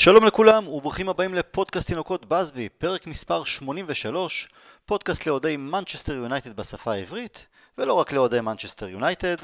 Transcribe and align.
שלום 0.00 0.24
לכולם 0.24 0.68
וברוכים 0.68 1.08
הבאים 1.08 1.34
לפודקאסט 1.34 1.86
תינוקות 1.86 2.26
באזבי, 2.26 2.68
פרק 2.68 3.06
מספר 3.06 3.44
83, 3.44 4.48
פודקאסט 4.86 5.26
לאוהדי 5.26 5.56
מנצ'סטר 5.56 6.12
יונייטד 6.12 6.56
בשפה 6.56 6.92
העברית, 6.92 7.46
ולא 7.78 7.94
רק 7.94 8.12
לאוהדי 8.12 8.40
מנצ'סטר 8.40 8.88
יונייטד. 8.88 9.36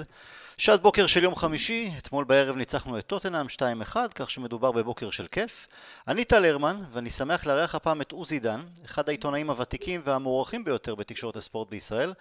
שעת 0.58 0.82
בוקר 0.82 1.06
של 1.06 1.22
יום 1.24 1.34
חמישי, 1.34 1.92
אתמול 1.98 2.24
בערב 2.24 2.56
ניצחנו 2.56 2.98
את 2.98 3.06
טוטנאם 3.06 3.46
2-1, 3.92 3.96
כך 4.14 4.30
שמדובר 4.30 4.72
בבוקר 4.72 5.10
של 5.10 5.26
כיף. 5.26 5.66
אני 6.08 6.24
טל 6.24 6.44
הרמן, 6.44 6.82
ואני 6.92 7.10
שמח 7.10 7.46
לארח 7.46 7.74
הפעם 7.74 8.00
את 8.00 8.12
עוזי 8.12 8.38
דן, 8.38 8.64
אחד 8.84 9.08
העיתונאים 9.08 9.50
הוותיקים 9.50 10.00
והמוערכים 10.04 10.64
ביותר 10.64 10.94
בתקשורת 10.94 11.36
הספורט 11.36 11.70
בישראל. 11.70 12.12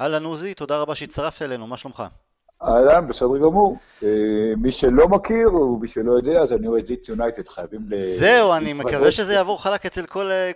אהלן 0.00 0.24
עוזי, 0.24 0.54
תודה 0.54 0.78
רבה 0.78 0.94
שהצטרפת 0.94 1.42
אלינו, 1.42 1.66
מה 1.66 1.76
שלומך? 1.76 2.02
אהלן, 2.62 3.08
בסדר 3.08 3.38
גמור. 3.42 3.78
אה, 4.02 4.08
מי 4.56 4.72
שלא 4.72 5.08
מכיר, 5.08 5.54
ומי 5.54 5.88
שלא 5.88 6.12
יודע, 6.12 6.40
אז 6.40 6.52
אני 6.52 6.66
אוהד 6.66 6.88
לידס 6.88 7.08
יונייטד, 7.08 7.48
חייבים 7.48 7.80
ל... 7.88 7.96
זהו, 7.96 8.52
אני 8.54 8.72
מקווה 8.72 9.12
שזה 9.12 9.34
יעבור 9.34 9.62
חלק 9.62 9.86
אצל 9.86 10.06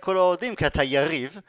כל 0.01 0.17
האוהדים, 0.17 0.55
כי 0.55 0.67
אתה 0.67 0.83
יריב. 0.83 1.39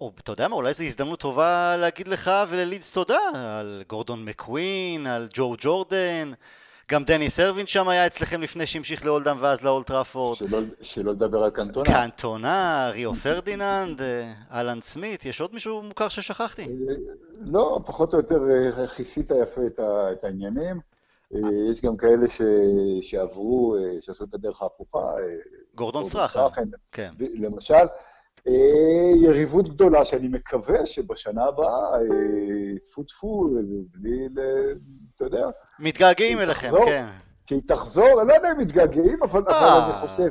או 0.00 0.12
אתה 0.18 0.32
יודע 0.32 0.48
מה, 0.48 0.56
אולי 0.56 0.74
זו 0.74 0.84
הזדמנות 0.84 1.20
טובה 1.20 1.76
להגיד 1.78 2.08
לך 2.08 2.30
וללידס 2.48 2.92
תודה 2.92 3.18
על 3.34 3.82
גורדון 3.88 4.24
מקווין, 4.24 5.06
על 5.06 5.28
ג'ו 5.34 5.54
ג'ורדן, 5.58 6.32
גם 6.90 7.04
דניס 7.04 7.40
ארווין 7.40 7.66
שם 7.66 7.88
היה 7.88 8.06
אצלכם 8.06 8.42
לפני 8.42 8.66
שהמשיך 8.66 9.04
לאולדם 9.04 9.36
ואז 9.40 9.64
לאולט 9.64 9.86
טראפורד. 9.86 10.36
שלא, 10.36 10.58
שלא 10.82 11.12
לדבר 11.12 11.42
על 11.42 11.50
קנטונה. 11.50 11.86
קנטונה, 11.86 12.90
ריו 12.92 13.14
פרדיננד, 13.14 14.00
אלן 14.52 14.80
סמית, 14.80 15.24
יש 15.24 15.40
עוד 15.40 15.54
מישהו 15.54 15.82
מוכר 15.82 16.08
ששכחתי? 16.08 16.66
לא, 17.38 17.80
פחות 17.86 18.14
או 18.14 18.18
יותר 18.18 18.38
אה, 18.80 18.86
כיסית 18.86 19.30
יפה 19.42 19.60
את, 19.66 19.78
ה, 19.78 20.12
את 20.12 20.24
העניינים. 20.24 20.80
אה, 21.34 21.40
יש 21.70 21.80
גם 21.82 21.96
כאלה 21.96 22.30
ש, 22.30 22.42
שעברו, 23.02 23.76
אה, 23.76 23.80
שעשו 24.00 24.24
את 24.24 24.34
הדרך 24.34 24.62
ההפוכה. 24.62 25.12
גורדון 25.74 26.04
סרחה, 26.04 26.46
כן. 26.92 27.10
למשל. 27.18 27.74
יריבות 29.22 29.68
גדולה 29.68 30.04
שאני 30.04 30.28
מקווה 30.28 30.86
שבשנה 30.86 31.44
הבאה, 31.44 31.98
טפו 32.82 33.02
טפו, 33.02 33.48
בלי, 33.90 34.28
אתה 35.14 35.24
יודע... 35.24 35.46
מתגעגעים 35.78 36.38
אליכם, 36.38 36.70
כן. 36.86 37.06
שהיא 37.46 37.62
תחזור, 37.66 38.20
אני 38.20 38.28
לא 38.28 38.34
יודע 38.34 38.52
אם 38.52 38.58
מתגעגעים, 38.58 39.22
אבל 39.22 39.42
אני 39.48 40.08
חושב... 40.08 40.30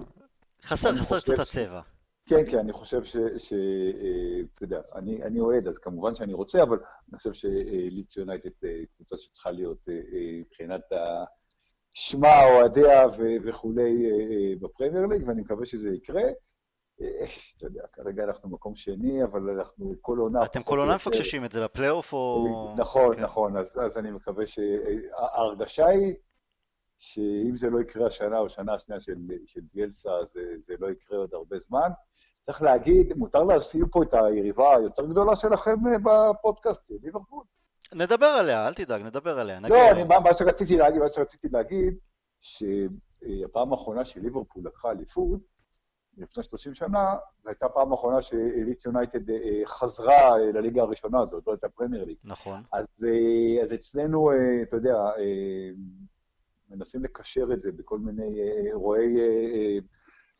חסר, 0.64 0.96
חסר 0.96 1.20
קצת 1.20 1.40
הצבע. 1.40 1.82
כן, 2.30 2.44
כן, 2.52 2.58
אני 2.58 2.74
חושב 2.74 3.04
ש... 3.04 3.18
ש 3.38 3.54
אה, 3.54 4.42
אתה 4.54 4.64
יודע, 4.64 4.82
אני, 4.96 5.24
אני 5.24 5.40
אוהד, 5.40 5.68
אז 5.68 5.78
כמובן 5.78 6.16
שאני 6.16 6.34
רוצה, 6.34 6.64
אבל 6.64 6.78
אני 7.10 7.18
חושב 7.18 7.34
שליץ 7.34 8.18
יונייטד 8.18 8.50
אה, 8.64 8.82
קבוצה 8.96 9.18
שצריכה 9.18 9.52
להיות 9.52 9.90
אה, 9.90 9.96
מבחינת 10.40 10.82
שמה, 11.96 12.44
אוהדיה 12.44 13.08
וכולי 13.44 14.12
בפרמייר 14.62 15.06
ליג, 15.06 15.28
ואני 15.28 15.42
מקווה 15.42 15.66
שזה 15.66 15.90
יקרה. 15.90 16.24
אתה 17.58 17.66
יודע, 17.66 17.82
כרגע 17.94 18.24
אנחנו 18.24 18.50
מקום 18.50 18.76
שני, 18.76 19.24
אבל 19.24 19.50
אנחנו 19.50 19.94
כל 20.02 20.18
עונה... 20.18 20.46
אתם 20.46 20.64
כל 20.64 20.80
עונה 20.80 20.96
מפקששים 20.96 21.46
את 21.46 21.52
זה 21.52 21.64
בפלייאוף 21.64 22.14
או... 22.14 22.76
נכון, 22.78 23.16
כן. 23.16 23.24
נכון, 23.24 23.58
אז, 23.58 23.80
אז 23.86 23.98
אני 23.98 24.12
מקווה 24.12 24.46
שההרגשה 24.48 25.86
היא 25.86 26.14
שאם 27.00 27.58
זה 27.58 27.70
לא 27.70 27.82
יקרה 27.82 28.08
השנה 28.08 28.40
או 28.40 28.50
שנה 28.50 28.74
השנייה 28.74 29.00
של, 29.00 29.16
של 29.46 29.62
ביאלסה, 29.74 30.10
זה, 30.26 30.42
זה 30.64 30.74
לא 30.80 30.92
יקרה 30.92 31.18
עוד 31.18 31.34
הרבה 31.34 31.60
זמן. 31.60 31.90
צריך 32.42 32.62
להגיד, 32.62 33.14
מותר 33.18 33.44
להזכיר 33.44 33.86
פה 33.92 34.04
את 34.04 34.14
היריבה 34.14 34.76
היותר 34.76 35.06
גדולה 35.06 35.36
שלכם 35.36 35.76
אה, 35.88 35.98
בפודקאסט, 36.34 36.82
ליברפול. 37.04 37.44
נדבר 37.94 38.26
עליה, 38.26 38.68
אל 38.68 38.74
תדאג, 38.74 39.02
נדבר 39.02 39.40
עליה. 39.40 39.60
לא, 39.60 39.92
אני, 39.92 40.04
מה, 40.04 40.20
מה 40.20 40.34
שרציתי 40.34 40.78
להגיד, 40.78 41.02
מה 41.02 41.10
שרציתי 41.10 41.48
להגיד, 41.52 41.98
שהפעם 42.42 43.72
האחרונה 43.72 44.06
שליברפול 44.06 44.64
לקחה 44.66 44.92
אליפות, 44.92 45.40
לפני 46.20 46.44
30 46.44 46.74
שנה, 46.74 47.16
זו 47.44 47.50
הייתה 47.50 47.66
הפעם 47.66 47.92
האחרונה 47.92 48.22
שאליץ 48.22 48.86
יונייטד 48.86 49.30
אה, 49.30 49.62
חזרה 49.66 50.32
אה, 50.32 50.52
לליגה 50.54 50.82
הראשונה, 50.82 51.22
הזאת, 51.22 51.48
לא 51.48 51.52
הייתה 51.52 51.70
פרמייר 51.70 52.06
ליג. 52.06 52.18
נכון. 52.24 52.62
אז, 52.72 52.86
אז 53.64 53.74
אצלנו, 53.74 54.32
אתה 54.62 54.76
יודע, 54.76 54.96
מנסים 56.70 57.04
לקשר 57.04 57.48
את 57.54 57.62
זה 57.62 57.72
בכל 57.72 58.00
מיני 58.00 58.40
אירועי 58.66 59.18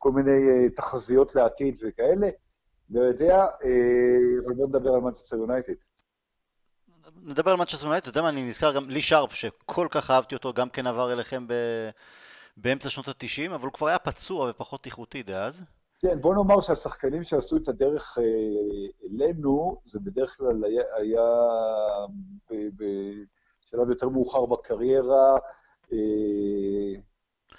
כל 0.00 0.12
מיני 0.12 0.48
אה, 0.48 0.70
תחזיות 0.76 1.34
לעתיד 1.34 1.78
וכאלה. 1.82 2.28
לא 2.90 3.00
יודע, 3.00 3.36
אה, 3.36 4.40
אבל 4.44 4.54
בואו 4.54 4.68
נדבר 4.68 4.94
על 4.94 5.00
מנצ'סטר 5.00 5.36
יונייטד. 5.36 5.72
נדבר 7.22 7.50
על 7.50 7.56
מנצ'סטר 7.56 7.86
יונייטד, 7.86 8.08
אתה 8.08 8.18
יודע 8.18 8.22
מה, 8.22 8.28
אני 8.28 8.48
נזכר 8.48 8.72
גם 8.74 8.90
לי 8.90 9.02
שארפ, 9.02 9.34
שכל 9.34 9.88
כך 9.90 10.10
אהבתי 10.10 10.34
אותו, 10.34 10.52
גם 10.52 10.70
כן 10.70 10.86
עבר 10.86 11.12
אליכם 11.12 11.46
ב... 11.46 11.52
באמצע 12.56 12.90
שנות 12.90 13.08
ה-90, 13.08 13.54
אבל 13.54 13.64
הוא 13.64 13.72
כבר 13.72 13.88
היה 13.88 13.98
פצוע 13.98 14.50
ופחות 14.50 14.86
איכותי 14.86 15.22
דאז. 15.22 15.64
כן, 16.02 16.20
בוא 16.20 16.34
נאמר 16.34 16.60
שהשחקנים 16.60 17.22
שעשו 17.22 17.56
את 17.56 17.68
הדרך 17.68 18.18
אה, 18.18 18.24
אלינו, 19.10 19.80
זה 19.84 19.98
בדרך 20.00 20.36
כלל 20.36 20.64
היה, 20.64 20.82
היה 20.96 21.22
בשלב 22.50 23.90
יותר 23.90 24.08
מאוחר 24.08 24.46
בקריירה, 24.46 25.36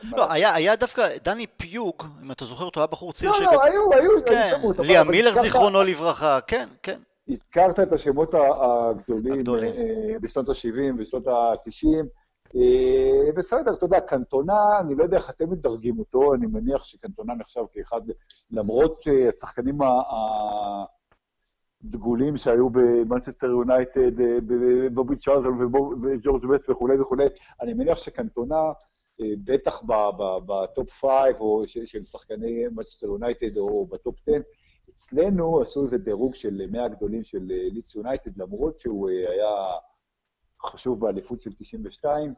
לא, 0.03 0.31
היה, 0.31 0.55
היה 0.55 0.75
דווקא 0.75 1.17
דני 1.23 1.47
פיוג, 1.47 2.03
אם 2.23 2.31
אתה 2.31 2.45
זוכר 2.45 2.65
אותו, 2.65 2.79
היה 2.79 2.87
בחור 2.87 3.13
צעיר 3.13 3.31
לא. 3.31 3.39
לא, 3.39 3.63
היו, 3.63 3.93
היו, 3.93 4.11
כן, 4.25 4.37
היו 4.37 4.49
שמות. 4.49 4.79
ליה 4.79 5.03
מילר 5.03 5.31
זיכרונו 5.41 5.83
לברכה, 5.83 6.39
כן, 6.41 6.69
כן. 6.83 6.99
הזכרת 7.29 7.79
את 7.79 7.93
השמות 7.93 8.33
הגדולים, 8.33 9.33
הגדולים. 9.33 9.73
אה, 9.73 10.19
בשנות 10.21 10.49
ה-70 10.49 10.93
ובשנות 10.93 11.27
ה-90. 11.27 12.05
אה, 12.55 13.31
בסדר, 13.35 13.73
אתה 13.73 13.85
יודע, 13.85 13.99
קנטונה, 13.99 14.79
אני 14.79 14.95
לא 14.95 15.03
יודע 15.03 15.17
איך 15.17 15.29
אתם 15.29 15.49
מדרגים 15.49 15.99
אותו, 15.99 16.33
אני 16.33 16.45
מניח 16.45 16.83
שקנטונה 16.83 17.33
נחשב 17.33 17.61
כאחד, 17.71 18.01
למרות 18.51 19.01
שהשחקנים 19.01 19.77
הדגולים 21.83 22.37
שהיו 22.37 22.69
במנצ'סטר 22.69 23.47
יונייטד, 23.47 24.21
אה, 24.21 24.37
בובי 24.93 25.15
צ'ארלטון 25.15 25.49
וג'ורג' 26.03 26.45
בסט 26.45 26.69
וכולי 26.69 26.99
וכולי, 26.99 27.25
אני 27.61 27.73
מניח 27.73 27.97
שקנטונה 27.97 28.71
בטח 29.19 29.83
ב 30.45 30.56
top 30.56 30.89
five 30.89 31.35
או 31.39 31.63
של 31.67 32.03
שחקני 32.03 32.63
מנצ'סטר 32.71 33.07
יונייטד 33.07 33.57
או 33.57 33.85
ב 33.85 33.93
top 33.93 34.15
10. 34.27 34.41
אצלנו 34.95 35.61
עשו 35.61 35.83
איזה 35.83 35.97
דירוג 35.97 36.35
של 36.35 36.61
100 36.71 36.83
הגדולים 36.85 37.23
של 37.23 37.43
לידס 37.45 37.95
יונייטד, 37.95 38.37
למרות 38.37 38.79
שהוא 38.79 39.09
אה, 39.09 39.29
היה 39.29 39.49
חשוב 40.65 40.99
באליפות 40.99 41.41
של 41.41 41.51
92, 41.57 42.33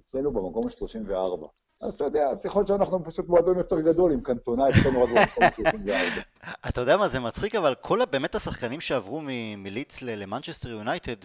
אצלנו 0.00 0.32
במקום 0.32 0.66
ה-34. 0.66 1.46
אז 1.80 1.92
אתה 1.92 2.04
יודע, 2.04 2.28
אז 2.30 2.46
יכול 2.46 2.60
להיות 2.60 2.68
שאנחנו 2.68 3.04
פשוט 3.04 3.28
מועדון 3.28 3.58
יותר 3.58 3.80
גדול 3.80 4.12
עם 4.12 4.20
קנטונה, 4.20 4.64
אצלנו 4.68 5.02
רק 5.02 5.08
במקום 5.08 5.42
ה-34. 5.42 6.22
אתה 6.68 6.80
יודע 6.80 6.96
מה, 6.96 7.08
זה 7.08 7.20
מצחיק, 7.20 7.54
אבל 7.54 7.74
כל 7.74 8.04
באמת 8.10 8.34
השחקנים 8.34 8.80
שעברו 8.80 9.22
מלידס 9.56 10.02
למנצ'סטר 10.02 10.68
יונייטד, 10.68 11.16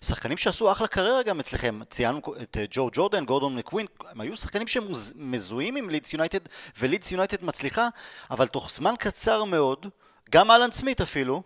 ושחקנים 0.00 0.36
שעשו 0.36 0.72
אחלה 0.72 0.86
קריירה 0.86 1.22
גם 1.22 1.40
אצלכם, 1.40 1.80
ציינו 1.90 2.20
את 2.42 2.56
ג'ו 2.70 2.88
ג'ורדן, 2.92 3.24
גורדון 3.24 3.56
מקווין, 3.56 3.86
הם 4.10 4.20
היו 4.20 4.36
שחקנים 4.36 4.66
שמזוהים 4.66 5.76
עם 5.76 5.90
לידס 5.90 6.12
יונייטד, 6.12 6.40
ולידס 6.80 7.12
יונייטד 7.12 7.44
מצליחה, 7.44 7.88
אבל 8.30 8.46
תוך 8.46 8.70
זמן 8.70 8.94
קצר 8.98 9.44
מאוד, 9.44 9.86
גם 10.30 10.50
אלן 10.50 10.70
סמית 10.70 11.00
אפילו, 11.00 11.42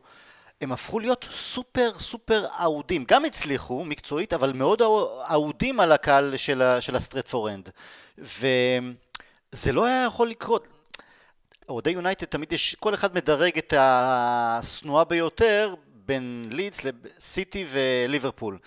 הם 0.60 0.72
הפכו 0.72 1.00
להיות 1.00 1.26
סופר 1.30 1.90
סופר 1.98 2.46
אהודים, 2.60 3.04
גם 3.08 3.24
הצליחו 3.24 3.84
מקצועית, 3.84 4.32
אבל 4.32 4.52
מאוד 4.52 4.82
אהודים 5.30 5.80
על 5.80 5.92
הקהל 5.92 6.36
של, 6.36 6.62
של 6.80 6.96
הסטרטפורד 6.96 7.46
אנד. 7.46 7.68
וזה 8.18 9.72
לא 9.72 9.84
היה 9.84 10.04
יכול 10.04 10.28
לקרות. 10.30 10.66
אוהדי 11.68 11.90
יונייטד 11.90 12.26
תמיד 12.26 12.52
יש, 12.52 12.74
כל 12.74 12.94
אחד 12.94 13.14
מדרג 13.14 13.58
את 13.58 13.74
השנואה 13.76 15.04
ביותר 15.04 15.74
בין 15.86 16.44
לידס 16.52 16.80
לסיטי 16.84 17.66
וליברפול. 17.70 18.58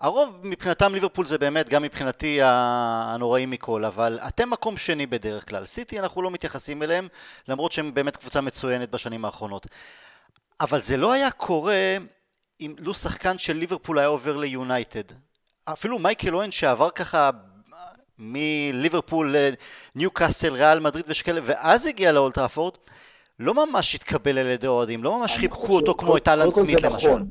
הרוב 0.00 0.40
מבחינתם 0.42 0.94
ליברפול 0.94 1.26
זה 1.26 1.38
באמת 1.38 1.68
גם 1.68 1.82
מבחינתי 1.82 2.38
הנוראים 2.42 3.50
מכל, 3.50 3.84
אבל 3.84 4.18
אתם 4.28 4.50
מקום 4.50 4.76
שני 4.76 5.06
בדרך 5.06 5.48
כלל. 5.48 5.66
סיטי 5.66 6.00
אנחנו 6.00 6.22
לא 6.22 6.30
מתייחסים 6.30 6.82
אליהם, 6.82 7.08
למרות 7.48 7.72
שהם 7.72 7.94
באמת 7.94 8.16
קבוצה 8.16 8.40
מצוינת 8.40 8.90
בשנים 8.90 9.24
האחרונות. 9.24 9.66
אבל 10.60 10.80
זה 10.80 10.96
לא 10.96 11.12
היה 11.12 11.30
קורה 11.30 11.96
אם 12.60 12.74
לו 12.78 12.94
שחקן 12.94 13.38
של 13.38 13.56
ליברפול 13.56 13.98
היה 13.98 14.08
עובר 14.08 14.36
ליונייטד. 14.36 15.14
אפילו 15.64 15.98
מייקל 15.98 16.34
אוון 16.34 16.50
שעבר 16.50 16.90
ככה 16.90 17.30
מליברפול 18.18 19.36
לניוקאסל, 19.36 20.52
ריאל 20.52 20.80
מדריד 20.80 21.04
ושכאלה, 21.08 21.40
ואז 21.44 21.86
הגיע 21.86 22.12
לאולד 22.12 22.36
טראפורד, 22.36 22.74
לא 23.38 23.66
ממש 23.66 23.94
התקבל 23.94 24.38
על 24.38 24.46
ידי 24.46 24.66
אוהדים, 24.66 25.04
לא 25.04 25.18
ממש 25.18 25.36
חיבקו 25.36 25.76
אותו 25.76 25.94
כמו 25.94 26.16
את 26.16 26.28
אלן 26.28 26.50
סמית 26.50 26.82
למשל. 26.82 27.08
נכון. 27.08 27.30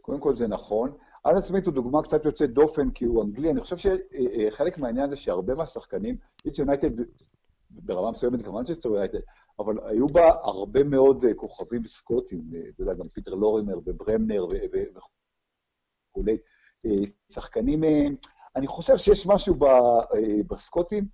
קודם 0.00 0.20
כל 0.20 0.34
זה 0.34 0.46
נכון. 0.46 0.92
אלן 1.26 1.40
סמית 1.40 1.66
הוא 1.66 1.74
דוגמה 1.74 2.02
קצת 2.02 2.24
יוצאת 2.24 2.52
דופן 2.52 2.90
כי 2.90 3.04
הוא 3.04 3.24
אנגלי, 3.24 3.50
אני 3.50 3.60
חושב 3.60 3.76
שחלק 3.76 4.78
מהעניין 4.78 5.10
זה 5.10 5.16
שהרבה 5.16 5.54
מהשחקנים, 5.54 6.16
לידס 6.44 6.58
יונייטד 6.58 6.90
ברמה 7.70 8.10
מסוימת 8.10 8.42
גם 8.42 8.54
מנצ'סטר 8.54 8.88
יונייטד, 8.88 9.18
אבל 9.60 9.78
היו 9.84 10.06
בה 10.06 10.28
הרבה 10.28 10.84
מאוד 10.84 11.24
אה, 11.24 11.34
כוכבים 11.34 11.82
סקוטים, 11.86 12.50
אה, 12.54 12.60
אתה 12.74 12.82
יודע, 12.82 12.94
גם 12.94 13.08
פיטר 13.08 13.34
לורימר 13.34 13.78
וברמנר 13.86 14.46
וכולי. 16.10 16.38
אה, 16.86 16.90
שחקנים, 17.32 17.84
אני 18.56 18.66
חושב 18.66 18.96
שיש 18.96 19.26
משהו 19.26 19.54
בסקוטים 20.46 21.04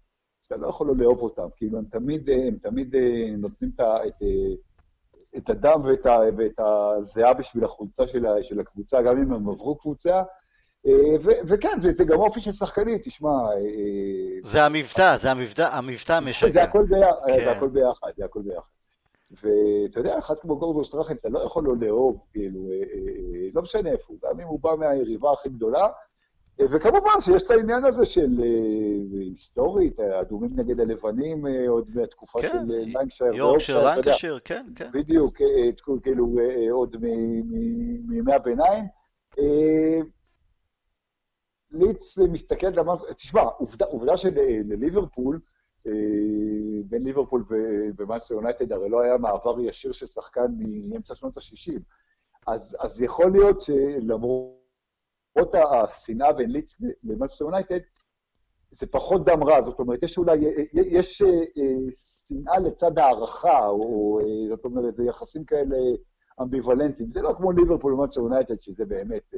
שאתה 0.43 0.56
לא 0.56 0.66
יכול 0.66 0.87
לא 0.87 0.96
לאהוב 0.96 1.22
אותם, 1.22 1.48
כאילו 1.56 1.78
הם 1.78 1.84
תמיד, 1.84 2.31
הם 2.31 2.58
תמיד 2.58 2.94
נותנים 3.38 3.70
את, 3.75 3.81
את, 3.81 4.22
את 5.37 5.50
הדם 5.50 5.81
ואת, 5.84 6.06
ואת 6.37 6.60
הזיעה 6.60 7.34
בשביל 7.34 7.64
החולצה 7.64 8.06
של, 8.06 8.25
של 8.42 8.60
הקבוצה, 8.60 9.02
גם 9.02 9.19
אם 9.19 9.32
הם 9.32 9.49
עברו 9.49 9.76
קבוצה. 9.78 10.22
ו- 11.23 11.41
וכן, 11.47 11.79
זה, 11.83 11.93
זה 11.93 12.05
גם 12.05 12.19
אופי 12.19 12.41
של 12.41 12.53
שחקנים, 12.53 12.99
תשמע... 12.99 13.31
זה 14.43 14.65
המבטא, 14.65 15.17
זה 15.17 15.31
המבטא, 15.31 15.69
המבטא 15.73 16.12
המשגע. 16.12 16.50
זה 16.50 16.62
הכל 16.62 16.85
ביחד, 16.85 17.27
כן. 17.27 17.44
זה 17.44 17.50
הכל 17.50 17.69
ביחד, 17.69 18.09
זה 18.17 18.25
הכל 18.25 18.43
ביחד. 18.43 18.69
ואתה 19.31 20.00
יודע, 20.00 20.19
אחד 20.19 20.35
כמו 20.38 20.59
גורדון 20.59 20.85
סטראכן, 20.85 21.15
אתה 21.15 21.29
לא 21.29 21.38
יכול 21.38 21.65
לא 21.65 21.75
לאהוב, 21.81 22.21
כאילו, 22.33 22.61
אה, 22.71 22.77
אה, 22.77 22.79
אה, 23.35 23.49
לא 23.55 23.62
משנה 23.62 23.91
איפה 23.91 24.05
הוא, 24.09 24.19
גם 24.25 24.41
אם 24.41 24.47
הוא 24.47 24.61
בא 24.61 24.75
מהיריבה 24.79 25.33
הכי 25.33 25.49
גדולה. 25.49 25.88
וכמובן 26.61 27.21
שיש 27.21 27.43
את 27.43 27.50
העניין 27.50 27.85
הזה 27.85 28.05
של 28.05 28.41
היסטורית, 29.12 30.00
האדומים 30.00 30.50
נגד 30.56 30.81
הלבנים, 30.81 31.47
עוד 31.69 31.85
מהתקופה 31.94 32.43
כן, 32.43 32.49
של 32.49 32.59
לנקשייר. 32.67 33.34
יורקשייר, 33.35 33.83
לנקשייר, 33.85 34.38
כן, 34.44 34.67
כן. 34.77 34.91
בדיוק, 34.93 35.37
כאילו, 36.03 36.37
עוד 36.71 36.97
מימי 38.09 38.33
הביניים. 38.33 38.85
לידס 41.70 42.19
מסתכל, 42.18 42.66
תשמע, 43.16 43.42
עובדה 43.90 44.16
שלליברפול, 44.16 45.40
אה, 45.86 45.92
בין 46.88 47.04
ליברפול 47.04 47.44
ומאנסטר 47.98 48.34
יונייטד, 48.34 48.72
הרי 48.72 48.88
לא 48.88 49.00
היה 49.00 49.18
מעבר 49.18 49.60
ישיר 49.60 49.92
של 49.92 50.06
שחקן 50.06 50.46
מאמצע 50.90 51.14
שנות 51.14 51.36
ה-60. 51.36 51.80
אז, 52.46 52.76
אז 52.80 53.02
יכול 53.02 53.30
להיות 53.30 53.60
שלמרות 53.60 55.54
השנאה 55.54 56.32
בין 56.32 56.50
ליץ 56.50 56.80
למאנסטר 57.04 57.44
יונייטד, 57.44 57.78
זה 58.70 58.86
פחות 58.86 59.24
דם 59.24 59.44
רע, 59.44 59.62
זאת 59.62 59.80
אומרת, 59.80 60.02
יש 60.02 60.18
אולי, 60.18 60.38
יש 60.72 61.22
אה, 61.22 61.74
שנאה 62.26 62.58
לצד 62.58 62.98
הערכה, 62.98 63.68
או 63.68 64.20
זאת 64.48 64.64
אומרת, 64.64 64.96
זה 64.96 65.04
יחסים 65.04 65.44
כאלה 65.44 65.76
אמביוולנטיים. 66.42 67.10
זה 67.10 67.22
לא 67.22 67.32
כמו 67.36 67.52
ליברפול 67.52 67.94
ומאנסטר 67.94 68.20
יונייטד, 68.20 68.60
שזה 68.60 68.84
באמת... 68.84 69.34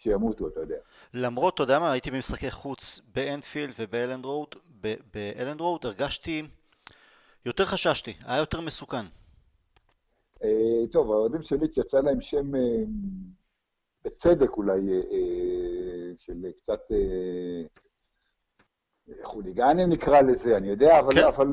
שימותו, 0.00 0.48
אתה 0.48 0.60
יודע. 0.60 0.76
למרות, 1.14 1.54
אתה 1.54 1.62
יודע 1.62 1.78
מה, 1.78 1.92
הייתי 1.92 2.10
במשחקי 2.10 2.50
חוץ 2.50 3.00
באנפילד 3.14 3.74
ובאלנד 3.78 4.24
רואד, 4.24 4.54
באלנד 5.14 5.60
רוד 5.60 5.86
הרגשתי, 5.86 6.42
יותר 7.46 7.64
חששתי, 7.64 8.14
היה 8.24 8.38
יותר 8.38 8.60
מסוכן. 8.60 9.06
אה, 10.44 10.86
טוב, 10.92 11.12
האוהדים 11.12 11.42
של 11.42 11.56
ליץ 11.60 11.76
יצא 11.76 12.00
להם 12.00 12.20
שם, 12.20 12.54
אה, 12.54 12.60
בצדק 14.04 14.50
אולי, 14.50 14.80
אה, 14.90 16.12
של 16.16 16.46
קצת 16.56 16.80
חוליגני 19.22 19.86
נקרא 19.86 20.20
לזה, 20.20 20.56
אני 20.56 20.68
יודע, 20.68 20.98
אבל, 21.00 21.14
כן. 21.14 21.26
אבל, 21.26 21.46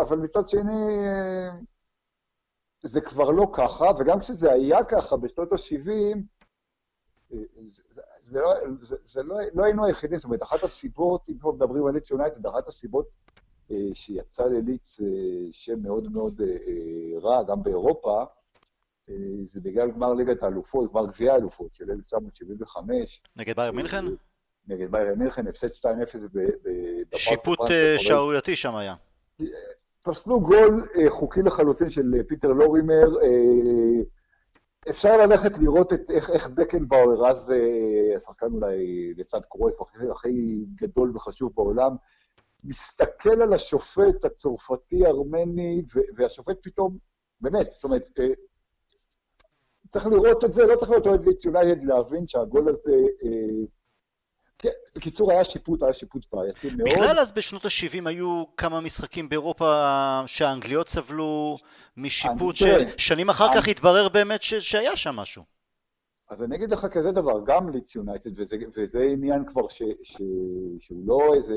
אבל 0.00 0.16
מצד 0.16 0.48
שני, 0.48 0.96
זה 2.84 3.00
כבר 3.00 3.30
לא 3.30 3.46
ככה, 3.52 3.90
וגם 3.98 4.20
כשזה 4.20 4.52
היה 4.52 4.84
ככה 4.84 5.16
בשנות 5.16 5.52
ה-70, 5.52 6.18
זה, 8.24 8.40
לא, 8.40 8.54
זה, 8.80 8.96
זה 9.04 9.22
לא, 9.22 9.36
לא 9.54 9.64
היינו 9.64 9.84
היחידים, 9.84 10.18
זאת 10.18 10.24
אומרת, 10.24 10.42
אחת 10.42 10.62
הסיבות, 10.62 11.28
אם 11.28 11.38
כבר 11.38 11.52
מדברים 11.52 11.86
על 11.86 11.94
לידס 11.94 12.10
יונייטד, 12.10 12.46
אחת 12.46 12.68
הסיבות 12.68 13.08
אה, 13.70 13.76
שיצא 13.94 14.44
ללידס 14.44 15.00
אה, 15.00 15.06
שם 15.52 15.82
מאוד 15.82 16.12
מאוד 16.12 16.40
אה, 16.40 16.46
אה, 16.46 17.20
רע, 17.20 17.42
גם 17.42 17.62
באירופה, 17.62 18.24
אה, 19.08 19.14
זה 19.44 19.60
בגלל 19.60 19.90
גמר 19.90 20.14
ליגת 20.14 20.42
האלופות, 20.42 20.92
גמר 20.92 21.06
גביע 21.06 21.32
האלופות 21.32 21.74
של 21.74 21.90
1975. 21.90 23.22
נגד 23.36 23.56
באיירן 23.56 23.72
מינכן? 23.72 24.04
נגד 24.68 24.90
באיירן 24.90 25.14
מינכן, 25.14 25.46
הפסד 25.46 25.68
2-0 25.72 25.86
שיפוט 27.16 27.60
אה, 27.70 27.96
שערורייתי 27.98 28.56
שם 28.56 28.76
היה. 28.76 28.94
פסלו 30.04 30.40
גול 30.40 30.86
אה, 30.98 31.10
חוקי 31.10 31.40
לחלוטין 31.42 31.90
של 31.90 32.14
אה, 32.16 32.24
פיטר 32.24 32.48
לורימר, 32.48 33.22
אה, 33.22 34.02
אפשר 34.88 35.26
ללכת 35.26 35.58
לראות 35.58 35.92
את 35.92 36.10
איך, 36.10 36.30
איך 36.30 36.48
בקנבאואר, 36.48 37.30
אז 37.30 37.50
אה, 37.50 38.16
השחקן 38.16 38.46
אולי 38.46 39.14
לצד 39.16 39.40
קרויף 39.48 39.74
הכי, 40.10 40.64
גדול 40.74 41.16
וחשוב 41.16 41.52
בעולם, 41.54 41.96
מסתכל 42.64 43.42
על 43.42 43.52
השופט 43.52 44.24
הצרפתי-ארמני, 44.24 45.82
והשופט 46.16 46.56
פתאום, 46.62 46.98
באמת, 47.40 47.70
זאת 47.72 47.84
אומרת, 47.84 48.10
אה, 48.20 48.26
צריך 49.90 50.06
לראות 50.06 50.44
את 50.44 50.54
זה, 50.54 50.66
לא 50.66 50.76
צריך 50.76 50.90
להיות 50.90 51.06
אוהד 51.06 51.24
ליץ 51.24 51.44
יונייטד 51.44 51.82
להבין 51.82 52.26
שהגול 52.26 52.68
הזה 52.68 52.94
אה, 53.24 53.66
כן, 54.62 54.68
בקיצור, 54.94 55.32
היה 55.32 55.44
שיפוט, 55.44 55.82
היה 55.82 55.92
שיפוט 55.92 56.26
בעייתי 56.32 56.68
מאוד. 56.76 56.88
בכלל 56.90 57.18
אז 57.18 57.32
בשנות 57.32 57.64
ה-70 57.64 58.08
היו 58.08 58.44
כמה 58.56 58.80
משחקים 58.80 59.28
באירופה 59.28 59.84
שהאנגליות 60.26 60.88
סבלו 60.88 61.56
משיפוט, 61.96 62.56
ששנים 62.56 63.30
אחר 63.30 63.46
כך 63.54 63.68
התברר 63.68 64.08
באמת 64.08 64.42
ש... 64.42 64.54
שהיה 64.54 64.96
שם 64.96 65.16
משהו. 65.16 65.42
אז 66.30 66.42
אני 66.42 66.56
אגיד 66.56 66.70
לך 66.70 66.86
כזה 66.86 67.12
דבר, 67.12 67.40
גם 67.44 67.70
ליץ 67.70 67.94
יונייטד, 67.94 68.40
וזה, 68.40 68.56
וזה 68.76 69.02
עניין 69.02 69.44
כבר 69.44 69.68
ש, 69.68 69.82
ש, 70.02 70.16
שהוא 70.80 71.02
לא 71.06 71.34
איזה 71.34 71.54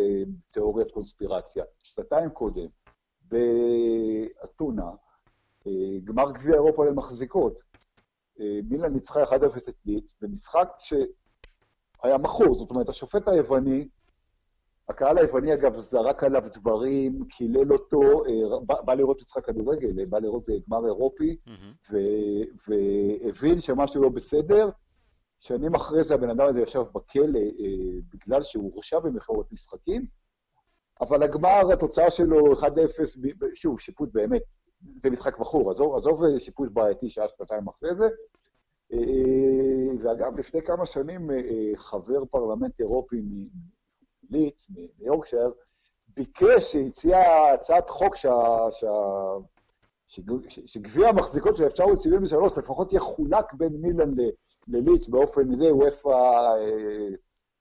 תיאוריית 0.52 0.92
קונספירציה, 0.92 1.64
שנתיים 1.84 2.30
קודם, 2.30 2.68
באתונה, 3.22 4.90
אה, 5.68 5.72
גמר 6.04 6.32
גביע 6.32 6.54
אירופה 6.54 6.86
למחזיקות, 6.86 7.62
אה, 8.40 8.60
מילן 8.70 8.94
ניצחה 8.94 9.24
1-0 9.24 9.70
את 9.70 9.76
ליץ, 9.86 10.14
במשחק 10.22 10.70
ש... 10.80 10.94
היה 12.04 12.18
מכור, 12.18 12.56
זאת 12.56 12.72
אומרת, 12.72 12.90
השופט 12.90 13.28
היווני, 13.28 13.88
הקהל 14.90 15.18
היווני 15.18 15.54
אגב 15.54 15.80
זרק 15.80 16.24
עליו 16.24 16.44
דברים, 16.54 17.26
קילל 17.30 17.74
אותו, 17.74 18.26
אה, 18.26 18.60
בא, 18.66 18.82
בא 18.82 18.94
לראות 18.94 19.22
משחק 19.22 19.46
כדורגל, 19.46 20.06
בא 20.06 20.20
לראות 20.20 20.44
גמר 20.70 20.86
אירופי, 20.86 21.38
mm-hmm. 21.48 21.94
והבין 22.68 23.60
שמשהו 23.60 24.02
לא 24.02 24.10
בסדר. 24.10 24.70
שנים 25.40 25.76
אחרי 25.76 26.04
זה 26.04 26.14
הבן 26.14 26.30
אדם 26.30 26.48
הזה 26.48 26.62
ישב 26.62 26.84
בכלא 26.94 27.40
אה, 27.40 28.00
בגלל 28.14 28.44
שהוא 28.44 28.72
הורשע 28.74 29.00
במכירות 29.00 29.52
משחקים, 29.52 30.06
אבל 31.02 31.24
הגמר, 31.24 31.74
התוצאה 31.74 32.12
שלו 32.12 32.54
1-0, 32.54 32.66
שוב, 33.56 33.80
שיפוט 33.80 34.10
באמת, 34.14 34.42
זה 34.98 35.10
משחק 35.10 35.40
מכור, 35.40 35.72
עזוב, 35.72 35.96
עזוב 35.96 36.24
אה, 36.24 36.40
שיפוט 36.40 36.70
בעייתי 36.74 37.10
שהיה 37.10 37.30
שנתיים 37.30 37.68
אחרי 37.68 37.96
זה, 37.96 38.08
אה, 38.94 39.00
ואגב, 40.02 40.40
לפני 40.40 40.62
כמה 40.62 40.86
שנים 40.86 41.32
אה, 41.32 41.72
חבר 41.76 42.26
פרלמנט 42.26 42.80
אירופי 42.80 43.22
מליץ, 44.30 44.68
מיורקשייר, 45.00 45.54
ביקש, 46.08 46.76
הציע 46.76 47.20
הצעת 47.54 47.90
חוק 47.90 48.16
שה, 48.16 48.68
שה, 48.72 48.92
שגביע 50.66 51.10
המחזיקות 51.10 51.58
של 51.58 51.64
1973 51.64 52.58
לפחות 52.58 52.94
יחולק 52.94 53.54
בין 53.54 53.74
מילן 53.74 54.12
לליץ 54.68 55.08
באופן 55.08 55.56
זה, 55.56 55.76
וופא, 55.76 56.10
אה, 56.10 57.10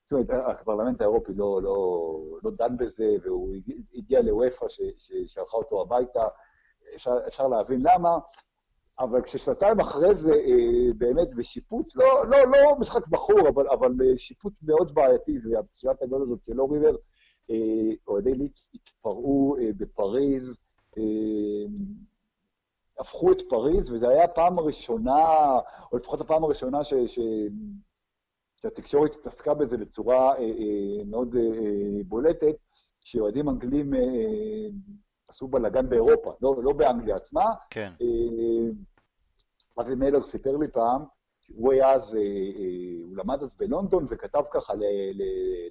זאת 0.02 0.30
אומרת, 0.30 0.60
הפרלמנט 0.60 1.00
האירופי 1.00 1.32
לא, 1.34 1.62
לא, 1.62 2.18
לא 2.42 2.50
דן 2.50 2.76
בזה, 2.76 3.16
והוא 3.22 3.54
הגיע 3.94 4.22
לוופא 4.22 4.66
ששלחה 4.98 5.56
אותו 5.56 5.82
הביתה, 5.82 6.26
אפשר, 6.94 7.18
אפשר 7.28 7.48
להבין 7.48 7.82
למה. 7.82 8.18
אבל 8.98 9.22
כששנתיים 9.22 9.80
אחרי 9.80 10.14
זה, 10.14 10.32
אה, 10.32 10.92
באמת 10.96 11.34
בשיפוט, 11.34 11.96
לא, 11.96 12.26
לא, 12.26 12.38
לא 12.50 12.76
משחק 12.78 13.06
בחור, 13.06 13.48
אבל, 13.48 13.68
אבל 13.68 13.92
אה, 14.04 14.18
שיפוט 14.18 14.52
מאוד 14.62 14.94
בעייתי, 14.94 15.38
והפציעת 15.44 16.02
הגול 16.02 16.22
הזאת 16.22 16.44
של 16.44 16.60
אוריבר, 16.60 16.96
אה, 17.50 17.56
אוהדי 18.08 18.34
ליץ 18.34 18.70
התפרעו 18.74 19.56
בפריז, 19.76 20.58
הפכו 22.98 23.32
את 23.32 23.42
פריז, 23.48 23.90
וזו 23.90 24.08
הייתה 24.08 24.24
הפעם 24.24 24.58
הראשונה, 24.58 25.18
או 25.92 25.96
לפחות 25.96 26.20
הפעם 26.20 26.44
הראשונה 26.44 26.84
ש, 26.84 26.94
ש, 26.94 27.18
שהתקשורת 28.60 29.14
התעסקה 29.14 29.54
בזה 29.54 29.76
בצורה 29.76 30.34
מאוד 31.06 31.36
בולטת, 32.04 32.56
שאוהדים 33.04 33.48
אנגלים 33.48 33.92
עשו 35.32 35.48
בלאגן 35.48 35.88
באירופה, 35.88 36.34
לא, 36.42 36.56
לא 36.62 36.72
באנגליה 36.72 37.16
עצמה. 37.16 37.44
כן. 37.70 37.92
אבי 39.80 39.94
מלר 39.94 40.22
סיפר 40.22 40.56
לי 40.56 40.68
פעם, 40.68 41.04
הוא 41.54 41.72
היה 41.72 41.92
אז, 41.92 42.14
אה, 42.14 42.20
אה, 42.20 43.04
הוא 43.04 43.16
למד 43.16 43.42
אז 43.42 43.54
בלונדון 43.58 44.06
וכתב 44.08 44.42
ככה 44.50 44.74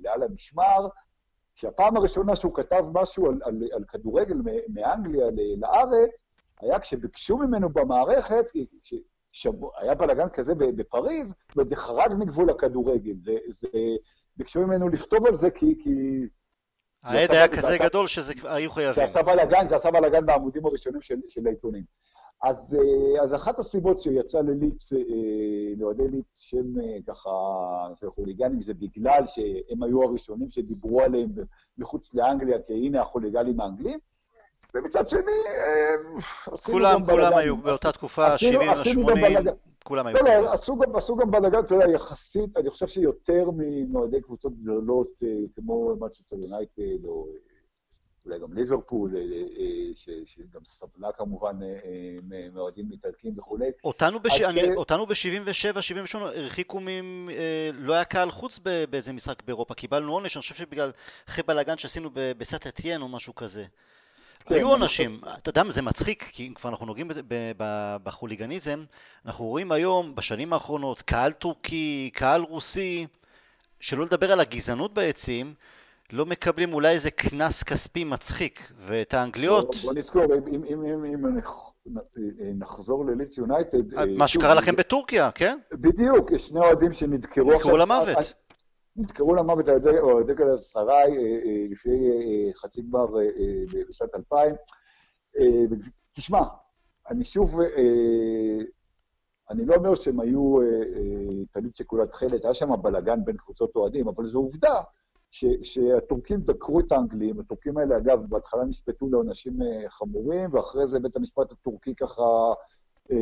לעל 0.01 0.24
המשמר, 0.24 0.88
שהפעם 1.56 1.98
הראשונה 1.98 2.36
שהוא 2.36 2.53
כתב 2.56 2.86
משהו 2.94 3.25
על, 3.25 3.39
על, 3.44 3.63
על 3.74 3.84
כדורגל 3.84 4.38
מאנגליה 4.70 5.25
לארץ, 5.58 6.24
היה 6.60 6.80
כשביקשו 6.80 7.38
ממנו 7.38 7.70
במערכת, 7.70 8.46
שבוע, 9.32 9.72
היה 9.77 9.96
בלאגן 9.96 10.30
כזה 10.30 10.56
בפריז, 10.56 11.34
וזה 11.58 11.75
חרג 11.75 12.13
מגבול 12.20 12.50
הכדורגל. 12.50 13.15
זה, 13.20 13.38
זה, 13.48 13.68
ביקשו 14.38 14.62
ממנו 14.62 14.89
לכתוב 14.89 15.25
על 15.27 15.36
זה 15.36 15.51
כי... 15.51 15.75
כי 15.80 16.25
העד 17.03 17.31
היה 17.31 17.48
כזה 17.48 17.77
גדול 17.77 18.08
שזה 18.08 18.34
היו 18.43 18.72
חייבים. 18.72 18.93
זה 18.93 19.03
עשה 19.03 19.24
בלאגן, 19.24 19.67
זה 19.67 19.75
עשה 19.75 19.91
בלאגן 19.91 20.25
בעמודים 20.25 20.65
הראשונים 20.65 21.01
של, 21.01 21.15
של 21.29 21.48
העיתונים. 21.48 21.84
אז, 22.43 22.77
אה, 22.79 23.24
אז 23.24 23.36
אחת 23.36 23.60
הסיבות 23.60 24.01
שיצא 24.01 24.39
לליץ, 24.39 24.93
אה, 24.93 25.00
לאוהדי 25.77 26.08
ליץ 26.08 26.39
שם 26.39 26.79
אה, 26.79 26.98
ככה, 27.08 27.29
של 28.00 28.10
חוליגנים, 28.10 28.62
זה 28.62 28.74
בגלל 28.74 29.25
שהם 29.25 29.84
היו 29.84 30.03
הראשונים 30.03 30.50
שדיברו 30.50 31.01
עליהם 31.01 31.29
מחוץ 31.77 32.13
לאנגליה, 32.13 32.58
כי 32.67 32.74
הנה 32.74 33.01
החוליגנים 33.01 33.62
האנגלים. 33.62 34.00
ומצד 34.74 35.10
שני, 35.10 35.22
עשינו 36.51 36.77
כולם, 36.77 36.93
גם 36.93 37.05
בלאגן. 37.05 37.24
כולם 37.24 37.38
היו 37.38 37.58
באותה 37.58 37.91
תקופה, 37.91 38.38
70 38.38 38.70
ו-80, 38.70 39.50
כולם 39.83 40.07
היו. 40.07 40.17
לא, 40.17 40.41
לא, 40.41 40.53
עשו 40.53 40.77
גם, 40.77 40.95
עשו 40.95 41.15
גם 41.15 41.31
בלאגן, 41.31 41.59
אתה 41.59 41.75
יודע, 41.75 41.91
יחסית, 41.91 42.57
אני 42.57 42.69
חושב 42.69 42.88
שיותר 42.88 43.50
מאוהדי 43.88 44.21
קבוצות 44.21 44.55
גדולות, 44.55 45.23
כמו 45.55 45.95
מצ'סטר 46.00 46.35
יונייטד, 46.35 47.05
או 47.05 47.27
אולי 48.25 48.39
גם 48.39 48.53
ליברפול, 48.53 49.15
אה, 49.15 49.21
אה, 49.21 50.21
שגם 50.25 50.65
סבלה 50.65 51.11
כמובן 51.11 51.59
אה, 51.63 52.17
מאוהדים 52.53 52.91
איטלקים 52.91 53.33
וכולי. 53.38 53.71
אותנו 54.75 55.05
ב-77, 55.05 55.81
78 55.81 56.25
הרחיקו 56.25 56.79
מ... 56.79 57.29
לא 57.73 57.93
היה 57.93 58.03
קהל 58.05 58.31
חוץ 58.31 58.59
באיזה 58.89 59.13
משחק 59.13 59.43
באירופה, 59.43 59.73
קיבלנו 59.73 60.13
עונש, 60.13 60.38
אני 60.38 60.41
חושב 60.41 60.55
שבגלל 60.55 60.91
אחרי 61.29 61.43
בלאגן 61.47 61.77
שעשינו 61.77 62.09
בסט 62.13 62.67
אתיין 62.67 63.01
או 63.01 63.07
משהו 63.07 63.35
כזה. 63.35 63.65
כן, 64.45 64.55
היו 64.55 64.69
עונשים, 64.69 65.21
אתה 65.38 65.50
יודע, 65.50 65.63
זה 65.69 65.81
מצחיק, 65.81 66.29
כי 66.31 66.48
אם 66.48 66.53
כבר 66.53 66.69
אנחנו 66.69 66.86
נוגעים 66.86 67.12
בחוליגניזם, 68.03 68.83
אנחנו 69.25 69.45
רואים 69.45 69.71
היום, 69.71 70.15
בשנים 70.15 70.53
האחרונות, 70.53 71.01
קהל 71.01 71.31
טורקי, 71.31 72.10
קהל 72.13 72.41
רוסי, 72.41 73.07
שלא 73.79 74.03
לדבר 74.05 74.31
על 74.31 74.39
הגזענות 74.39 74.93
ביציעים, 74.93 75.53
לא 76.12 76.25
מקבלים 76.25 76.74
אולי 76.74 76.89
איזה 76.89 77.12
קנס 77.12 77.63
כספי 77.63 78.03
מצחיק, 78.03 78.71
ואת 78.79 79.13
האנגליות... 79.13 79.75
בוא 79.75 79.93
נזכור, 79.93 80.24
אם, 80.24 80.63
אם, 80.63 80.86
אם, 80.86 81.05
אם 81.05 81.25
נחזור 82.60 83.05
לליץ 83.05 83.38
יונייטד... 83.38 83.93
אה, 83.93 84.05
מה 84.17 84.27
שקרה 84.27 84.55
לכם 84.55 84.75
בטורקיה, 84.75 85.31
כן? 85.31 85.57
בדיוק, 85.74 86.31
יש 86.31 86.48
שני 86.48 86.60
אוהדים 86.60 86.93
שנדקרו 86.93 87.53
עכשיו... 87.53 87.57
נדקרו 87.57 87.77
למוות. 87.77 88.33
נדקרו 88.95 89.36
למוות 89.36 89.67
על 89.67 89.75
ידי 89.75 90.00
אוהדי 90.00 90.33
גלסריי 90.33 91.17
אה, 91.17 91.24
אה, 91.24 91.65
לפני 91.69 92.10
חצי 92.55 92.81
גמר 92.81 93.05
בשנת 93.89 94.15
2000. 94.15 94.55
תשמע, 96.13 96.41
אני 97.10 97.24
שוב, 97.24 97.60
אני 99.50 99.65
לא 99.65 99.75
אומר 99.75 99.95
שהם 99.95 100.19
היו 100.19 100.57
טלית 101.51 101.75
שכולה 101.75 102.07
תכלת, 102.07 102.45
היה 102.45 102.53
שם 102.53 102.69
בלאגן 102.81 103.25
בין 103.25 103.38
קבוצות 103.38 103.75
אוהדים, 103.75 104.07
אבל 104.07 104.25
זו 104.25 104.38
עובדה 104.38 104.81
ש, 105.31 105.45
שהטורקים 105.62 106.41
דקרו 106.41 106.79
את 106.79 106.91
האנגלים, 106.91 107.39
הטורקים 107.39 107.77
האלה 107.77 107.98
אגב 107.98 108.25
בהתחלה 108.29 108.63
נשפטו 108.63 109.10
לעונשים 109.10 109.62
אה, 109.62 109.89
חמורים, 109.89 110.53
ואחרי 110.53 110.88
זה 110.88 111.00
בית 111.00 111.15
המשפט 111.15 111.51
הטורקי 111.51 111.95
ככה 111.95 112.53
אה, 113.12 113.17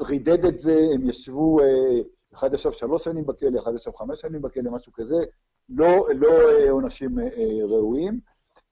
רידד 0.00 0.44
את 0.44 0.58
זה, 0.58 0.80
הם 0.94 1.08
ישבו, 1.08 1.60
אה, 1.60 2.00
אחד 2.34 2.54
ישב 2.54 2.72
שלוש 2.72 3.04
שנים 3.04 3.26
בכלא, 3.26 3.60
אחד 3.60 3.74
ישב 3.74 3.90
חמש 3.96 4.20
שנים 4.20 4.42
בכלא, 4.42 4.70
משהו 4.70 4.92
כזה, 4.92 5.16
לא, 5.68 6.08
לא 6.14 6.28
אה, 6.28 6.70
עונשים 6.70 7.18
אה, 7.18 7.24
אה, 7.24 7.66
ראויים. 7.66 8.20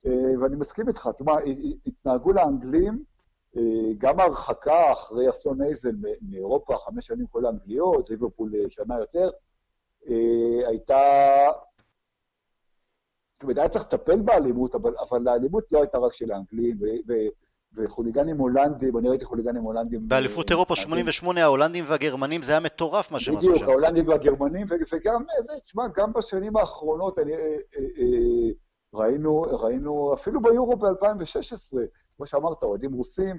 אה, 0.07 0.41
ואני 0.41 0.57
מסכים 0.57 0.89
איתך, 0.89 1.09
תשמע, 1.15 1.33
התנהגו 1.87 2.33
לאנגלים, 2.33 3.05
אה, 3.57 3.93
גם 3.99 4.21
ההרחקה 4.21 4.93
אחרי 4.93 5.31
אסון 5.31 5.63
אייזל 5.63 5.95
מאירופה, 6.23 6.77
חמש 6.77 7.07
שנים 7.07 7.27
כל 7.27 7.47
האנגליות, 7.47 8.11
ליברפול 8.11 8.55
אה, 8.55 8.71
שנה 8.71 8.99
יותר, 8.99 9.31
הייתה 10.67 10.99
זאת 13.35 13.43
אומרת, 13.43 13.59
היה 13.59 13.69
צריך 13.69 13.85
לטפל 13.85 14.21
באלימות, 14.21 14.75
אבל, 14.75 14.95
אבל 15.11 15.29
האלימות 15.29 15.65
לא 15.73 15.79
הייתה 15.79 15.99
רק 15.99 16.13
של 16.13 16.33
האנגלים, 16.33 16.79
וחוליגנים 17.75 18.39
הולנדים, 18.39 18.99
אני 18.99 19.09
ראיתי 19.09 19.25
חוליגנים 19.25 19.63
הולנדים... 19.63 20.09
באליפות 20.09 20.51
אירופה 20.51 20.77
88, 20.77 21.43
ההולנדים 21.43 21.85
והגרמנים, 21.89 22.43
זה 22.43 22.53
היה 22.53 22.61
מטורף 22.61 23.11
מה 23.11 23.21
שהם 23.21 23.37
עשו 23.37 23.47
שם. 23.47 23.53
בדיוק, 23.53 23.69
ההולנדים 23.69 24.09
והגרמנים, 24.09 24.67
וגם, 24.93 25.25
זה, 25.45 25.53
תשמע, 25.65 25.85
גם 25.97 26.13
בשנים 26.13 26.57
האחרונות 26.57 27.19
אני, 27.19 27.33
אה, 27.33 27.57
אה, 27.77 28.51
ראינו, 28.95 29.43
ראינו, 29.43 30.15
אפילו 30.15 30.41
ביורו 30.41 30.77
ב-2016, 30.77 31.77
כמו 32.17 32.27
שאמרת, 32.27 32.63
אוהדים 32.63 32.93
רוסים, 32.93 33.39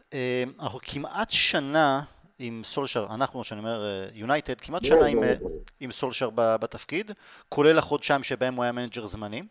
אנחנו 0.60 0.78
כמעט 0.82 1.30
שנה 1.30 2.02
עם 2.38 2.62
סולשר, 2.64 3.06
אנחנו, 3.10 3.44
שאני 3.44 3.58
אומר 3.58 4.08
יונייטד, 4.14 4.60
uh, 4.60 4.64
כמעט 4.64 4.84
שנה 4.84 5.06
עם, 5.06 5.22
uh, 5.22 5.26
עם 5.80 5.92
סולשר 5.92 6.30
בתפקיד, 6.34 7.12
כולל 7.48 7.78
החודשיים 7.78 8.22
שבהם 8.22 8.54
הוא 8.54 8.62
היה 8.62 8.72
מנג'ר 8.72 9.06
זמני. 9.06 9.42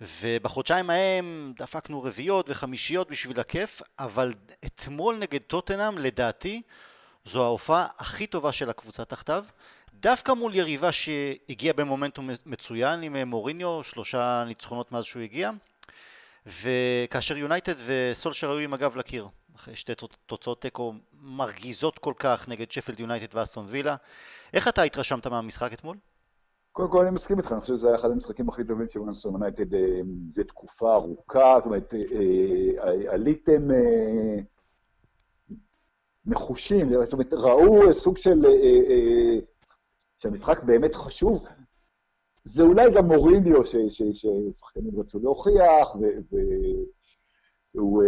ובחודשיים 0.00 0.90
ההם 0.90 1.52
דפקנו 1.56 2.02
רביעיות 2.02 2.50
וחמישיות 2.50 3.10
בשביל 3.10 3.40
הכיף, 3.40 3.82
אבל 3.98 4.34
אתמול 4.66 5.16
נגד 5.16 5.40
טוטנאם, 5.40 5.98
לדעתי, 5.98 6.62
זו 7.24 7.44
ההופעה 7.44 7.86
הכי 7.98 8.26
טובה 8.26 8.52
של 8.52 8.70
הקבוצה 8.70 9.04
תחתיו. 9.04 9.44
דווקא 9.94 10.32
מול 10.32 10.54
יריבה 10.54 10.92
שהגיעה 10.92 11.74
במומנטום 11.74 12.30
מצוין 12.46 13.02
עם 13.02 13.16
אה, 13.16 13.24
מוריניו, 13.24 13.84
שלושה 13.84 14.44
ניצחונות 14.46 14.92
מאז 14.92 15.04
שהוא 15.04 15.22
הגיע, 15.22 15.50
וכאשר 16.46 17.36
יונייטד 17.36 17.74
וסולשר 17.86 18.50
היו 18.50 18.58
עם 18.58 18.74
הגב 18.74 18.96
לקיר, 18.96 19.28
אחרי 19.58 19.76
שתי 19.76 19.92
תוצאות 20.26 20.62
תיקו 20.62 20.94
מרגיזות 21.22 21.98
כל 21.98 22.14
כך 22.18 22.48
נגד 22.48 22.70
שפלד 22.70 23.00
יונייטד 23.00 23.36
ואסטון 23.36 23.66
וילה, 23.68 23.96
איך 24.52 24.68
אתה 24.68 24.82
התרשמת 24.82 25.26
מהמשחק 25.26 25.72
אתמול? 25.72 25.96
קודם 26.72 26.90
כל 26.90 27.02
אני 27.02 27.10
מסכים 27.10 27.38
איתך, 27.38 27.52
אני 27.52 27.60
חושב 27.60 27.74
שזה 27.74 27.88
היה 27.88 27.96
אחד 27.96 28.10
המשחקים 28.10 28.48
הכי 28.48 28.64
טובים 28.64 28.86
של 28.90 29.00
מנסון 29.00 29.32
יונייטד 29.32 29.74
אה, 29.74 30.00
זה 30.34 30.44
תקופה 30.44 30.94
ארוכה, 30.94 31.54
זאת 31.58 31.66
אומרת, 31.66 31.94
אה, 31.94 32.00
אה, 32.82 33.14
עליתם 33.14 33.68
נחושים, 36.26 37.04
זאת 37.04 37.12
אומרת, 37.12 37.34
ראו 37.34 37.94
סוג 37.94 38.16
של... 38.16 38.42
שהמשחק 40.18 40.62
באמת 40.62 40.94
חשוב, 40.94 41.46
זה 42.44 42.62
אולי 42.62 42.90
גם 42.90 43.06
מוריניו 43.06 43.64
ששחקנים 43.64 45.00
רצו 45.00 45.18
להוכיח, 45.18 45.96
והוא... 47.74 48.02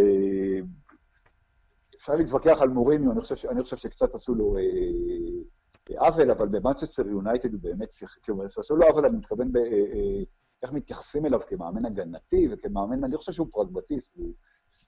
אה, 2.00 2.04
אפשר 2.04 2.14
להתווכח 2.14 2.62
על 2.62 2.68
מוריניו, 2.68 3.12
אני 3.12 3.20
חושב, 3.20 3.48
אני 3.48 3.62
חושב 3.62 3.76
שקצת 3.76 4.14
עשו 4.14 4.34
לו 4.34 4.56
אה, 4.56 6.06
עוול, 6.06 6.30
אבל 6.30 6.48
במנצ'סטר 6.48 7.06
יונייטד 7.06 7.52
הוא 7.52 7.60
באמת 7.62 7.90
שיחק, 7.90 8.24
כלומר, 8.24 8.44
עשו 8.44 8.76
לו 8.76 8.86
עוול, 8.86 9.06
אני 9.06 9.16
מתכוון 9.16 9.52
ב... 9.52 9.56
אה, 9.56 10.22
איך 10.62 10.72
מתייחסים 10.72 11.26
אליו 11.26 11.40
כמאמן 11.40 11.86
הגנתי 11.86 12.48
וכמאמן, 12.50 13.04
אני 13.04 13.16
חושב 13.16 13.32
שהוא 13.32 13.46
פרגמטיסט, 13.50 14.16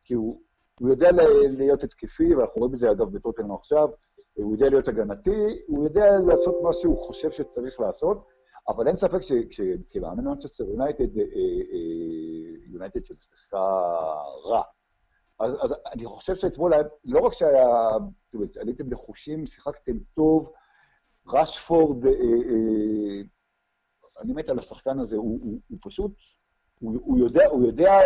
כי 0.03 0.15
הוא, 0.15 0.41
הוא 0.81 0.89
יודע 0.89 1.09
להיות 1.49 1.85
התקפי, 1.85 2.35
ואנחנו 2.35 2.61
רואים 2.61 2.75
את 2.75 2.79
זה 2.79 2.91
אגב 2.91 3.13
בטוטנאם 3.13 3.53
עכשיו, 3.53 3.89
הוא 4.35 4.53
יודע 4.53 4.69
להיות 4.69 4.89
הגנתי, 4.89 5.65
הוא 5.67 5.85
יודע 5.85 6.19
לעשות 6.27 6.55
מה 6.63 6.73
שהוא 6.73 6.99
חושב 6.99 7.31
שצריך 7.31 7.81
לעשות, 7.81 8.25
אבל 8.69 8.87
אין 8.87 8.97
ספק 8.97 9.19
שכמאמן 9.51 10.25
מנצ'סטר 10.25 10.65
יונייטד, 10.65 11.19
אה, 11.19 11.23
אה, 11.23 12.73
יונייטד 12.73 13.05
ששיחקה 13.05 13.59
רע. 14.45 14.63
אז, 15.43 15.57
אז 15.61 15.75
אני 15.93 16.05
חושב 16.07 16.35
שאתמול, 16.35 16.73
לא 17.05 17.21
רק 17.21 17.33
שהיה, 17.33 17.67
זאת 18.25 18.35
אומרת, 18.35 18.57
עליתם 18.57 18.85
נחושים, 18.89 19.47
שיחקתם 19.47 19.93
טוב, 20.15 20.53
רשפורד, 21.27 22.07
אה, 22.07 22.13
אה, 22.13 23.21
אני 24.21 24.33
מת 24.33 24.49
על 24.49 24.59
השחקן 24.59 24.99
הזה, 24.99 25.17
הוא, 25.17 25.39
הוא, 25.43 25.59
הוא 25.69 25.79
פשוט, 25.83 26.13
הוא, 26.81 26.99
הוא, 27.03 27.19
יודע, 27.19 27.47
הוא 27.47 27.67
יודע, 27.67 28.01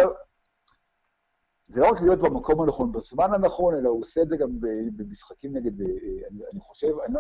זה 1.69 1.81
לא 1.81 1.89
רק 1.91 2.01
להיות 2.01 2.19
במקום 2.19 2.63
הנכון, 2.63 2.93
בזמן 2.93 3.35
הנכון, 3.35 3.75
אלא 3.75 3.89
הוא 3.89 4.01
עושה 4.01 4.23
את 4.23 4.29
זה 4.29 4.37
גם 4.37 4.49
במשחקים 4.97 5.57
נגד, 5.57 5.81
אה, 5.81 5.87
אני, 6.31 6.43
אני 6.53 6.61
חושב, 6.61 6.93
אני, 7.07 7.19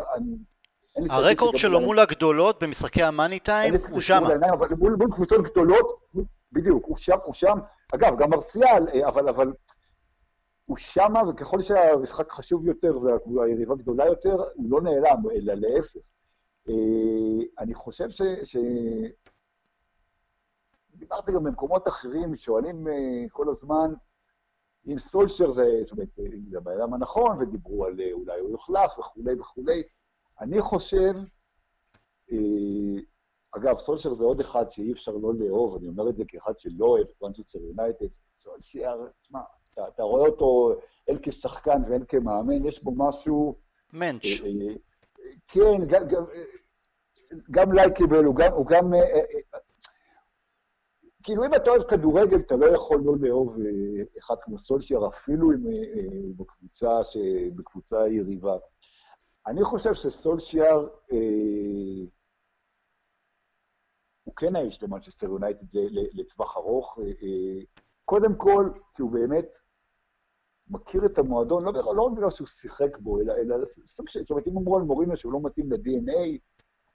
אני, 0.96 1.08
הרקורד 1.10 1.56
שלו 1.56 1.80
מול 1.80 1.98
הגדולות 1.98 2.62
במשחקי 2.62 3.02
המאני 3.02 3.38
טיים 3.38 3.74
הוא 3.90 4.00
שם. 4.00 4.22
מול, 4.78 4.96
מול 4.96 5.12
קבוצות 5.12 5.44
גדולות, 5.44 5.92
בדיוק, 6.52 6.84
הוא 6.86 6.96
שם, 6.96 7.16
הוא 7.24 7.34
שם, 7.34 7.58
אגב, 7.94 8.16
גם 8.18 8.30
מרסיאל, 8.30 8.88
אה, 8.94 9.08
אבל, 9.08 9.28
אבל 9.28 9.52
הוא 10.66 10.76
שמה, 10.76 11.28
וככל 11.28 11.60
שהמשחק 11.60 12.32
חשוב 12.32 12.66
יותר 12.66 12.92
והיריבה 13.26 13.74
גדולה 13.74 14.06
יותר, 14.06 14.36
הוא 14.54 14.70
לא 14.70 14.80
נעלם, 14.80 15.22
אלא 15.30 15.54
להפך. 15.54 16.00
אה, 16.68 16.74
אני 17.58 17.74
חושב 17.74 18.10
ש... 18.10 18.22
ש... 18.44 18.56
דיברתי 20.94 21.32
גם 21.32 21.44
במקומות 21.44 21.88
אחרים, 21.88 22.36
שואלים 22.36 22.88
אה, 22.88 22.92
כל 23.30 23.48
הזמן 23.48 23.94
אם 24.86 24.98
סולשר 24.98 25.50
זה, 25.50 25.80
זאת 25.82 25.92
אומרת, 25.92 26.08
זה 26.50 26.58
הבן 26.58 26.72
אדם 26.80 26.94
הנכון, 26.94 27.36
ודיברו 27.38 27.84
על 27.84 28.00
אולי 28.12 28.40
הוא 28.40 28.50
יוחלף 28.50 28.98
וכולי 28.98 29.40
וכולי. 29.40 29.82
אני 30.40 30.60
חושב, 30.60 31.14
אגב, 33.50 33.78
סולשר 33.78 34.14
זה 34.14 34.24
עוד 34.24 34.40
אחד 34.40 34.70
שאי 34.70 34.92
אפשר 34.92 35.12
לא 35.12 35.32
לאהוב, 35.38 35.76
אני 35.76 35.88
אומר 35.88 36.08
את 36.08 36.16
זה 36.16 36.24
כאחד 36.28 36.58
שלא 36.58 36.86
אוהב 36.86 37.06
את 37.08 37.22
מנצ'סטר 37.22 37.58
יונייטד. 37.58 38.06
סולשר, 38.36 39.06
תשמע, 39.20 39.40
אתה, 39.76 39.88
אתה 39.88 40.02
רואה 40.02 40.28
אותו 40.28 40.74
הן 41.08 41.16
כשחקן 41.22 41.82
והן 41.88 42.04
כמאמן, 42.08 42.64
יש 42.64 42.82
בו 42.82 42.92
משהו... 42.96 43.54
מענץ'. 43.92 44.24
אה, 44.24 44.46
אה, 44.46 44.74
כן, 45.48 45.86
גם, 45.86 46.02
גם, 47.50 47.72
הוא 48.26 48.36
גם... 48.36 48.52
הוא 48.52 48.66
גם 48.66 48.94
אה, 48.94 49.20
כאילו, 51.22 51.44
אם 51.44 51.54
אתה 51.54 51.70
אוהב 51.70 51.82
כדורגל, 51.82 52.36
אתה 52.36 52.56
לא 52.56 52.66
יכול 52.66 53.00
לא 53.04 53.14
לאהוב 53.20 53.56
אחד 54.18 54.34
כמו 54.40 54.58
סולשייר, 54.58 55.08
אפילו 55.08 55.52
אם 55.52 55.64
בקבוצה, 56.36 57.00
בקבוצה 57.56 58.08
יריבה. 58.08 58.56
אני 59.46 59.64
חושב 59.64 59.94
שסולשייר, 59.94 60.88
אה, 61.12 62.06
הוא 64.24 64.34
כן 64.36 64.56
האיש 64.56 64.82
למנצ'סטר 64.82 65.26
יונייטד 65.26 65.66
לטווח 66.12 66.56
ארוך. 66.56 66.98
אה, 67.02 67.62
קודם 68.04 68.34
כל, 68.36 68.70
כי 68.94 69.02
הוא 69.02 69.10
באמת 69.10 69.56
מכיר 70.68 71.06
את 71.06 71.18
המועדון, 71.18 71.64
לא, 71.64 71.72
לא 71.72 72.02
רק 72.02 72.12
בגלל 72.16 72.30
שהוא 72.30 72.46
שיחק 72.46 72.98
בו, 72.98 73.20
אלא, 73.20 73.32
אלא 73.32 73.64
סוג 73.84 74.08
של, 74.08 74.20
זאת 74.20 74.30
אומרת, 74.30 74.46
אם 74.46 74.56
אמרו 74.56 74.76
על 74.76 74.82
מורינו 74.82 75.16
שהוא 75.16 75.32
לא 75.32 75.40
מתאים 75.42 75.72
ל-DNA, 75.72 76.38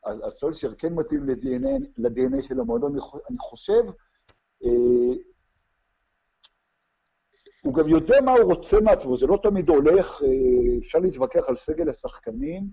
אז, 0.04 0.34
סולשייר 0.34 0.76
כן 0.78 0.94
מתאים 0.94 1.30
ל-DNA 1.98 2.42
של 2.42 2.60
המועדון. 2.60 2.96
אני 3.30 3.38
חושב, 3.40 3.84
אה, 4.64 5.14
הוא 7.64 7.74
גם 7.74 7.90
יודע 7.90 8.22
מה 8.26 8.32
הוא 8.32 8.54
רוצה 8.54 8.82
מעצמו, 8.82 9.18
זה 9.18 9.28
לא 9.28 9.40
תמיד 9.44 9.70
הולך, 9.70 10.22
אה, 10.24 10.78
אפשר 10.80 11.00
להתווכח 11.00 11.50
על 11.50 11.56
סגל 11.56 11.90
השחקנים. 11.90 12.68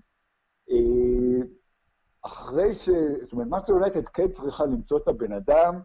אה, 0.71 1.45
אחרי 2.21 2.75
ש... 2.75 2.89
זאת 3.21 3.33
אומרת, 3.33 3.47
מאצ'ו 3.47 3.73
יונייטד 3.73 4.07
כן 4.07 4.29
צריכה 4.29 4.65
למצוא 4.65 4.97
את 4.97 5.07
הבן 5.07 5.33
אדם, 5.33 5.81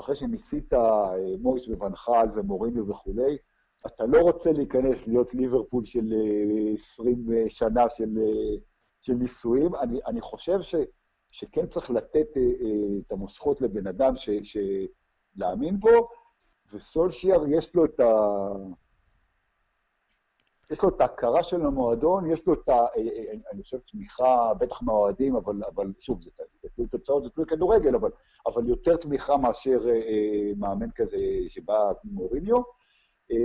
אחרי 0.00 0.16
שניסית 0.16 0.72
אה, 0.72 1.10
מוריס 1.40 1.68
ובנחל 1.68 2.26
ומוריניו 2.34 2.88
וכולי, 2.88 3.36
אתה 3.86 4.06
לא 4.06 4.20
רוצה 4.20 4.52
להיכנס 4.52 5.06
להיות 5.06 5.34
ליברפול 5.34 5.84
של 5.84 6.12
20 6.74 7.26
שנה 7.48 7.90
של, 7.90 8.18
של 9.02 9.12
ניסויים. 9.12 9.74
אני, 9.74 10.00
אני 10.06 10.20
חושב 10.20 10.60
ש, 10.60 10.74
שכן 11.32 11.66
צריך 11.66 11.90
לתת 11.90 12.26
את 13.06 13.12
המושכות 13.12 13.60
לבן 13.60 13.86
אדם 13.86 14.16
ש, 14.16 14.30
ש, 14.30 14.56
להאמין 15.36 15.80
בו, 15.80 16.08
וסולשייר 16.72 17.40
יש 17.48 17.74
לו 17.74 17.84
את 17.84 18.00
ה... 18.00 18.12
יש 20.70 20.82
לו 20.82 20.88
את 20.88 21.00
ההכרה 21.00 21.42
של 21.42 21.66
המועדון, 21.66 22.30
יש 22.30 22.46
לו 22.46 22.54
את 22.54 22.68
ה... 22.68 22.72
אה, 22.72 22.86
אה, 22.96 23.32
אני 23.52 23.62
חושב 23.62 23.78
תמיכה, 23.78 24.52
בטח 24.58 24.82
מהאוהדים, 24.82 25.36
אבל, 25.36 25.64
אבל 25.74 25.92
שוב, 25.98 26.22
זה 26.22 26.68
תלוי 26.76 26.88
תוצאות, 26.88 27.22
זה 27.22 27.30
תלוי 27.30 27.46
כדורגל, 27.46 27.94
אבל, 27.94 28.10
אבל 28.46 28.68
יותר 28.68 28.96
תמיכה 28.96 29.36
מאשר 29.36 29.78
אה, 29.88 29.92
אה 29.92 30.52
מאמן 30.56 30.90
כזה 30.94 31.16
שבא 31.48 31.92
מוריניו. 32.04 32.62
אה, 33.32 33.36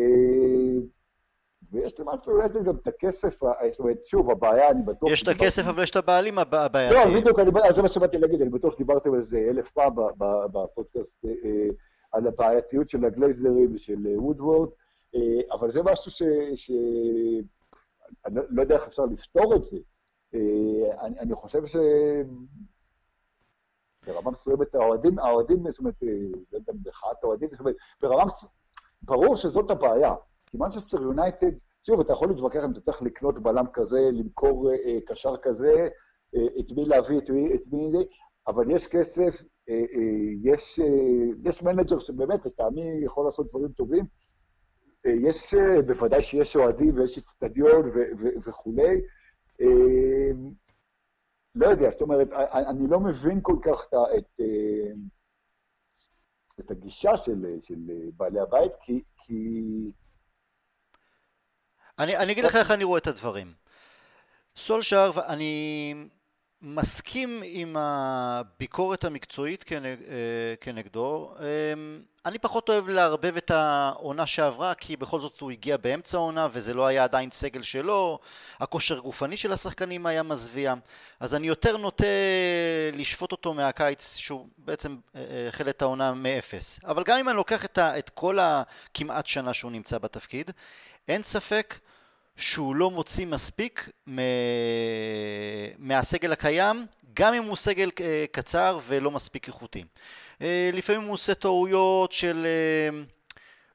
ויש 1.72 2.00
למעשה 2.00 2.32
אולי 2.32 2.50
גם 2.66 2.76
את 2.76 2.88
הכסף, 2.88 3.40
זאת 3.72 3.80
אומרת, 3.80 4.04
שוב, 4.04 4.32
הבעיה, 4.32 4.70
אני 4.70 4.82
בטוח... 4.82 5.12
יש 5.12 5.24
את 5.24 5.28
הכסף, 5.28 5.68
אבל 5.68 5.84
יש 5.84 5.92
את 5.92 5.96
הבעלים 5.96 6.40
הבעייתי. 6.40 6.96
לא, 6.96 7.20
בדיוק, 7.20 7.40
זה 7.70 7.82
מה 7.82 7.88
שבאתי 7.88 8.18
להגיד, 8.18 8.42
אני 8.42 8.50
בטוח 8.50 8.74
שדיברתם 8.74 9.14
על 9.14 9.24
זה 9.24 9.38
אלף 9.38 9.72
פעם 9.72 9.96
בפודקאסט. 10.52 11.26
על 12.12 12.28
הבעייתיות 12.28 12.90
של 12.90 13.06
הגלייזרים 13.06 13.76
ושל 13.76 14.08
אה, 14.08 14.22
וודוורד, 14.22 14.70
אה, 15.16 15.56
אבל 15.56 15.72
זה 15.72 15.84
משהו 15.84 16.12
ש... 16.12 16.24
ש... 16.56 16.72
אני 18.26 18.36
לא, 18.36 18.44
לא 18.50 18.62
יודע 18.62 18.76
איך 18.76 18.88
אפשר 18.88 19.06
לפתור 19.06 19.56
את 19.56 19.64
זה. 19.64 19.78
אה, 20.34 21.06
אני, 21.06 21.20
אני 21.20 21.36
חושב 21.36 21.66
ש... 21.66 21.76
ברמה 24.08 24.32
מסוימת 24.32 24.76
האוהדים, 24.76 25.20
האוהדים, 25.20 25.72
זאת 25.72 25.80
אומרת, 25.80 25.96
לא 26.52 26.58
יודע, 26.58 26.74
מחאת 26.86 27.24
האוהדים, 27.24 27.50
זאת 27.52 27.60
אומרת, 27.60 27.76
ברמה 28.02 28.26
מסוימת, 28.26 28.54
ברור 29.10 29.36
שזאת 29.36 29.72
הבעיה. 29.72 30.14
כי 30.46 30.58
מנצ'סטר 30.58 31.02
יונייטד, 31.02 31.52
שוב, 31.86 32.00
אתה 32.00 32.14
יכול 32.14 32.28
להתווכח 32.28 32.64
אם 32.66 32.72
אתה 32.72 32.82
צריך 32.82 33.02
לקנות 33.02 33.40
בלם 33.40 33.66
כזה, 33.74 34.00
למכור 34.14 34.72
אה, 34.72 34.98
קשר 35.06 35.38
כזה, 35.38 35.88
אה, 36.36 36.46
את 36.60 36.72
מי 36.72 36.86
להביא, 36.86 37.18
את 37.18 37.30
מי, 37.30 37.56
את 37.56 37.62
מי 37.72 37.92
זה, 37.92 37.98
אבל 38.48 38.72
יש 38.72 38.88
כסף, 38.88 39.42
אה, 39.70 39.76
אה, 39.76 40.54
יש, 40.54 40.80
אה, 40.80 41.26
יש 41.44 41.64
מנג'ר 41.64 42.00
שבאמת, 42.00 42.46
לטעמי, 42.46 43.00
יכול 43.04 43.26
לעשות 43.26 43.50
דברים 43.50 43.72
טובים. 43.72 44.06
יש, 45.06 45.54
בוודאי 45.86 46.22
שיש 46.22 46.56
אוהדים 46.56 46.96
ויש 46.96 47.18
אצטדיון 47.18 47.92
וכולי. 48.46 49.02
לא 51.56 51.66
יודע, 51.66 51.92
זאת 51.92 52.02
אומרת, 52.02 52.28
אני 52.70 52.88
לא 52.90 53.00
מבין 53.00 53.40
כל 53.42 53.56
כך 53.62 53.88
את, 54.18 54.42
את 56.60 56.72
הגישה 56.72 57.18
של, 57.18 57.46
של 57.62 57.76
בעלי 58.18 58.40
הבית, 58.40 58.72
כי... 58.82 59.02
כי... 59.18 59.62
אני, 62.00 62.18
אני 62.18 62.32
אגיד 62.32 62.44
לך 62.44 62.56
איך 62.56 62.72
אני 62.72 62.84
רואה 62.84 63.00
את 63.00 63.08
הדברים. 63.08 63.54
סולשאר, 64.56 65.12
אני 65.28 65.94
מסכים 66.62 67.42
עם 67.46 67.76
הביקורת 67.80 69.04
המקצועית 69.04 69.64
כנג, 69.64 69.86
אה, 69.86 70.56
כנגדו. 70.62 71.34
אמ, 71.40 72.02
אני 72.26 72.40
פחות 72.40 72.70
אוהב 72.70 72.90
לערבב 72.90 73.38
את 73.38 73.52
העונה 73.52 74.28
שעברה 74.28 74.74
כי 74.74 74.98
בכל 74.98 75.22
זאת 75.22 75.40
הוא 75.40 75.52
הגיע 75.52 75.78
באמצע 75.78 76.18
העונה 76.18 76.48
וזה 76.52 76.74
לא 76.74 76.88
היה 76.88 77.04
עדיין 77.04 77.30
סגל 77.32 77.62
שלו, 77.62 78.20
הכושר 78.60 78.98
הגופני 78.98 79.38
של 79.38 79.52
השחקנים 79.52 80.06
היה 80.06 80.24
מזוויע, 80.24 80.74
אז 81.20 81.36
אני 81.36 81.48
יותר 81.48 81.78
נוטה 81.78 82.06
לשפוט 82.94 83.32
אותו 83.32 83.54
מהקיץ 83.54 84.16
שהוא 84.16 84.48
בעצם 84.58 84.98
אה, 85.16 85.22
אה, 85.22 85.48
החל 85.48 85.70
את 85.70 85.82
העונה 85.82 86.14
מאפס. 86.14 86.80
אבל 86.84 87.04
גם 87.04 87.18
אם 87.18 87.30
אני 87.30 87.38
לוקח 87.38 87.66
את, 87.66 87.78
ה, 87.78 87.98
את 87.98 88.10
כל 88.10 88.40
הכמעט 88.42 89.28
שנה 89.28 89.54
שהוא 89.54 89.72
נמצא 89.72 89.98
בתפקיד, 89.98 90.52
אין 91.08 91.24
ספק 91.24 91.80
שהוא 92.40 92.76
לא 92.76 92.92
מוציא 92.92 93.26
מספיק 93.26 93.90
מהסגל 95.78 96.32
הקיים, 96.32 96.86
גם 97.14 97.34
אם 97.34 97.44
הוא 97.44 97.56
סגל 97.58 97.90
אה, 98.02 98.26
קצר 98.32 98.80
ולא 98.88 99.12
מספיק 99.12 99.48
איכותי. 99.48 99.84
אה, 100.42 100.70
לפעמים 100.74 101.02
הוא 101.02 101.14
עושה 101.14 101.34
טעויות 101.34 102.12
של 102.12 102.46
אה, 102.46 103.00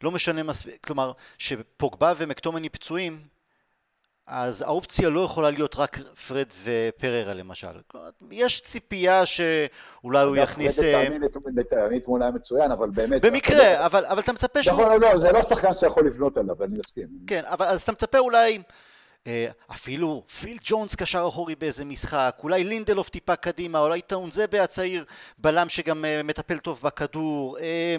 לא 0.02 0.10
משנה 0.10 0.42
מספיק, 0.42 0.86
כלומר, 0.86 1.12
שפוגבה 1.38 2.12
ומקטומני 2.16 2.68
פצועים, 2.68 3.22
אז 4.26 4.62
האופציה 4.62 5.08
לא 5.08 5.20
יכולה 5.20 5.50
להיות 5.50 5.76
רק 5.76 5.98
פרד 6.28 6.46
ופררה 6.62 7.34
למשל. 7.34 7.80
יש 8.30 8.60
ציפייה 8.60 9.26
שאולי 9.26 10.24
הוא 10.24 10.36
יכניס... 10.36 10.78
לטעמי 11.56 12.00
תמונה 12.00 12.30
מצוין, 12.30 12.70
אבל 12.72 12.90
באמת... 12.90 13.24
במקרה, 13.24 13.86
אבל, 13.86 14.04
אתה 14.18 14.32
מצפה 14.32 14.62
שהוא... 14.62 14.74
נכון, 14.74 15.00
לא, 15.00 15.20
זה 15.20 15.32
לא 15.32 15.42
שחקן 15.42 15.72
שאתה 15.74 15.86
יכול 15.86 16.06
לבנות 16.06 16.36
עליו, 16.36 16.64
אני 16.64 16.78
מסכים. 16.78 17.08
כן, 17.26 17.42
אבל 17.46 17.66
אז 17.66 17.82
אתה 17.82 17.92
מצפה 17.92 18.18
אולי... 18.18 18.62
אה, 19.26 19.46
אפילו 19.72 20.22
פיל 20.40 20.58
ג'ונס 20.64 20.94
קשר 20.94 21.26
אחורי 21.28 21.54
באיזה 21.54 21.84
משחק, 21.84 22.36
אולי 22.42 22.64
לינדלוף 22.64 23.08
טיפה 23.08 23.36
קדימה, 23.36 23.78
אולי 23.78 24.02
טאונזבה 24.02 24.62
הצעיר 24.62 25.04
בלם 25.38 25.68
שגם 25.68 26.04
אה, 26.04 26.22
מטפל 26.22 26.58
טוב 26.58 26.80
בכדור, 26.82 27.58
אה, 27.58 27.96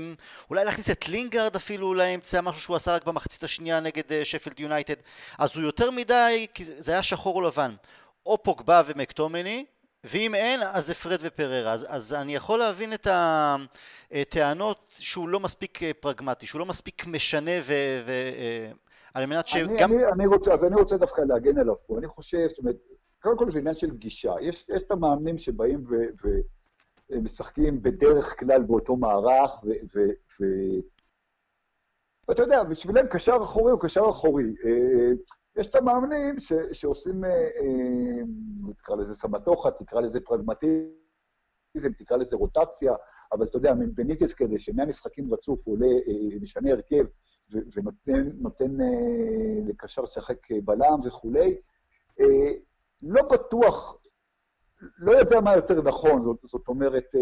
אולי 0.50 0.66
להכניס 0.66 0.90
את 0.90 1.08
לינגארד 1.08 1.56
אפילו 1.56 1.94
לאמצע, 1.94 2.42
משהו 2.42 2.62
שהוא 2.62 2.76
עשה 2.76 2.96
רק 2.96 3.06
במחצית 3.06 3.44
השנייה 3.44 3.80
נגד 3.80 4.24
שפילד 4.24 4.60
יונייטד, 4.60 4.96
אז 5.38 5.56
הוא 5.56 5.64
יותר 5.64 5.92
מדי, 5.92 6.48
כי 6.54 6.66
זה 6.66 6.92
היה 6.92 7.04
שחור 7.04 7.36
או 7.36 7.42
לבן, 7.42 7.76
או 8.26 8.44
פוגבה 8.44 8.82
ומקטומיניי, 8.86 9.66
ואם 10.04 10.36
אין, 10.36 10.64
אז 10.64 10.86
זה 10.86 10.94
פרד 10.94 11.20
ופריירה. 11.22 11.72
אז, 11.72 11.86
אז 11.90 12.14
אני 12.14 12.36
יכול 12.36 12.60
להבין 12.60 12.94
את 12.94 13.08
הטענות 14.12 14.86
שהוא 15.00 15.30
לא 15.30 15.40
מספיק 15.40 15.80
פרגמטי, 16.00 16.46
שהוא 16.46 16.60
לא 16.60 16.66
מספיק 16.66 17.06
משנה 17.06 17.52
ו... 17.64 17.74
ו 18.06 18.12
על 19.16 19.26
מנת 19.26 19.48
שגם... 19.48 19.92
אני, 19.92 20.06
אני, 20.06 20.26
רוצה, 20.26 20.54
אז 20.54 20.64
אני 20.64 20.76
רוצה 20.76 20.98
דווקא 20.98 21.22
להגן 21.22 21.58
עליו 21.58 21.76
פה. 21.88 21.98
אני 21.98 22.08
חושב, 22.08 22.48
זאת 22.50 22.58
אומרת, 22.58 22.76
קודם 23.22 23.38
כל 23.38 23.52
זה 23.52 23.60
עניין 23.60 23.76
של 23.76 23.98
גישה. 23.98 24.34
יש, 24.42 24.66
יש 24.70 24.84
את 24.84 24.92
המאמנים 24.92 25.38
שבאים 25.38 25.84
ו, 25.90 25.96
ו, 26.24 26.30
משחקים 27.22 27.82
בדרך 27.82 28.40
כלל 28.40 28.62
באותו 28.64 28.96
מערך, 28.96 29.52
ואתה 32.28 32.44
יודע, 32.44 32.64
בשבילם 32.64 33.08
קשר 33.08 33.38
אחורי 33.44 33.72
הוא 33.72 33.80
קשר 33.82 34.02
אחורי. 34.10 34.44
יש 35.58 35.68
את 35.68 35.76
המאמנים 35.76 36.40
ש, 36.40 36.54
שעושים, 36.72 37.24
נקרא 38.70 38.96
לזה 38.96 39.16
סמטוחה, 39.16 39.72
תקרא 39.72 40.02
לזה 40.02 40.20
פרגמטיזם, 40.20 41.92
תקרא 41.98 42.18
לזה 42.18 42.36
רוטציה, 42.36 42.94
אבל 43.32 43.46
אתה 43.46 43.58
יודע, 43.58 43.74
בניטס 43.94 44.34
כזה, 44.34 44.60
שמאה 44.60 44.86
משחקים 44.86 45.34
רצוף 45.34 45.68
עולה, 45.68 45.88
משנה 46.42 46.72
הרכב, 46.72 47.06
ונותן 47.50 48.78
לקשר 49.68 50.02
לשחק 50.02 50.38
בלם 50.64 51.00
וכולי, 51.06 51.56
לא 53.04 53.22
בטוח, 53.32 53.98
לא 54.98 55.12
יודע 55.12 55.42
מה 55.42 55.56
יותר 55.56 55.82
נכון, 55.82 56.22
זאת, 56.22 56.38
זאת 56.44 56.68
אומרת, 56.68 57.16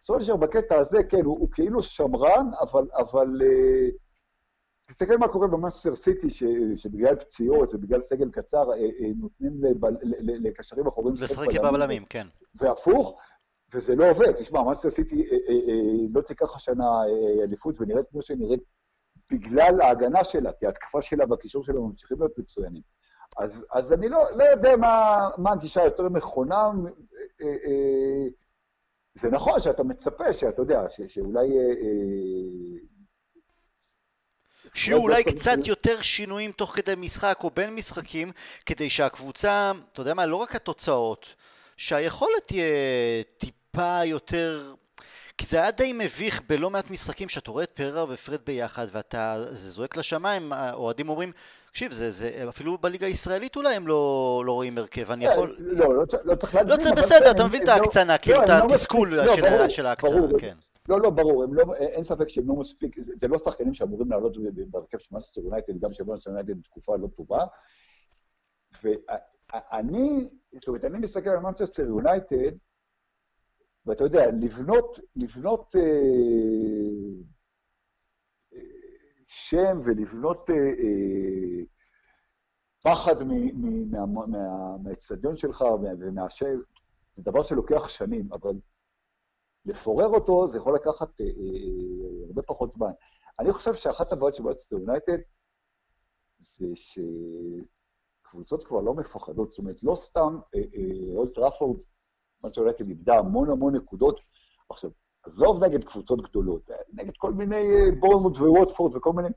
סולשר 0.00 0.36
בקטע 0.36 0.76
הזה, 0.76 1.02
כן, 1.02 1.24
הוא, 1.24 1.38
הוא 1.38 1.48
כאילו 1.52 1.82
שמרן, 1.82 2.46
אבל, 2.60 2.86
אבל 2.96 3.28
תסתכל 4.88 5.16
מה 5.16 5.28
קורה 5.28 5.48
במנצ'סטר 5.48 5.94
סיטי, 5.94 6.30
ש, 6.30 6.44
שבגלל 6.76 7.16
פציעות 7.16 7.74
ובגלל 7.74 8.00
סגל 8.00 8.30
קצר, 8.30 8.64
נותנים 9.16 9.60
לקשרים 10.20 10.86
אחורים 10.86 11.14
לשחק 11.14 11.54
עם 11.58 11.64
הבלמים, 11.64 12.04
כן. 12.04 12.26
והפוך, 12.54 13.18
וזה 13.74 13.94
לא 13.94 14.10
עובד. 14.10 14.32
תשמע, 14.32 14.62
מנצ'סטר 14.62 14.90
סיטי 14.90 15.28
לא 16.14 16.20
תיקח 16.20 16.56
השנה 16.56 17.02
אליפות 17.42 17.80
ונראית 17.80 18.06
כמו 18.10 18.22
שנראית 18.22 18.60
בגלל 19.32 19.80
ההגנה 19.80 20.24
שלה, 20.24 20.50
כי 20.58 20.66
ההתקפה 20.66 21.02
שלה 21.02 21.24
והקישור 21.30 21.64
שלה 21.64 21.80
ממשיכים 21.80 22.16
להיות 22.20 22.38
מצוינים. 22.38 22.82
אז, 23.38 23.66
אז 23.72 23.92
אני 23.92 24.08
לא, 24.08 24.20
לא 24.36 24.44
יודע 24.44 24.76
מה, 24.76 25.28
מה 25.38 25.52
הגישה 25.52 25.82
היותר 25.82 26.08
נכונה. 26.08 26.70
אה, 27.42 27.46
אה, 27.46 28.26
זה 29.14 29.30
נכון 29.30 29.60
שאתה 29.60 29.82
מצפה, 29.82 30.32
שאתה 30.32 30.62
יודע, 30.62 30.80
ש, 30.90 31.00
שאולי... 31.08 31.58
אה, 31.58 32.78
שיהיו 34.74 34.98
אולי 34.98 35.24
קצת 35.24 35.66
יותר 35.66 36.02
שינויים 36.02 36.52
תוך 36.52 36.76
כדי 36.76 36.94
משחק 36.96 37.38
או 37.44 37.50
בין 37.50 37.74
משחקים, 37.74 38.32
כדי 38.66 38.90
שהקבוצה, 38.90 39.72
אתה 39.92 40.00
יודע 40.00 40.14
מה, 40.14 40.26
לא 40.26 40.36
רק 40.36 40.54
התוצאות, 40.54 41.34
שהיכולת 41.76 42.46
תהיה 42.46 42.64
טיפה 43.38 44.04
יותר 44.04 44.74
כי 45.38 45.46
זה 45.46 45.56
היה 45.56 45.70
די 45.70 45.92
מביך 45.92 46.42
בלא 46.48 46.70
מעט 46.70 46.90
משחקים 46.90 47.28
שאתה 47.28 47.50
רואה 47.50 47.64
את 47.64 47.70
פריירה 47.70 48.04
ופרד 48.08 48.40
ביחד 48.46 48.86
ואתה, 48.92 49.44
זה 49.48 49.70
זועק 49.70 49.96
לשמיים, 49.96 50.52
האוהדים 50.52 51.08
אומרים, 51.08 51.32
תקשיב, 51.70 51.92
זה, 51.92 52.10
זה, 52.10 52.44
אפילו 52.48 52.78
בליגה 52.78 53.06
הישראלית 53.06 53.56
אולי 53.56 53.74
הם 53.74 53.86
לא, 53.86 54.42
לא 54.46 54.52
רואים 54.52 54.78
הרכב, 54.78 55.10
אני 55.10 55.24
יכול... 55.24 55.56
לא, 55.58 55.94
לא, 55.94 56.04
לא 56.24 56.34
צריך 56.34 56.54
להגזים. 56.54 56.78
לא, 56.78 56.84
זה 56.84 56.90
בסדר, 56.92 57.30
אתה 57.30 57.44
מבין 57.44 57.62
את 57.62 57.68
ההקצנה, 57.68 58.18
כאילו, 58.18 58.44
את 58.44 58.48
התסכול 58.48 59.18
של 59.68 59.86
ההקצנה, 59.86 60.38
כן. 60.38 60.56
לא, 60.88 61.00
לא, 61.00 61.10
ברור, 61.10 61.44
לא, 61.50 61.74
אין 61.74 62.04
ספק 62.04 62.28
שהם 62.28 62.48
לא 62.48 62.54
מספיק, 62.54 62.96
זה 63.00 63.28
לא 63.28 63.38
שחקנים 63.38 63.74
שאמורים 63.74 64.10
לעלות 64.10 64.36
בהרכב 64.70 64.98
של 64.98 65.08
מנצ'סטר 65.12 65.40
יונייטד, 65.40 65.80
גם 65.80 65.92
של 65.92 66.04
מנצ'סטר 66.04 66.30
יונייטד 66.30 66.58
בתקופה 66.58 66.96
לא 66.96 67.08
טובה. 67.16 67.44
ואני, 68.82 70.30
זאת 70.54 70.68
אומרת, 70.68 70.84
אני 70.84 70.98
מסתכל 70.98 71.30
על 71.30 71.38
מנצ'סטר 71.38 71.82
יונייטד, 71.82 72.52
ואתה 73.88 74.04
יודע, 74.04 74.26
לבנות, 74.42 74.98
לבנות 75.16 75.76
אה, 75.76 75.80
אה, 78.54 78.60
שם 79.26 79.80
ולבנות 79.84 80.50
אה, 80.50 80.54
אה, 80.54 81.64
פחד 82.84 83.14
מהאצטדיון 84.82 85.36
שלך 85.36 85.64
ומהשם, 86.00 86.60
זה 87.14 87.22
דבר 87.22 87.42
שלוקח 87.42 87.88
שנים, 87.88 88.32
אבל 88.32 88.54
לפורר 89.64 90.06
אותו 90.06 90.48
זה 90.48 90.58
יכול 90.58 90.74
לקחת 90.74 91.20
אה, 91.20 91.26
אה, 91.26 92.26
הרבה 92.26 92.42
פחות 92.42 92.72
זמן. 92.72 92.92
אני 93.40 93.52
חושב 93.52 93.74
שאחת 93.74 94.12
הבעיות 94.12 94.34
של 94.34 94.42
מנצ'סטר 94.42 94.72
יונייטד 94.72 95.18
זה 96.38 96.66
שקבוצות 98.24 98.64
כבר 98.64 98.80
לא 98.80 98.94
מפחדות, 98.94 99.50
זאת 99.50 99.58
אומרת, 99.58 99.82
לא 99.82 99.94
סתם 99.94 100.38
אולד 101.16 101.34
טראפורד 101.34 101.82
מנצ'סטר 102.44 102.60
יונייטד 102.60 102.88
איבדה 102.88 103.18
המון 103.18 103.50
המון 103.50 103.76
נקודות. 103.76 104.20
עכשיו, 104.68 104.90
עזוב 105.22 105.64
נגד 105.64 105.84
קבוצות 105.84 106.22
גדולות, 106.22 106.70
נגד 106.92 107.12
כל 107.16 107.32
מיני 107.32 107.56
אה, 107.56 107.90
בורנמוט 108.00 108.36
וווטפורד 108.36 108.96
וכל 108.96 109.12
מיני... 109.12 109.28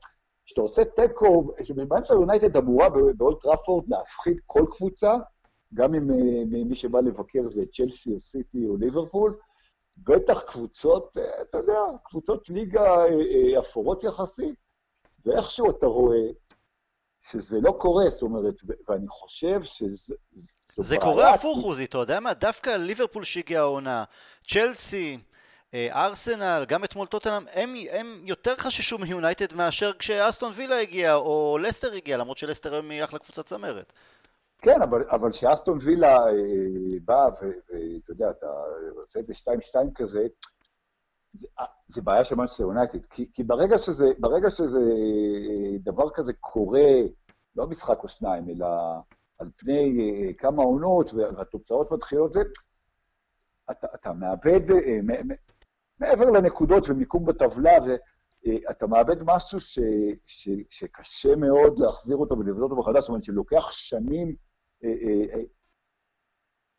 כשאתה 0.46 0.60
עושה 0.60 0.84
תיקו, 0.84 1.54
מנצ'סטר 1.90 2.14
יונייטד 2.14 2.56
אמורה 2.56 2.88
באולד 3.16 3.42
טראפורד 3.42 3.88
להפחיד 3.88 4.36
כל 4.46 4.66
קבוצה, 4.70 5.16
גם 5.74 5.94
אם 5.94 6.10
אה, 6.10 6.64
מי 6.64 6.74
שבא 6.74 7.00
לבקר 7.00 7.48
זה 7.48 7.62
צ'לסי 7.72 8.14
או 8.14 8.20
סיטי 8.20 8.66
או 8.66 8.76
ליברפול, 8.76 9.36
בטח 9.98 10.42
קבוצות, 10.42 11.16
אה, 11.16 11.42
אתה 11.42 11.58
יודע, 11.58 11.80
קבוצות 12.04 12.48
ליגה 12.48 13.04
אפורות 13.58 14.04
יחסית, 14.04 14.54
ואיכשהו 15.26 15.70
אתה 15.70 15.86
רואה 15.86 16.28
שזה 17.22 17.58
לא 17.62 17.76
קורה, 17.78 18.10
זאת 18.10 18.22
אומרת, 18.22 18.54
ואני 18.88 19.08
חושב 19.08 19.62
שזה... 19.62 20.14
זה 20.64 20.96
קורה 20.96 21.34
הפוך, 21.34 21.64
עוזי, 21.64 21.84
אתה 21.84 21.98
יודע 21.98 22.20
מה? 22.20 22.34
דווקא 22.34 22.70
ליברפול 22.70 23.24
שהגיעה 23.24 23.62
העונה, 23.62 24.04
צ'לסי, 24.48 25.18
אה, 25.74 26.06
ארסנל, 26.06 26.64
גם 26.68 26.84
אתמול 26.84 27.06
טוטנאם, 27.06 27.44
הם, 27.52 27.74
הם 27.90 28.20
יותר 28.24 28.56
חששו 28.56 28.98
מיונייטד 28.98 29.54
מאשר 29.54 29.92
כשאסטון 29.92 30.52
וילה 30.56 30.80
הגיע, 30.80 31.14
או 31.14 31.58
לסטר 31.62 31.92
הגיע, 31.92 32.16
למרות 32.16 32.38
שלסטר 32.38 32.72
היום 32.72 32.90
היא 32.90 33.04
אחלה 33.04 33.18
קבוצת 33.18 33.46
צמרת. 33.46 33.92
כן, 34.58 34.82
אבל, 34.82 35.04
אבל 35.10 35.30
כשאסטון 35.30 35.78
וילה 35.80 36.16
אה, 36.18 36.32
בא, 37.04 37.28
ואתה 37.40 38.10
יודע, 38.10 38.30
אתה 38.30 38.46
עושה 38.96 39.20
את 39.20 39.26
זה 39.26 39.32
2-2 39.72 39.76
כזה, 39.94 40.26
זה, 41.32 41.46
אה, 41.60 41.64
זה 41.88 42.02
בעיה 42.02 42.24
של 42.24 42.34
מנצ'סטר 42.34 42.62
יונייטד, 42.62 43.06
כי, 43.06 43.30
כי 43.32 43.44
ברגע, 43.44 43.78
שזה, 43.78 44.06
ברגע 44.18 44.50
שזה 44.50 44.78
אה, 44.78 45.78
דבר 45.78 46.10
כזה 46.14 46.32
קורה, 46.32 46.90
לא 47.56 47.66
משחק 47.66 48.02
או 48.02 48.08
שניים, 48.08 48.50
אלא 48.50 48.66
על 49.38 49.50
פני 49.56 49.98
אה, 50.00 50.32
כמה 50.32 50.62
עונות 50.62 51.14
והתוצאות 51.14 51.92
מתחילות, 51.92 52.32
זה, 52.32 52.40
אתה, 53.70 53.86
אתה 53.94 54.12
מאבד, 54.12 54.60
מעבר 55.98 56.30
לנקודות 56.30 56.84
ומיקום 56.88 57.24
בטבלה, 57.24 57.72
ואתה 57.82 58.86
מאבד 58.86 59.16
משהו 59.24 59.60
ש, 59.60 59.78
ש, 60.26 60.48
שקשה 60.70 61.36
מאוד 61.36 61.78
להחזיר 61.78 62.16
אותו 62.16 62.38
ולבנות 62.38 62.70
אותו 62.70 62.80
מחדש, 62.80 63.00
זאת 63.00 63.08
אומרת 63.08 63.24
שלוקח 63.24 63.72
שנים 63.72 64.36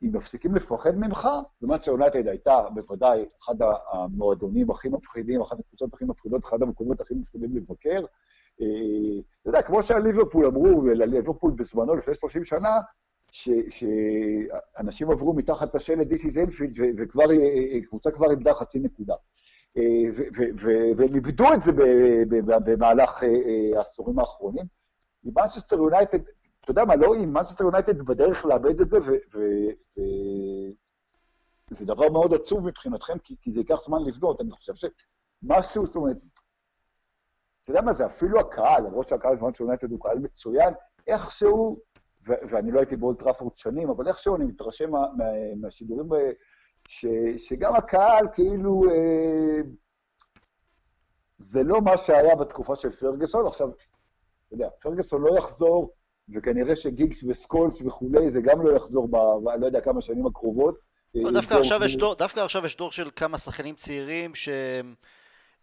אם 0.04 0.10
מפסיקים 0.14 0.56
לפחד 0.56 0.98
ממך, 0.98 1.28
ומאצ'ה 1.62 1.92
יונייטד 1.92 2.28
הייתה 2.28 2.62
בוודאי 2.74 3.26
אחד 3.42 3.56
המועדונים 3.92 4.72
הכי 4.72 4.90
מפחידים, 4.90 5.42
אחת 5.42 5.60
הקבוצות 5.60 5.94
הכי 5.94 6.06
מפחידות, 6.06 6.46
אחד 6.46 6.62
המקומות 6.62 7.02
הכי 7.02 7.14
מפחידים 7.14 7.56
לבקר. 7.56 8.06
אה, 8.62 8.68
אתה 9.42 9.50
יודע, 9.50 9.62
כמו 9.62 9.84
שהליברפול 9.84 10.46
אמרו, 10.46 10.84
ולליברפול 10.84 11.52
בזמנו, 11.52 11.96
לפני 11.96 12.14
30 12.14 12.44
שנה, 12.44 12.80
שאנשים 13.32 15.12
עברו 15.12 15.34
מתחת 15.34 15.76
לשלט 15.76 16.08
This 16.08 16.26
is 16.26 16.36
Enfield, 16.36 16.82
וכבר, 16.98 17.32
אה, 17.32 18.06
אה, 18.06 18.12
כבר 18.12 18.32
איבדה 18.32 18.54
חצי 18.54 18.80
נקודה. 18.80 19.16
והם 20.98 21.16
איבדו 21.16 21.54
את 21.54 21.62
זה 21.62 21.72
במהלך 22.66 23.24
העשורים 23.76 24.20
האחרונים. 24.20 24.66
מנצ'סטר 25.24 25.76
יונייטד 25.76 26.20
אתה 26.64 26.72
יודע 26.72 26.86
מה, 26.86 26.96
לא 26.96 27.16
אם 27.16 27.34
מנצ'סטר 27.34 27.64
יונייטד 27.64 28.02
בדרך 28.02 28.46
לאבד 28.46 28.82
את 28.82 28.90
זה, 28.90 28.98
וזה 31.72 31.86
דבר 31.86 32.10
מאוד 32.10 32.34
עצוב 32.34 32.68
מבחינתכם, 32.68 33.18
כי, 33.18 33.36
כי 33.42 33.52
זה 33.52 33.60
ייקח 33.60 33.82
זמן 33.86 33.98
לבנות. 34.06 34.42
אני 34.42 34.52
חושב 34.52 34.74
שמשהו, 34.76 35.86
זאת 35.86 35.96
אומרת, 35.96 36.18
אתה 37.62 37.72
יודע 37.72 37.82
מה 37.82 37.94
זה, 37.94 38.06
אפילו 38.06 38.40
הקהל, 38.40 38.84
למרות 38.84 39.08
שהקהל 39.08 39.36
של 39.36 39.42
מנצ'סטר 39.42 39.64
יונייטד 39.64 39.92
הוא 39.92 40.00
קהל 40.00 40.20
מצוין, 40.20 40.74
איכשהו, 41.08 41.80
ו- 42.28 42.50
ואני 42.50 42.72
לא 42.72 42.80
הייתי 42.80 42.96
באולד 42.96 43.20
טראפורד 43.20 43.56
שנים, 43.56 43.90
אבל 43.90 44.08
איכשהו 44.08 44.36
אני 44.36 44.46
מתרשם 44.46 44.92
מה, 44.92 45.00
מה, 45.18 45.26
מהשידורים, 45.62 46.10
ש, 46.88 47.06
שגם 47.38 47.76
הקהל 47.76 48.28
כאילו... 48.34 48.82
אה, 48.92 49.62
זה 51.38 51.64
לא 51.64 51.82
מה 51.82 51.98
שהיה 51.98 52.36
בתקופה 52.36 52.76
של 52.76 52.92
פרגוסון. 52.92 53.48
עכשיו, 53.48 53.70
אתה 53.70 54.54
יודע, 54.56 54.70
פרגוסון 54.82 55.22
לא 55.22 55.38
יחזור 55.38 55.94
וכנראה 56.30 56.76
שגיגס 56.76 57.24
וסקולס 57.24 57.82
וכולי, 57.82 58.30
זה 58.30 58.42
גם 58.42 58.66
לא 58.66 58.76
יחזור 58.76 59.08
ב... 59.08 59.16
לא 59.60 59.66
יודע 59.66 59.82
כמה 59.82 60.02
שנים 60.02 60.26
הקרובות. 60.26 60.76
לא, 61.16 61.32
דווקא, 61.32 61.54
עכשיו 61.54 61.84
יש 61.84 61.98
דור, 61.98 62.16
דווקא 62.16 62.40
עכשיו 62.40 62.66
יש 62.66 62.78
דור 62.78 62.92
של 62.92 63.10
כמה 63.16 63.38
שחקנים 63.38 63.76
צעירים 63.76 64.36
שהם 64.36 64.94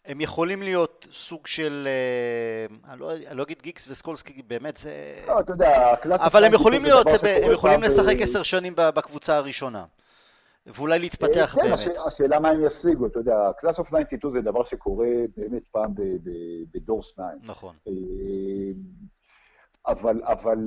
הם 0.05 0.21
יכולים 0.21 0.63
להיות 0.63 1.07
סוג 1.13 1.47
של, 1.47 1.89
אה, 1.89 2.93
אני 2.93 3.01
לא, 3.01 3.13
אני 3.13 3.39
לא 3.39 3.43
אגיד 3.43 3.63
גיקס 3.63 3.89
וסקולס, 3.89 4.23
כי 4.23 4.43
באמת 4.43 4.77
זה... 4.77 4.93
לא, 5.27 5.41
אתה 5.41 5.53
יודע, 5.53 5.95
אבל 6.05 6.45
הם 6.45 6.55
יכולים 6.55 6.83
להיות, 6.83 7.07
הם 7.45 7.53
יכולים 7.53 7.83
לשחק 7.83 8.17
עשר 8.21 8.43
שנים 8.43 8.73
בקבוצה 8.77 9.37
הראשונה. 9.37 9.85
ואולי 10.67 10.99
להתפתח 10.99 11.55
כן, 11.55 11.63
באמת. 11.63 11.79
כן, 11.79 11.91
השאלה 12.07 12.41
מה 12.41 12.49
הם 12.49 12.67
ישיגו, 12.67 13.07
אתה 13.07 13.19
יודע, 13.19 13.51
class 13.59 13.79
of 13.79 13.89
92 13.89 14.33
זה 14.33 14.41
דבר 14.41 14.65
שקורה 14.65 15.07
באמת 15.37 15.63
פעם 15.71 15.95
בדור 16.75 17.03
שניים. 17.03 17.39
נכון. 17.43 17.75
אבל, 19.87 20.21
אבל 20.25 20.59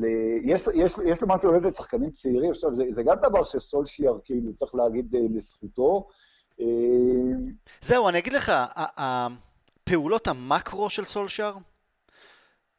יש, 0.44 0.68
יש, 0.74 0.94
יש 1.06 1.24
למעשה 1.24 1.48
עובדת 1.48 1.76
שחקנים 1.76 2.12
צעירים, 2.12 2.52
עכשיו 2.52 2.76
זה, 2.76 2.84
זה 2.90 3.04
גם 3.04 3.16
דבר 3.22 3.44
שסולשיאר 3.44 4.18
כאילו 4.24 4.56
צריך 4.56 4.76
להגיד 4.76 5.16
לזכותו. 5.30 6.08
זהו, 7.82 8.10
אני 8.10 8.18
אגיד 8.18 8.34
לך, 8.34 8.52
פעולות 9.84 10.28
המקרו 10.28 10.90
של 10.90 11.06
סולשיאר, 11.06 11.54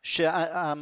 שה... 0.03 0.73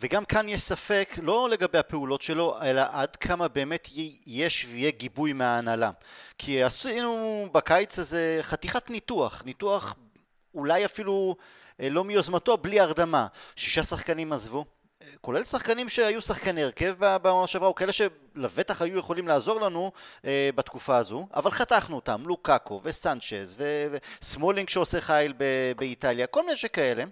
וגם 0.00 0.24
כאן 0.24 0.48
יש 0.48 0.62
ספק 0.62 1.18
לא 1.22 1.48
לגבי 1.50 1.78
הפעולות 1.78 2.22
שלו, 2.22 2.56
אלא 2.62 2.82
עד 2.92 3.16
כמה 3.16 3.48
באמת 3.48 3.88
יש 4.26 4.66
ויהיה 4.70 4.90
גיבוי 4.90 5.32
מההנהלה. 5.32 5.90
כי 6.38 6.62
עשינו 6.62 7.46
בקיץ 7.52 7.98
הזה 7.98 8.38
חתיכת 8.42 8.90
ניתוח, 8.90 9.42
ניתוח 9.46 9.94
אולי 10.54 10.84
אפילו 10.84 11.36
אה, 11.80 11.88
לא 11.88 12.04
מיוזמתו, 12.04 12.56
בלי 12.56 12.80
הרדמה. 12.80 13.26
שישה 13.56 13.84
שחקנים 13.84 14.32
עזבו, 14.32 14.64
כולל 15.20 15.44
שחקנים 15.44 15.88
שהיו 15.88 16.22
שחקני 16.22 16.62
הרכב 16.62 16.94
בעונה 17.22 17.46
שעברה, 17.46 17.68
או 17.68 17.74
כאלה 17.74 17.92
שלבטח 17.92 18.82
היו 18.82 18.98
יכולים 18.98 19.28
לעזור 19.28 19.60
לנו 19.60 19.92
אה, 20.24 20.50
בתקופה 20.54 20.96
הזו, 20.96 21.26
אבל 21.34 21.50
חתכנו 21.50 21.96
אותם, 21.96 22.22
לוקאקו 22.26 22.80
וסנצ'ז 22.84 23.56
וסמולינג 24.20 24.68
שעושה 24.68 25.00
חייל 25.00 25.34
באיטליה, 25.76 26.26
כל 26.26 26.42
מיני 26.42 26.56
שכאלה. 26.56 27.04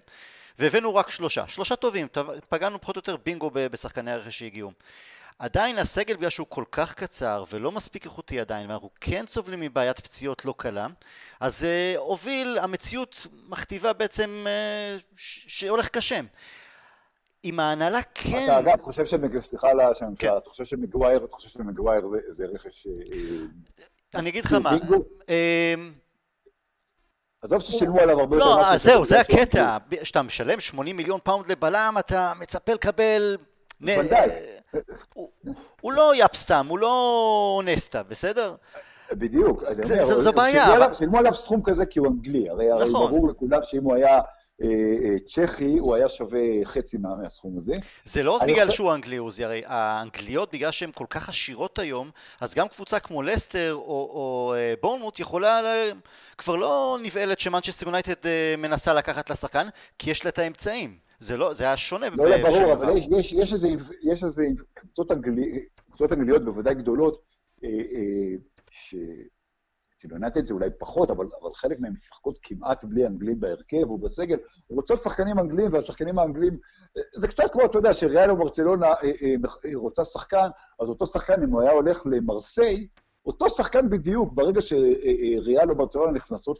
והבאנו 0.59 0.95
רק 0.95 1.09
שלושה, 1.09 1.47
שלושה 1.47 1.75
טובים, 1.75 2.07
פגענו 2.49 2.81
פחות 2.81 2.95
או 2.95 2.99
יותר 2.99 3.17
בינגו 3.17 3.51
בשחקני 3.53 4.11
הרכש 4.11 4.39
שהגיעו. 4.39 4.71
עדיין 5.39 5.77
הסגל 5.77 6.15
בגלל 6.15 6.29
שהוא 6.29 6.47
כל 6.49 6.63
כך 6.71 6.93
קצר 6.93 7.43
ולא 7.49 7.71
מספיק 7.71 8.05
איכותי 8.05 8.39
עדיין 8.39 8.69
ואנחנו 8.69 8.89
כן 9.01 9.27
סובלים 9.27 9.59
מבעיית 9.59 9.99
פציעות 9.99 10.45
לא 10.45 10.53
קלה 10.57 10.87
אז 11.39 11.63
uh, 11.63 11.99
הוביל, 11.99 12.57
המציאות 12.61 13.27
מכתיבה 13.47 13.93
בעצם 13.93 14.45
uh, 14.47 15.19
שהולך 15.47 15.87
קשה 15.87 16.19
עם 17.43 17.59
ההנהלה 17.59 17.99
כן... 18.13 18.43
אתה 18.43 18.59
אגב 18.59 18.81
חושב 18.81 19.05
שמג... 19.05 19.41
סליחה 19.41 19.69
על 19.69 19.79
השם, 19.79 20.15
כן. 20.15 20.37
אתה 20.37 20.49
חושב 20.49 20.65
שמגווייר, 20.65 21.25
אתה 21.25 21.35
חושב 21.35 21.49
שמגווייר 21.49 22.07
זה, 22.07 22.17
זה 22.29 22.45
רכש... 22.45 22.87
אה, 22.87 24.19
אני 24.19 24.29
אגיד 24.29 24.45
לך 24.45 24.53
מה, 24.53 24.77
עזוב 27.41 27.59
ששילמו 27.61 27.99
עליו 27.99 28.19
הרבה 28.19 28.37
יותר... 28.37 28.47
לא, 28.47 28.77
זהו, 28.77 29.05
זה 29.05 29.19
הקטע. 29.19 29.77
כשאתה 30.01 30.21
משלם 30.21 30.59
80 30.59 30.97
מיליון 30.97 31.19
פאונד 31.23 31.51
לבלם, 31.51 31.95
אתה 31.99 32.33
מצפה 32.39 32.73
לקבל... 32.73 33.37
הוא 35.81 35.93
לא 35.93 36.11
יפסטם, 36.15 36.65
הוא 36.69 36.79
לא 36.79 37.61
נסטה, 37.65 38.03
בסדר? 38.03 38.55
בדיוק. 39.11 39.63
זו 40.17 40.33
בעיה. 40.33 40.93
שילמו 40.93 41.17
עליו 41.17 41.33
סכום 41.33 41.61
כזה 41.63 41.85
כי 41.85 41.99
הוא 41.99 42.07
אנגלי. 42.07 42.49
הרי 42.49 42.67
נכון. 42.75 43.11
ברור 43.11 43.29
לכולם 43.29 43.59
שאם 43.63 43.83
הוא 43.83 43.95
היה... 43.95 44.19
אה, 44.63 44.67
אה, 45.03 45.15
צ'כי, 45.25 45.77
הוא 45.77 45.95
היה 45.95 46.09
שווה 46.09 46.39
חצי 46.63 46.97
מהסכום 46.97 47.57
הזה. 47.57 47.73
זה 48.05 48.23
לא 48.23 48.31
רק 48.31 48.41
בגלל 48.41 48.65
חושב... 48.65 48.77
שהוא 48.77 48.93
אנגלי, 48.93 49.17
עוזי, 49.17 49.45
הרי 49.45 49.61
האנגליות, 49.65 50.53
בגלל 50.53 50.71
שהן 50.71 50.91
כל 50.93 51.05
כך 51.09 51.29
עשירות 51.29 51.79
היום, 51.79 52.09
אז 52.41 52.55
גם 52.55 52.67
קבוצה 52.67 52.99
כמו 52.99 53.21
לסטר 53.21 53.73
או, 53.73 53.81
או 54.13 54.53
אה, 54.57 54.73
בורנמוט 54.81 55.19
יכולה, 55.19 55.61
כבר 56.37 56.55
לא 56.55 56.97
נבהלת 57.03 57.39
שמנצ'סטר 57.39 57.85
יונייטד 57.85 58.29
מנסה 58.57 58.93
לקחת 58.93 59.29
לשחקן, 59.29 59.67
כי 59.99 60.11
יש 60.11 60.25
לה 60.25 60.29
את 60.29 60.39
האמצעים. 60.39 61.09
זה 61.19 61.37
לא, 61.37 61.53
זה 61.53 61.63
היה 61.63 61.77
שונה. 61.77 62.09
לא, 62.09 62.29
לא, 62.29 62.37
ברור, 62.37 62.73
אבל 62.73 62.97
יש, 62.97 63.07
יש, 63.11 63.33
יש 63.33 63.53
איזה, 63.53 63.67
יש 64.03 64.23
איזה 64.23 64.45
קבוצות, 64.73 65.11
אנגלי, 65.11 65.65
קבוצות 65.89 66.13
אנגליות 66.13 66.45
בוודאי 66.45 66.75
גדולות, 66.75 67.21
אה, 67.63 67.69
אה, 67.69 68.35
ש... 68.71 68.95
אצל 69.99 70.11
יונתן 70.11 70.45
זה 70.45 70.53
אולי 70.53 70.69
פחות, 70.79 71.11
אבל, 71.11 71.25
אבל 71.41 71.53
חלק 71.53 71.79
מהן 71.79 71.91
משחקות 71.93 72.39
כמעט 72.41 72.83
בלי 72.83 73.07
אנגלים 73.07 73.39
בהרכב 73.39 73.91
ובסגל, 73.91 74.37
רוצות 74.69 75.03
שחקנים 75.03 75.39
אנגלים, 75.39 75.73
והשחקנים 75.73 76.19
האנגלים, 76.19 76.57
זה 77.15 77.27
קצת 77.27 77.43
כמו, 77.51 77.65
אתה 77.65 77.77
יודע, 77.77 77.93
שריאל 77.93 78.31
או 78.31 78.37
ברצלונה 78.37 78.87
אה, 78.87 78.93
אה, 79.03 79.35
אה, 79.65 79.71
רוצה 79.75 80.05
שחקן, 80.05 80.47
אז 80.81 80.89
אותו 80.89 81.07
שחקן, 81.07 81.43
אם 81.43 81.49
הוא 81.49 81.61
היה 81.61 81.71
הולך 81.71 82.01
למרסיי, 82.05 82.87
אותו 83.25 83.49
שחקן 83.49 83.89
בדיוק, 83.89 84.33
ברגע 84.33 84.61
שריאל 84.61 85.69
או 85.69 85.75
ברצלונה 85.75 86.11
נכנסות 86.11 86.59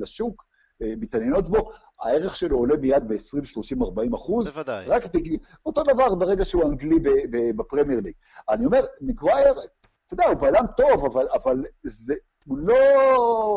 לשוק, 0.00 0.50
מתעניינות 0.80 1.48
בו, 1.48 1.70
הערך 2.02 2.36
שלו 2.36 2.56
עולה 2.56 2.76
מיד 2.76 3.08
ב-20, 3.08 3.44
30, 3.44 3.82
40 3.82 4.14
אחוז. 4.14 4.48
בוודאי. 4.48 4.86
רק 4.86 5.14
בגיל... 5.14 5.36
אותו 5.66 5.82
דבר 5.82 6.14
ברגע 6.14 6.44
שהוא 6.44 6.62
אנגלי 6.64 6.98
בפרמייר 7.56 8.00
ליג. 8.00 8.14
אני 8.48 8.66
אומר, 8.66 8.80
מגווייר, 9.00 9.52
אתה 9.52 10.14
יודע, 10.14 10.26
הוא 10.26 10.34
בלם 10.34 10.64
טוב, 10.76 11.04
אבל, 11.04 11.26
אבל 11.34 11.64
זה, 11.84 12.14
הוא 12.46 12.58
לא... 12.58 12.74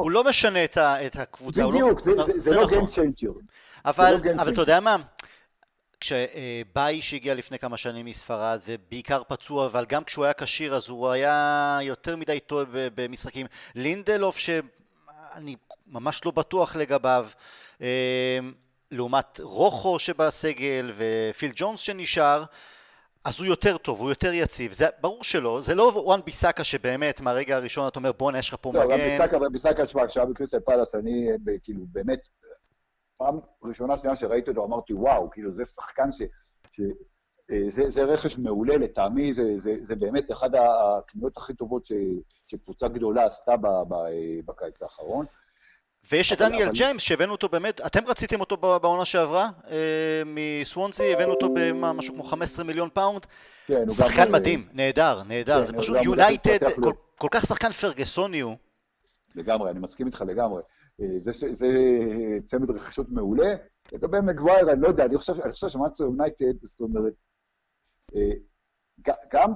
הוא 0.03 0.11
לא 0.11 0.23
משנה 0.23 0.63
את, 0.63 0.77
ה, 0.77 1.05
את 1.05 1.15
הקבוצה. 1.15 1.67
בדיוק, 1.67 2.07
לא... 2.07 2.15
זה, 2.15 2.33
זה, 2.33 2.33
זה, 2.33 2.39
זה 2.39 2.55
לא 2.55 2.63
נכון. 2.63 2.85
Game 2.85 2.91
Changer. 2.91 3.33
אבל, 3.85 4.15
לא 4.23 4.41
אבל 4.41 4.53
אתה 4.53 4.61
יודע 4.61 4.79
מה? 4.79 4.97
כשבאי 6.03 7.01
שהגיע 7.01 7.33
לפני 7.33 7.59
כמה 7.59 7.77
שנים 7.77 8.05
מספרד 8.05 8.59
ובעיקר 8.67 9.21
פצוע 9.27 9.65
אבל 9.65 9.85
גם 9.85 10.03
כשהוא 10.03 10.25
היה 10.25 10.33
כשיר 10.33 10.75
אז 10.75 10.89
הוא 10.89 11.09
היה 11.09 11.79
יותר 11.81 12.15
מדי 12.15 12.39
טועה 12.39 12.65
במשחקים 12.71 13.47
לינדלוף 13.75 14.37
שאני 14.37 15.55
ממש 15.87 16.25
לא 16.25 16.31
בטוח 16.31 16.75
לגביו 16.75 17.27
אה, 17.81 18.39
לעומת 18.91 19.39
רוחו 19.43 19.99
שבסגל 19.99 20.91
ופיל 20.97 21.51
ג'ונס 21.55 21.79
שנשאר 21.79 22.43
אז 23.25 23.39
הוא 23.39 23.45
יותר 23.45 23.77
טוב, 23.77 23.99
הוא 23.99 24.09
יותר 24.09 24.33
יציב, 24.33 24.71
זה 24.71 24.85
ברור 25.01 25.23
שלא, 25.23 25.61
זה 25.61 25.75
לא 25.75 25.91
וואן 25.95 26.19
ביסאקה 26.25 26.63
שבאמת 26.63 27.21
מהרגע 27.21 27.55
הראשון 27.55 27.87
אתה 27.87 27.99
אומר 27.99 28.11
בואנה 28.11 28.39
יש 28.39 28.49
לך 28.49 28.55
פה 28.61 28.71
לא, 28.73 28.79
מגן. 28.79 28.89
לא, 28.89 29.03
ביסאקה, 29.03 29.49
ביסאקה, 29.49 29.85
תשמע, 29.85 30.07
כשהיה 30.07 30.25
בקריסטל 30.25 30.59
פלאס, 30.59 30.95
אני 30.95 31.27
כאילו 31.63 31.85
באמת, 31.91 32.19
פעם 33.17 33.39
ראשונה 33.63 33.97
שנייה 33.97 34.15
שראיתי 34.15 34.49
אותו 34.49 34.65
אמרתי 34.65 34.93
וואו, 34.93 35.29
כאילו 35.31 35.51
זה 35.51 35.65
שחקן 35.65 36.11
ש... 36.11 36.21
ש 36.71 36.81
אה, 37.51 37.69
זה, 37.69 37.89
זה 37.89 38.03
רכש 38.03 38.37
מעולה 38.37 38.77
לטעמי, 38.77 39.33
זה, 39.33 39.57
זה, 39.57 39.75
זה 39.81 39.95
באמת 39.95 40.31
אחת 40.31 40.51
הקניות 40.53 41.37
הכי 41.37 41.53
טובות 41.53 41.85
ש, 41.85 41.91
שקבוצה 42.47 42.87
גדולה 42.87 43.25
עשתה 43.25 43.57
ב, 43.57 43.67
ב, 43.67 43.95
בקיץ 44.45 44.81
האחרון. 44.81 45.25
ויש 46.11 46.33
את 46.33 46.37
דניאל 46.37 46.63
אבל... 46.63 46.71
ג'יימס 46.71 47.01
שהבאנו 47.01 47.31
אותו 47.31 47.49
באמת, 47.49 47.81
אתם 47.85 47.99
רציתם 48.07 48.39
אותו 48.39 48.57
בעונה 48.57 49.05
שעברה 49.05 49.49
אה, 49.69 50.21
מסוונסי, 50.25 51.13
הבאנו 51.13 51.31
אותו 51.31 51.49
במשהו 51.53 52.13
כמו 52.13 52.23
15 52.23 52.65
מיליון 52.65 52.89
פאונד. 52.93 53.25
כן, 53.67 53.89
שחקן 53.89 54.25
גם... 54.25 54.31
מדהים, 54.31 54.67
נהדר, 54.73 55.23
נהדר, 55.23 55.59
כן, 55.59 55.65
זה 55.65 55.73
פשוט 55.73 55.97
יונייטד, 56.03 56.57
כל, 56.83 56.93
כל 57.17 57.27
כך 57.31 57.45
שחקן 57.45 57.71
פרגסוני 57.71 58.39
הוא. 58.39 58.55
לגמרי, 59.35 59.71
אני 59.71 59.79
מסכים 59.79 60.07
איתך 60.07 60.23
לגמרי. 60.27 60.61
אה, 61.01 61.05
זה, 61.19 61.31
זה 61.51 61.67
צמד 62.45 62.71
רכישות 62.71 63.09
מעולה. 63.09 63.55
לגבי 63.91 64.17
מגווייר, 64.21 64.71
אני 64.71 64.81
לא 64.81 64.87
יודע, 64.87 65.05
אני 65.05 65.17
חושב, 65.17 65.41
אני 65.41 65.51
חושב 65.51 65.69
שמנצ'סטר 65.69 66.03
יונייטד, 66.03 66.53
זאת 66.63 66.79
אומרת, 66.79 67.21
אה, 68.15 68.31
גם 69.31 69.53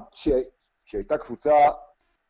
כשהייתה 0.85 1.17
קבוצה 1.17 1.53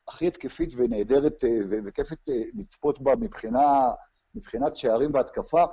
הכי 0.07 0.27
התקפית 0.27 0.69
ונהדרת 0.75 1.43
אה, 1.43 1.49
וכיפית 1.85 2.17
לצפות 2.53 3.01
בה 3.01 3.15
מבחינה 3.15 3.89
מבחינת 4.37 4.75
שערים 4.75 5.13
והתקפה, 5.13 5.63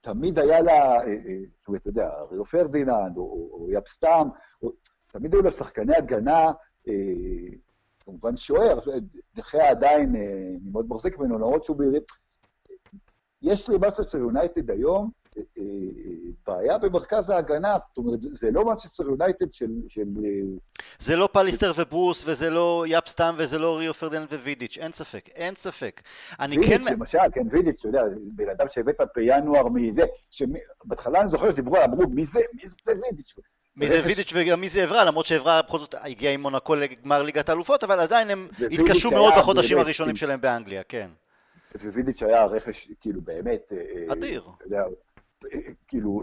תמיד 0.00 0.38
היה 0.38 0.60
לה, 0.60 0.96
אה, 0.96 1.04
אה, 1.06 1.38
זאת 1.56 1.68
אומרת, 1.68 1.80
אתה 1.80 1.88
יודע, 1.88 2.10
ריו 2.30 2.44
פרדיננד 2.44 3.16
או, 3.16 3.50
או 3.52 3.66
יאפ 3.70 3.92
סטאם, 3.92 4.28
או, 4.62 4.72
תמיד 5.06 5.34
היו 5.34 5.42
לה 5.42 5.50
שחקני 5.50 5.96
הגנה, 5.96 6.52
אה, 6.88 6.92
כמובן 8.00 8.36
שוער, 8.36 8.80
דה 9.36 9.50
חאה 9.50 9.70
עדיין, 9.70 10.16
אני 10.16 10.70
מאוד 10.72 10.86
מחזיק 10.88 11.18
ממנו, 11.18 11.38
למרות 11.38 11.64
שהוא 11.64 11.76
בעירי... 11.76 11.98
יש 13.42 13.68
למנצ'סטר 13.68 14.18
יונייטד 14.18 14.70
היום 14.70 15.10
בעיה 16.46 16.78
במרכז 16.78 17.30
ההגנה, 17.30 17.76
זאת 17.88 17.98
אומרת, 17.98 18.18
זה 18.22 18.50
לא 18.50 18.64
מנצ'סטר 18.64 19.04
יונייטד 19.04 19.52
של, 19.52 19.70
של... 19.88 20.04
זה 20.98 21.16
לא 21.16 21.28
פאליסטר 21.32 21.72
וברוס, 21.76 22.24
וזה 22.26 22.50
לא 22.50 22.84
יאפ 22.88 23.05
סטאם, 23.05 23.34
וזה 23.38 23.58
לא 23.58 23.78
ריו 23.78 23.94
פרדיננד 23.94 24.32
ווידיץ', 24.32 24.78
אין 24.78 24.92
ספק, 24.92 25.28
אין 25.28 25.54
ספק. 25.54 26.02
אני 26.40 26.56
וידיץ', 26.56 26.70
כן... 26.70 26.82
וידיץ', 26.82 26.92
למשל, 26.92 27.18
כן, 27.32 27.46
וידיץ', 27.50 27.78
אתה 27.80 27.88
יודע, 27.88 28.02
בן 28.16 28.48
אדם 28.48 28.66
שהבאת 28.68 29.00
בינואר 29.16 29.68
מזה, 29.68 30.02
שבהתחלה 30.30 31.20
אני 31.20 31.28
זוכר 31.28 31.50
שדיברו, 31.50 31.76
אמרו, 31.84 32.08
מי 32.10 32.24
זה, 32.24 32.40
מי 32.52 32.68
זה 32.68 32.76
וידיץ'? 32.86 33.34
מי 33.76 33.88
זה 33.88 34.00
וידיץ' 34.04 34.32
וגם 34.34 34.60
מי 34.60 34.68
זה 34.68 34.84
אברה, 34.84 35.04
למרות 35.04 35.26
שאברה 35.26 35.62
בכל 35.62 35.78
זאת 35.78 35.94
הגיע 36.00 36.30
עם 36.30 36.40
מונקו 36.40 36.74
לגמר 36.74 37.22
ליגת 37.22 37.48
האלופות, 37.48 37.84
אבל 37.84 38.00
עדיין 38.00 38.30
הם 38.30 38.48
התקשו 38.70 39.10
מאוד 39.10 39.34
בחודשים 39.38 39.78
הראשונים 39.78 40.16
שלהם 40.16 40.40
באנגליה, 40.40 40.82
כן. 40.82 41.10
ווידיץ' 41.84 42.22
היה 42.22 42.44
רכש, 42.44 42.88
כאילו, 43.00 43.20
באמת... 43.20 43.72
אה, 43.72 44.12
אדיר. 44.12 44.42
אתה 44.56 44.64
יודע, 44.66 44.82
כאילו, 45.88 46.22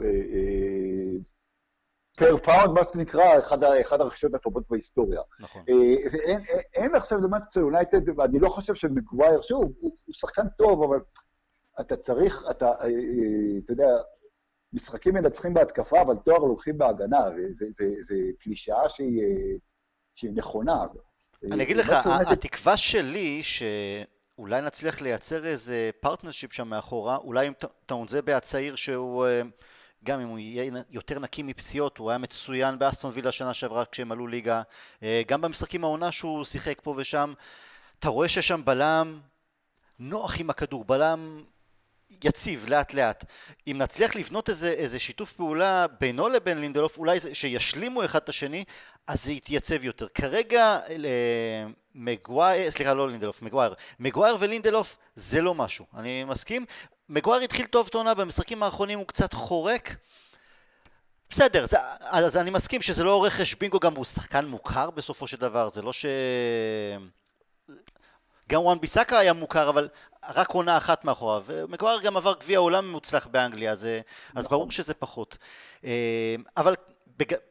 פר 2.17 2.34
אה, 2.34 2.39
פאונד, 2.39 2.71
מה 2.71 2.82
שנקרא, 2.93 3.39
אחד 3.39 4.01
הרכישות 4.01 4.34
הטובות 4.34 4.63
בהיסטוריה. 4.69 5.21
נכון. 5.39 5.63
אה, 5.69 5.95
ואין 6.12 6.95
עכשיו 6.95 7.21
למאנצ'סטר 7.21 7.60
יונייטד, 7.60 8.19
ואני 8.19 8.39
לא 8.39 8.49
חושב 8.49 8.75
שמגווייר, 8.75 9.41
שוב, 9.41 9.73
הוא 9.80 9.91
שחקן 10.12 10.47
טוב, 10.58 10.84
אבל 10.84 10.99
אתה 11.80 11.97
צריך, 11.97 12.43
אתה, 12.51 12.67
אה, 12.67 12.88
אתה 13.63 13.73
יודע, 13.73 13.89
משחקים 14.73 15.13
מנצחים 15.13 15.54
בהתקפה, 15.54 16.01
אבל 16.01 16.15
תואר 16.15 16.38
לוקחים 16.39 16.78
בהגנה, 16.78 17.21
זו 18.01 18.15
קלישאה 18.39 18.89
שהיא, 18.89 19.23
שהיא 20.15 20.32
נכונה. 20.34 20.86
אני 21.51 21.63
אגיד 21.63 21.78
לך, 21.78 21.91
התקווה 22.32 22.78
שלי, 22.78 23.43
ש... 23.43 23.63
אולי 24.38 24.62
נצליח 24.62 25.02
לייצר 25.02 25.45
איזה 25.45 25.89
partnership 26.00 26.54
שם 26.54 26.67
מאחורה, 26.67 27.15
אולי 27.15 27.48
עם 27.48 27.54
טואנזבה 27.86 28.38
הצעיר 28.38 28.76
שהוא 28.76 29.26
אה, 29.26 29.41
גם 30.04 30.19
אם 30.19 30.28
הוא 30.28 30.39
יהיה 30.39 30.71
יותר 30.89 31.19
נקי 31.19 31.43
מפציעות, 31.43 31.98
הוא 31.98 32.10
היה 32.10 32.17
מצוין 32.17 32.80
באסטון 32.80 33.12
וילה 33.13 33.32
שנה 33.32 33.54
שעברה 33.54 33.86
כשהם 33.86 34.12
עלו 34.12 34.28
ליגה, 34.28 34.62
אה, 35.04 35.21
גם 35.28 35.41
במשחקים 35.41 35.84
העונה 35.84 36.12
שהוא 36.12 36.45
שיחק 36.45 36.80
פה 36.84 36.93
ושם, 36.98 37.34
אתה 38.00 38.10
רואה 38.10 38.30
שיש 38.30 38.48
שם 38.48 38.65
בלם 38.65 39.19
נוח 40.00 40.39
עם 40.39 40.50
הכדור, 40.50 40.86
בלם 40.86 41.43
יציב 42.24 42.65
לאט 42.68 42.94
לאט. 42.94 43.26
אם 43.68 43.78
נצליח 43.78 44.15
לבנות 44.15 44.50
איזה, 44.50 44.72
איזה 44.72 45.00
שיתוף 45.00 45.34
פעולה 45.34 45.86
בינו 46.00 46.30
לבין 46.30 46.62
לינדלוף, 46.62 46.98
אולי 46.98 47.20
זה, 47.20 47.36
שישלימו 47.36 48.06
אחד 48.06 48.20
את 48.20 48.30
השני, 48.30 48.63
אז 49.08 49.24
זה 49.24 49.32
יתייצב 49.32 49.84
יותר. 49.84 50.08
כרגע 50.08 50.80
אה, 50.89 51.65
מגווייר, 51.96 52.72
סליחה 52.72 52.94
לא 52.94 53.10
לינדלוף, 53.10 53.41
מגווייר, 53.41 53.74
מגווייר 54.00 54.38
ולינדלוף 54.39 54.98
זה 55.15 55.41
לא 55.41 55.56
משהו, 55.56 55.86
אני 55.98 56.24
מסכים. 56.24 56.65
מגווייר 57.10 57.41
התחיל 57.41 57.65
טוב 57.65 57.88
את 57.88 58.18
במשחקים 58.18 58.63
האחרונים 58.63 59.00
הוא 59.00 59.08
קצת 59.08 59.34
חורק. 59.34 59.96
בסדר, 61.30 61.65
זה, 61.65 61.78
אז 62.02 62.38
אני 62.38 62.50
מסכים 62.50 62.82
שזה 62.82 63.04
לא 63.04 63.26
רכש 63.26 63.56
בינגו, 63.56 63.80
גם 63.80 63.96
הוא 63.96 64.06
שחקן 64.06 64.46
מוכר 64.46 64.89
בסופו 64.89 65.28
של 65.28 65.38
דבר, 65.38 65.70
זה 65.70 65.82
לא 65.82 65.94
ש... 65.94 66.06
גם 68.49 68.62
וואן 68.62 68.79
ביסאקה 68.79 69.17
היה 69.17 69.34
מוכר, 69.34 69.69
אבל 69.69 69.89
רק 70.36 70.49
עונה 70.49 70.77
אחת 70.77 71.05
מאחוריו. 71.05 71.45
מגווייר 71.69 72.01
גם 72.01 72.17
עבר 72.17 72.34
גביע 72.39 72.60
עולם 72.60 72.91
מוצלח 72.91 73.27
באנגליה, 73.27 73.71
אז, 73.71 73.88
נכון. 74.29 74.39
אז 74.39 74.47
ברור 74.47 74.71
שזה 74.71 74.93
פחות. 74.93 75.38
אה, 75.86 76.36
אבל 76.58 76.75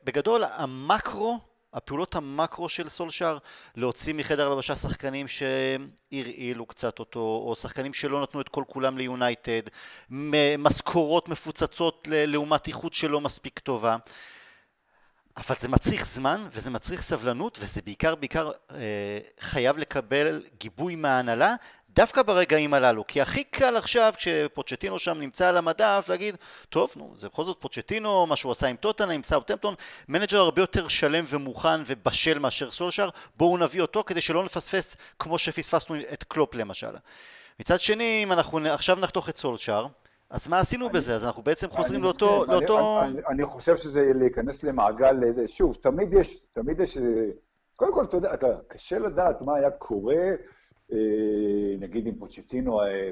בגדול, 0.05 0.45
המקרו 0.45 1.39
הפעולות 1.75 2.15
המקרו 2.15 2.69
של 2.69 2.89
סולשאר, 2.89 3.39
להוציא 3.77 4.15
מחדר 4.15 4.53
הלבשה 4.53 4.77
שחקנים 4.77 5.27
שהרעילו 5.29 6.67
קצת 6.67 6.99
אותו, 6.99 7.43
או 7.47 7.55
שחקנים 7.55 7.95
שלא 7.95 8.23
נתנו 8.23 8.41
את 8.41 8.49
כל 8.49 8.65
כולם 8.67 8.99
ליונייטד, 8.99 9.63
משכורות 10.59 11.29
מפוצצות 11.29 12.09
לעומת 12.11 12.69
איכות 12.69 12.95
שלא 12.95 13.21
מספיק 13.21 13.59
טובה. 13.59 13.97
אבל 15.37 15.57
זה 15.59 15.69
מצריך 15.69 16.07
זמן 16.07 16.49
וזה 16.53 16.71
מצריך 16.71 17.03
סבלנות 17.03 17.59
וזה 17.61 17.83
בעיקר 17.85 18.15
בעיקר 18.15 18.51
אה, 18.71 19.19
חייב 19.41 19.79
לקבל 19.79 20.43
גיבוי 20.59 20.97
מההנהלה 20.97 21.55
דווקא 21.95 22.23
ברגעים 22.23 22.75
הללו, 22.75 23.07
כי 23.07 23.21
הכי 23.21 23.45
קל 23.45 23.77
עכשיו 23.77 24.15
כשפוצ'טינו 24.17 24.99
שם 24.99 25.21
נמצא 25.21 25.49
על 25.49 25.57
המדף 25.57 26.07
להגיד 26.09 26.37
טוב 26.69 26.93
נו 26.97 27.15
זה 27.17 27.29
בכל 27.29 27.45
זאת 27.45 27.57
פוצ'טינו, 27.61 28.27
מה 28.27 28.37
שהוא 28.37 28.53
עשה 28.53 28.67
עם 28.67 28.77
טוטנהאם, 28.77 29.13
עם 29.13 29.23
סאוטמפטון, 29.23 29.75
מנג'ר 30.09 30.39
הרבה 30.39 30.63
יותר 30.63 30.89
שלם 30.89 31.25
ומוכן 31.29 31.83
ובשל 31.87 32.39
מאשר 32.39 32.71
סולשר, 32.71 33.09
בואו 33.37 33.59
נביא 33.59 33.81
אותו 33.81 34.05
כדי 34.07 34.21
שלא 34.21 34.45
נפספס 34.45 34.97
כמו 35.19 35.39
שפספסנו 35.39 35.97
את 36.13 36.25
קלופ 36.25 36.55
למשל. 36.55 36.97
מצד 37.61 37.81
שני 37.81 38.21
אם 38.23 38.33
אנחנו 38.33 38.67
עכשיו 38.67 38.97
נחתוך 38.97 39.29
את 39.29 39.37
סולשר 39.37 39.87
אז 40.31 40.49
מה 40.49 40.61
עשינו 40.61 40.87
אני, 40.87 40.95
בזה? 40.95 41.15
אז 41.15 41.25
אנחנו 41.25 41.43
בעצם 41.43 41.69
חוזרים 41.71 42.01
אני, 42.01 42.05
לאותו... 42.05 42.45
אני, 42.45 42.53
לאותו... 42.53 43.03
אני, 43.03 43.13
אני, 43.13 43.21
אני 43.29 43.45
חושב 43.45 43.77
שזה 43.77 44.11
להיכנס 44.15 44.63
למעגל, 44.63 45.47
שוב, 45.47 45.77
תמיד 45.83 46.13
יש, 46.13 46.45
תמיד 46.51 46.81
יש, 46.81 46.99
קודם 47.77 47.95
כל, 47.95 48.05
אתה 48.05 48.17
יודע, 48.17 48.35
אתה, 48.35 48.47
קשה 48.69 48.99
לדעת 48.99 49.41
מה 49.41 49.57
היה 49.57 49.71
קורה 49.71 50.25
אה, 50.93 51.77
נגיד 51.79 52.07
עם 52.07 52.15
פוצ'טינו, 52.19 52.81
אה, 52.81 53.11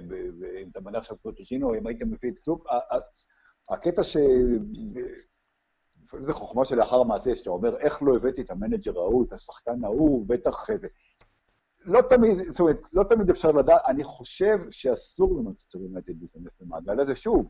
אם 0.62 0.68
אתה 0.70 0.80
מניח 0.80 0.98
עכשיו 0.98 1.16
פוצ'טינו, 1.22 1.74
אם 1.74 1.86
הייתם 1.86 2.10
מביא 2.10 2.30
את 2.30 2.38
קלופ, 2.38 2.64
הקטע 3.70 4.02
ש... 4.02 4.16
לפעמים 6.04 6.24
זו 6.24 6.32
חוכמה 6.34 6.64
שלאחר 6.64 7.00
המעשה, 7.00 7.34
שאתה 7.34 7.50
אומר, 7.50 7.78
איך 7.78 8.02
לא 8.02 8.16
הבאתי 8.16 8.42
את 8.42 8.50
המנג'ר 8.50 8.98
ההוא, 8.98 9.24
את 9.26 9.32
השחקן 9.32 9.84
ההוא, 9.84 10.24
בטח 10.26 10.70
איזה... 10.70 10.88
לא 11.84 12.00
תמיד, 12.02 12.50
זאת 12.50 12.60
אומרת, 12.60 12.80
לא 12.92 13.04
תמיד 13.04 13.30
אפשר 13.30 13.50
לדעת, 13.50 13.80
אני 13.86 14.04
חושב 14.04 14.58
שאסור 14.70 15.36
למנצ'סטר 15.38 15.78
יונייטד 15.78 16.12
להיכנס 16.20 16.60
למעגל 16.60 17.00
הזה. 17.00 17.14
שוב, 17.14 17.48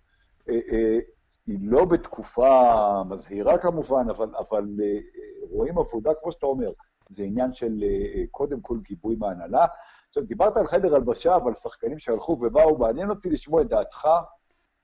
אה, 0.49 0.99
היא 1.47 1.59
לא 1.63 1.85
בתקופה 1.85 3.03
מזהירה 3.09 3.59
כמובן, 3.59 4.07
אבל, 4.11 4.29
אבל 4.39 4.65
רואים 5.51 5.79
עבודה, 5.79 6.11
כמו 6.23 6.33
שאתה 6.33 6.47
אומר, 6.47 6.73
זה 7.09 7.23
עניין 7.23 7.53
של 7.53 7.85
קודם 8.31 8.61
כל 8.61 8.79
גיבוי 8.83 9.17
מהנהלה. 9.19 9.67
עכשיו, 10.09 10.25
דיברת 10.25 10.57
על 10.57 10.67
חדר 10.67 10.95
הלבשה 10.95 11.37
ועל 11.45 11.55
שחקנים 11.55 11.99
שהלכו 11.99 12.33
ובאו, 12.33 12.79
מעניין 12.79 13.11
אותי 13.11 13.31
לשמוע 13.31 13.63
את 13.63 13.69
דעתך, 13.69 14.09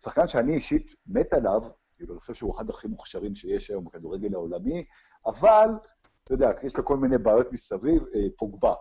שחקן 0.04 0.26
שאני 0.26 0.54
אישית 0.54 0.94
מת 1.06 1.32
עליו, 1.32 1.62
כאילו, 1.96 2.14
אני 2.14 2.20
חושב 2.20 2.34
שהוא 2.34 2.54
אחד 2.56 2.70
הכי 2.70 2.88
מוכשרים 2.88 3.34
שיש 3.34 3.70
היום 3.70 3.84
בכדורגל 3.84 4.34
העולמי, 4.34 4.84
אבל, 5.26 5.68
אתה 6.24 6.34
יודע, 6.34 6.50
יש 6.62 6.76
לו 6.76 6.84
כל 6.84 6.96
מיני 6.96 7.18
בעיות 7.18 7.52
מסביב, 7.52 8.04
אה, 8.14 8.20
פוגבה. 8.36 8.74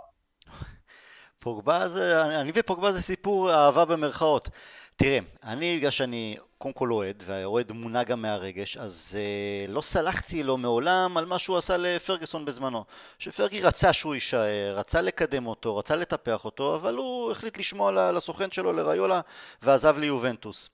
פוגבה 1.47 1.87
זה, 1.87 2.25
אני 2.25 2.51
ופוגבה 2.55 2.91
זה 2.91 3.01
סיפור 3.01 3.53
אהבה 3.53 3.85
במרכאות. 3.85 4.49
תראה, 4.95 5.19
אני, 5.43 5.77
בגלל 5.77 5.91
שאני 5.91 6.37
קודם 6.57 6.73
כל 6.73 6.91
אוהד, 6.91 7.23
והאוהד 7.25 7.71
מונע 7.71 8.03
גם 8.03 8.21
מהרגש, 8.21 8.77
אז 8.77 9.17
אה, 9.19 9.73
לא 9.73 9.81
סלחתי 9.81 10.43
לו 10.43 10.57
מעולם 10.57 11.17
על 11.17 11.25
מה 11.25 11.39
שהוא 11.39 11.57
עשה 11.57 11.77
לפרגוסון 11.77 12.45
בזמנו. 12.45 12.83
שפרגי 13.19 13.61
רצה 13.61 13.93
שהוא 13.93 14.15
יישאר, 14.15 14.75
רצה 14.77 15.01
לקדם 15.01 15.47
אותו, 15.47 15.77
רצה 15.77 15.95
לטפח 15.95 16.45
אותו, 16.45 16.75
אבל 16.75 16.95
הוא 16.95 17.31
החליט 17.31 17.57
לשמוע 17.57 18.11
לסוכן 18.11 18.51
שלו, 18.51 18.73
לריולה, 18.73 19.21
ועזב 19.61 19.97
ליובנטוס. 19.97 20.69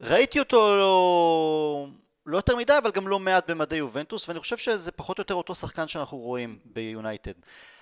ראיתי 0.00 0.38
אותו 0.38 0.76
לא, 0.76 1.86
לא 2.26 2.36
יותר 2.36 2.56
מדי, 2.56 2.78
אבל 2.78 2.90
גם 2.90 3.08
לא 3.08 3.18
מעט 3.18 3.50
במדי 3.50 3.76
יובנטוס, 3.76 4.28
ואני 4.28 4.40
חושב 4.40 4.56
שזה 4.56 4.92
פחות 4.92 5.18
או 5.18 5.20
יותר 5.20 5.34
אותו 5.34 5.54
שחקן 5.54 5.88
שאנחנו 5.88 6.18
רואים 6.18 6.58
ביונייטד. 6.64 7.32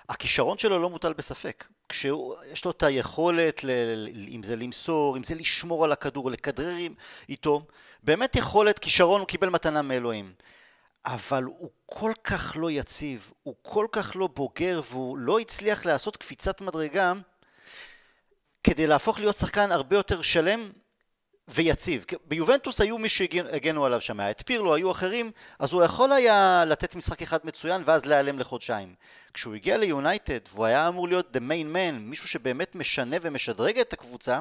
הכישרון 0.09 0.57
שלו 0.57 0.79
לא 0.79 0.89
מוטל 0.89 1.13
בספק. 1.13 1.65
כשיש 1.89 2.65
לו 2.65 2.71
את 2.71 2.83
היכולת, 2.83 3.63
ל, 3.63 3.69
אם 4.27 4.43
זה 4.43 4.55
למסור, 4.55 5.17
אם 5.17 5.23
זה 5.23 5.35
לשמור 5.35 5.83
על 5.83 5.91
הכדור, 5.91 6.31
לכדרר 6.31 6.75
איתו, 7.29 7.65
באמת 8.03 8.35
יכולת, 8.35 8.79
כישרון 8.79 9.19
הוא 9.19 9.27
קיבל 9.27 9.49
מתנה 9.49 9.81
מאלוהים. 9.81 10.33
אבל 11.05 11.43
הוא 11.43 11.69
כל 11.85 12.11
כך 12.23 12.53
לא 12.55 12.71
יציב, 12.71 13.31
הוא 13.43 13.55
כל 13.61 13.87
כך 13.91 14.11
לא 14.15 14.27
בוגר, 14.27 14.81
והוא 14.91 15.17
לא 15.17 15.39
הצליח 15.39 15.85
לעשות 15.85 16.17
קפיצת 16.17 16.61
מדרגה 16.61 17.13
כדי 18.63 18.87
להפוך 18.87 19.19
להיות 19.19 19.37
שחקן 19.37 19.71
הרבה 19.71 19.95
יותר 19.95 20.21
שלם 20.21 20.71
ויציב. 21.47 22.05
ביובנטוס 22.25 22.81
היו 22.81 22.97
מי 22.97 23.09
שהגנו 23.09 23.85
עליו 23.85 24.01
שם, 24.01 24.19
את 24.19 24.43
פירלו, 24.45 24.75
היו 24.75 24.91
אחרים, 24.91 25.31
אז 25.59 25.73
הוא 25.73 25.83
יכול 25.83 26.11
היה 26.11 26.63
לתת 26.67 26.95
משחק 26.95 27.21
אחד 27.21 27.39
מצוין 27.43 27.81
ואז 27.85 28.05
להיעלם 28.05 28.39
לחודשיים. 28.39 28.95
כשהוא 29.33 29.55
הגיע 29.55 29.77
ליונייטד 29.77 30.39
והוא 30.53 30.65
היה 30.65 30.87
אמור 30.87 31.07
להיות 31.07 31.37
the 31.37 31.39
main 31.39 31.75
man, 31.75 31.99
מישהו 31.99 32.27
שבאמת 32.27 32.75
משנה 32.75 33.15
ומשדרג 33.21 33.79
את 33.79 33.93
הקבוצה, 33.93 34.39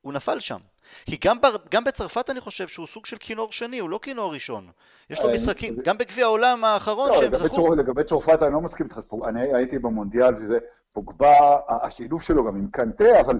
הוא 0.00 0.12
נפל 0.12 0.40
שם. 0.40 0.58
כי 1.06 1.18
גם, 1.24 1.40
ב, 1.40 1.46
גם 1.70 1.84
בצרפת 1.84 2.30
אני 2.30 2.40
חושב 2.40 2.68
שהוא 2.68 2.86
סוג 2.86 3.06
של 3.06 3.16
כינור 3.20 3.52
שני, 3.52 3.78
הוא 3.78 3.90
לא 3.90 3.98
כינור 4.02 4.34
ראשון. 4.34 4.70
יש 5.10 5.20
לו 5.20 5.28
אה, 5.28 5.34
משחקים, 5.34 5.76
גם 5.84 5.98
בגביע 5.98 6.24
העולם 6.24 6.64
האחרון 6.64 7.08
לא, 7.08 7.20
שהם 7.20 7.36
זכו... 7.36 7.74
לגבי 7.74 8.04
צרפת 8.04 8.42
אני 8.42 8.52
לא 8.52 8.60
מסכים 8.60 8.86
איתך, 8.86 9.00
אני 9.28 9.54
הייתי 9.54 9.78
במונדיאל 9.78 10.34
וזה, 10.34 10.58
פוגבה, 10.92 11.56
השילוב 11.68 12.22
שלו 12.22 12.44
גם 12.44 12.56
עם 12.56 12.66
קנטה, 12.70 13.20
אבל 13.20 13.38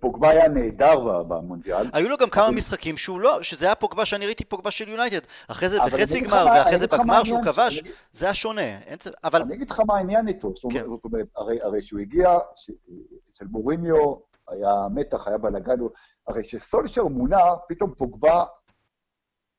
פוגבה 0.00 0.30
היה 0.30 0.48
נהדר 0.48 1.22
במונדיאל. 1.22 1.86
היו 1.92 2.08
לו 2.08 2.16
גם 2.16 2.28
כמה 2.28 2.50
משחקים 2.50 2.96
שהוא 2.96 3.20
לא, 3.20 3.42
שזה 3.42 3.66
היה 3.66 3.74
פוגבה 3.74 4.04
שאני 4.04 4.26
ראיתי 4.26 4.44
פוגבה 4.44 4.70
של 4.70 4.88
יונייטד. 4.88 5.20
אחרי 5.48 5.68
זה 5.68 5.78
בחצי 5.86 6.20
גמר 6.20 6.46
ואחרי 6.46 6.78
זה 6.78 6.86
בגמר 6.86 7.24
שהוא 7.24 7.44
כבש, 7.44 7.82
זה 8.12 8.26
היה 8.26 8.34
שונה. 8.34 8.78
אבל... 9.24 9.42
אני 9.42 9.54
אגיד 9.54 9.70
לך 9.70 9.80
מה 9.86 9.96
העניין 9.96 10.28
איתו. 10.28 10.52
כן. 10.72 10.84
זאת 10.84 11.04
אומרת, 11.04 11.26
הרי 11.36 11.82
שהוא 11.82 12.00
הגיע, 12.00 12.38
אצל 13.30 13.44
מוריניו 13.44 14.14
היה 14.48 14.72
מתח, 14.94 15.28
היה 15.28 15.38
בלאגן, 15.38 15.74
הרי 16.28 16.42
כשסולשר 16.42 17.04
מונה, 17.04 17.40
פתאום 17.68 17.94
פוגבה 17.94 18.44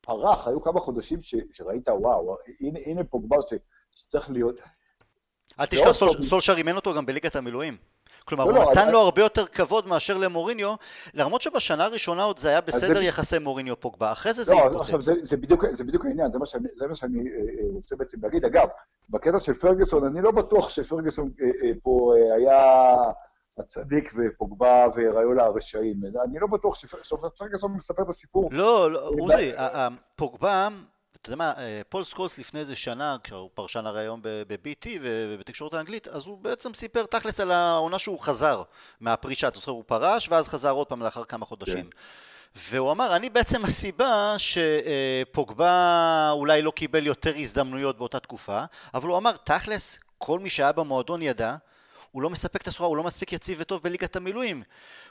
פרח, 0.01 0.47
היו 0.47 0.61
כמה 0.61 0.79
חודשים 0.79 1.19
שראית, 1.51 1.89
וואו, 1.89 2.37
הנה 2.85 3.03
פוגבה 3.03 3.37
שצריך 3.95 4.29
להיות... 4.29 4.55
אל 5.59 5.65
תשכח, 5.65 5.91
סולשר 6.29 6.57
אימן 6.57 6.75
אותו 6.75 6.93
גם 6.93 7.05
בליגת 7.05 7.35
המילואים. 7.35 7.77
כלומר, 8.27 8.45
לא, 8.45 8.49
הוא 8.49 8.59
לא, 8.59 8.71
נתן 8.71 8.79
אני... 8.81 8.91
לו 8.91 8.99
הרבה 8.99 9.21
יותר 9.21 9.45
כבוד 9.45 9.87
מאשר 9.87 10.17
למוריניו, 10.17 10.75
למרות 11.13 11.41
שבשנה 11.41 11.85
הראשונה 11.85 12.23
עוד 12.23 12.39
זה 12.39 12.49
היה 12.49 12.61
בסדר 12.61 12.93
זה... 12.93 13.03
יחסי 13.03 13.39
מוריניו 13.39 13.79
פוגבה, 13.79 14.11
אחרי 14.11 14.33
זה 14.33 14.41
לא, 14.41 14.45
זה 14.45 14.53
התפוצץ. 14.65 14.79
עכשיו, 14.79 15.01
זה, 15.01 15.13
זה, 15.23 15.37
בדיוק, 15.37 15.65
זה 15.71 15.83
בדיוק 15.83 16.05
העניין, 16.05 16.31
זה 16.31 16.39
מה 16.39 16.45
שאני, 16.45 16.67
זה 16.77 16.87
מה 16.87 16.95
שאני 16.95 17.19
אה, 17.19 17.23
אה, 17.23 17.73
רוצה 17.73 17.95
בעצם 17.95 18.17
להגיד. 18.23 18.45
אגב, 18.45 18.67
בקטע 19.10 19.39
של 19.39 19.54
פרגוסון, 19.54 20.06
אני 20.06 20.21
לא 20.21 20.31
בטוח 20.31 20.69
שפרגוסון 20.69 21.31
אה, 21.41 21.45
אה, 21.45 21.71
פה 21.83 22.13
אה, 22.17 22.35
היה 22.35 22.95
הצדיק 23.60 24.13
ופוגבה 24.17 24.87
וריולה 24.95 25.45
הרשעים. 25.45 25.95
אני 26.23 26.39
לא 26.39 26.47
בטוח 26.47 26.75
שפרגוסון 26.75 27.73
מספר 27.75 28.04
את 28.04 28.10
הסיפור. 28.10 28.49
לא, 28.52 28.91
לא, 28.91 29.10
עוזי, 29.19 29.52
פוגבה... 30.15 30.67
אתה 31.21 31.29
יודע 31.29 31.35
מה, 31.35 31.53
אה, 31.57 31.81
פול 31.89 32.03
סקולס 32.03 32.37
לפני 32.37 32.59
איזה 32.59 32.75
שנה, 32.75 33.17
הוא 33.31 33.49
פרשן 33.53 33.85
הרי 33.85 34.01
היום 34.01 34.21
ב-BT 34.23 34.87
ובתקשורת 35.01 35.73
האנגלית, 35.73 36.07
אז 36.07 36.25
הוא 36.25 36.37
בעצם 36.37 36.73
סיפר 36.73 37.05
תכלס 37.05 37.39
על 37.39 37.51
העונה 37.51 37.99
שהוא 37.99 38.19
חזר 38.19 38.63
מהפרישה, 38.99 39.47
אתה 39.47 39.59
זוכר, 39.59 39.71
הוא 39.71 39.83
פרש 39.87 40.29
ואז 40.29 40.49
חזר 40.49 40.71
עוד 40.71 40.87
פעם 40.87 41.01
לאחר 41.01 41.23
כמה 41.23 41.45
חודשים. 41.45 41.89
והוא 42.55 42.91
אמר, 42.91 43.15
אני 43.15 43.29
בעצם 43.29 43.65
הסיבה 43.65 44.35
שפוגבה 44.37 46.29
אולי 46.31 46.61
לא 46.61 46.71
קיבל 46.71 47.05
יותר 47.05 47.33
הזדמנויות 47.35 47.97
באותה 47.97 48.19
תקופה, 48.19 48.63
אבל 48.93 49.09
הוא 49.09 49.17
אמר, 49.17 49.31
תכלס, 49.43 49.99
כל 50.17 50.39
מי 50.39 50.49
שהיה 50.49 50.71
במועדון 50.71 51.21
ידע, 51.21 51.55
הוא 52.17 52.23
לא 52.23 52.29
מספק 52.29 52.61
את 52.61 52.67
הסחורה, 52.67 52.89
הוא 52.89 52.97
לא 52.97 53.03
מספיק 53.03 53.33
יציב 53.33 53.57
וטוב 53.61 53.83
בליגת 53.83 54.15
המילואים. 54.15 54.63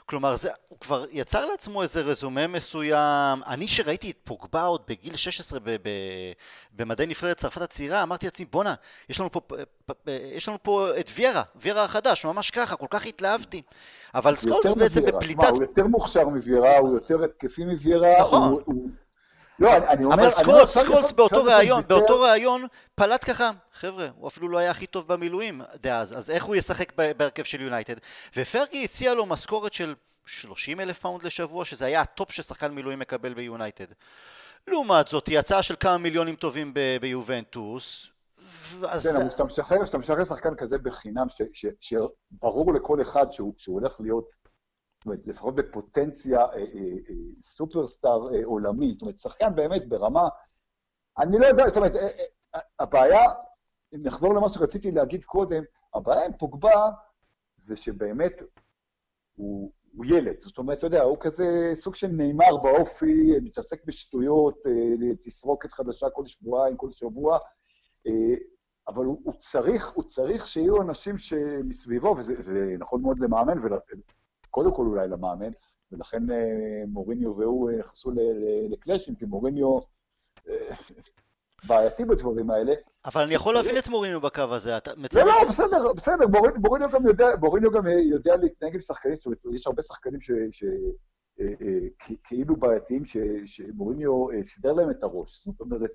כלומר, 0.05 0.35
זה, 0.35 0.49
הוא 0.67 0.79
כבר 0.79 1.05
יצר 1.11 1.45
לעצמו 1.45 1.81
איזה 1.81 2.01
רזומה 2.01 2.47
מסוים. 2.47 3.43
אני 3.47 3.67
שראיתי 3.67 4.11
את 4.11 4.17
פוגבה 4.23 4.61
עוד 4.61 4.81
בגיל 4.87 5.15
16 5.15 5.59
ב- 5.59 5.69
ב- 5.69 6.31
במדי 6.71 7.05
נבחרת 7.05 7.37
צרפת 7.37 7.61
הצעירה, 7.61 8.03
אמרתי 8.03 8.25
לעצמי, 8.25 8.45
בואנה, 8.45 8.75
יש 9.09 9.19
לנו 9.19 9.31
פה, 9.31 9.41
יש 10.07 10.47
לנו 10.47 10.57
פה 10.63 10.89
את 10.99 11.09
ויירה, 11.15 11.43
ויירה 11.55 11.83
החדש, 11.83 12.25
ממש 12.25 12.51
ככה, 12.51 12.75
כל 12.75 12.87
כך 12.89 13.05
התלהבתי. 13.05 13.61
אבל 14.15 14.35
סקולס 14.35 14.73
בעצם 14.73 15.05
בפליטת... 15.05 15.49
הוא 15.49 15.61
יותר 15.61 15.87
מוכשר 15.87 16.27
מוויירה, 16.27 16.77
הוא 16.77 16.93
יותר 16.93 17.23
התקפי 17.23 17.65
מוויירה. 17.65 18.19
נכון. 18.19 18.49
הוא, 18.49 18.61
הוא... 18.65 18.89
לא, 19.59 19.77
אני, 19.77 20.03
אומר... 20.03 20.15
אבל 20.15 20.29
סקולס, 20.29 20.77
סקולס 20.77 21.11
באותו 21.11 21.43
ראיון, 21.43 21.83
באותו 21.87 22.21
ראיון, 22.21 22.65
פלט 22.95 23.29
ככה, 23.29 23.51
חבר'ה, 23.73 24.07
הוא 24.15 24.27
אפילו 24.27 24.49
לא 24.49 24.57
היה 24.57 24.71
הכי 24.71 24.87
טוב 24.87 25.07
במילואים 25.07 25.61
דאז, 25.81 26.17
אז 26.17 26.31
איך 26.31 26.43
הוא 26.43 26.55
ישחק 26.55 26.93
בהרכב 27.17 27.43
של 27.43 27.61
יונייטד? 27.61 27.95
ופרגי 28.35 28.83
הציע 28.83 29.13
לו 29.13 29.25
משכורת 29.25 29.73
של 29.73 29.95
30 30.25 30.79
אלף 30.79 30.99
פאונד 30.99 31.23
לשבוע, 31.23 31.65
שזה 31.65 31.85
היה 31.85 32.01
הטופ 32.01 32.31
ששחקן 32.31 32.71
מילואים 32.71 32.99
מקבל 32.99 33.33
ביונייטד. 33.33 33.85
לעומת 34.67 35.07
זאת, 35.07 35.27
הייתה 35.27 35.39
הצעה 35.39 35.63
של 35.63 35.75
כמה 35.79 35.97
מיליונים 35.97 36.35
טובים 36.35 36.73
ביובנטוס, 37.01 38.09
אז... 38.87 39.07
כן, 39.07 39.15
אבל 39.15 39.27
כשאתה 39.27 39.43
משחרר, 39.43 39.83
כשאתה 39.83 39.97
משחרר 39.97 40.23
שחקן 40.23 40.55
כזה 40.55 40.77
בחינם, 40.77 41.27
שברור 41.79 42.73
לכל 42.73 43.01
אחד 43.01 43.31
שהוא, 43.31 43.53
הולך 43.67 43.95
להיות, 43.99 44.35
אומרת, 45.07 45.27
לפחות 45.27 45.55
בפוטנציה 45.55 46.39
אה, 46.39 46.45
אה, 46.45 46.63
אה, 47.09 47.15
סופרסטאר 47.41 48.21
עולמי, 48.43 48.91
זאת 48.93 49.01
אומרת, 49.01 49.17
שחקן 49.17 49.55
באמת 49.55 49.89
ברמה, 49.89 50.27
אני 51.17 51.39
לא 51.39 51.45
יודע, 51.45 51.67
זאת 51.67 51.77
אומרת, 51.77 51.91
הבעיה, 52.79 53.23
אם 53.95 54.03
נחזור 54.03 54.33
למה 54.33 54.49
שרציתי 54.49 54.91
להגיד 54.91 55.23
קודם, 55.23 55.63
הבעיה 55.93 56.25
עם 56.25 56.31
פוגבה 56.39 56.89
זה 57.57 57.75
שבאמת 57.75 58.41
הוא, 59.35 59.71
הוא 59.93 60.05
ילד, 60.05 60.39
זאת 60.39 60.57
אומרת, 60.57 60.77
אתה 60.77 60.87
יודע, 60.87 61.03
הוא 61.03 61.17
כזה 61.19 61.71
סוג 61.73 61.95
של 61.95 62.07
נאמר 62.07 62.57
באופי, 62.63 63.39
מתעסק 63.43 63.85
בשטויות, 63.85 64.57
תסרוקת 65.21 65.71
חדשה 65.71 66.09
כל 66.09 66.25
שבועיים, 66.25 66.77
כל 66.77 66.91
שבוע, 66.91 67.37
אבל 68.87 69.05
הוא, 69.05 69.21
הוא 69.23 69.33
צריך, 69.33 69.89
הוא 69.89 70.03
צריך 70.03 70.47
שיהיו 70.47 70.81
אנשים 70.81 71.17
שמסביבו, 71.17 72.15
וזה, 72.17 72.33
נכון 72.79 73.01
מאוד 73.01 73.19
למאמן, 73.19 73.57
וקודם 74.57 74.75
כל 74.75 74.85
אולי 74.85 75.07
למאמן, 75.07 75.49
ולכן 75.91 76.31
אה, 76.31 76.83
מוריניו 76.87 77.37
והוא 77.37 77.71
נכנסו 77.71 78.11
לקלאשים, 78.69 79.15
כי 79.15 79.25
מוריניו 79.25 79.79
בעייתי 81.67 82.05
בדברים 82.05 82.51
האלה. 82.51 82.73
אבל 83.05 83.21
אני 83.21 83.33
יכול 83.33 83.53
להבין 83.53 83.77
את 83.77 83.87
מוריניו 83.87 84.21
בקו 84.21 84.41
הזה, 84.41 84.77
אתה 84.77 84.91
מצטער... 84.97 85.25
לא, 85.25 85.31
לא, 85.41 85.47
בסדר, 85.49 85.93
בסדר, 85.93 86.25
מוריניו 86.55 86.89
גם 86.89 87.07
יודע, 87.07 87.27
מוריניו 87.39 87.71
גם 87.71 87.83
יודע 87.87 88.35
להתנהג 88.35 88.73
עם 88.73 88.81
שחקנים, 88.81 89.15
זאת 89.15 89.25
אומרת, 89.25 89.39
יש 89.53 89.67
הרבה 89.67 89.81
שחקנים 89.81 90.19
שכאילו 92.01 92.55
בעייתיים, 92.55 93.03
שמוריניו 93.45 94.27
סידר 94.43 94.73
להם 94.73 94.89
את 94.89 95.03
הראש. 95.03 95.45
זאת 95.45 95.61
אומרת, 95.61 95.91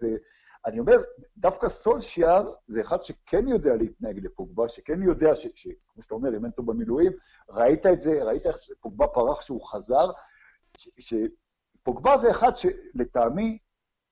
אני 0.66 0.78
אומר, 0.78 0.96
דווקא 1.36 1.68
סולשיאר 1.68 2.52
זה 2.68 2.80
אחד 2.80 3.02
שכן 3.02 3.48
יודע 3.48 3.74
להתנהג 3.74 4.18
לפוגבה, 4.24 4.68
שכן 4.68 5.02
יודע, 5.02 5.34
ש, 5.34 5.46
ש, 5.54 5.68
כמו 5.88 6.02
שאתה 6.02 6.14
אומר, 6.14 6.28
אם 6.28 6.44
אין 6.44 6.50
אותו 6.50 6.62
במילואים, 6.62 7.12
ראית 7.48 7.86
את 7.86 8.00
זה, 8.00 8.24
ראית 8.24 8.46
איך 8.46 8.56
פוגבה 8.80 9.06
פרח 9.06 9.40
שהוא 9.40 9.68
חזר, 9.68 10.10
שפוגבה 10.98 12.18
זה 12.18 12.30
אחד 12.30 12.52
שלטעמי, 12.56 13.58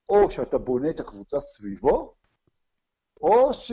או 0.09 0.30
שאתה 0.30 0.59
בונה 0.59 0.90
את 0.90 1.01
הקבוצה 1.01 1.40
סביבו, 1.40 2.14
או 3.20 3.55
ש... 3.55 3.72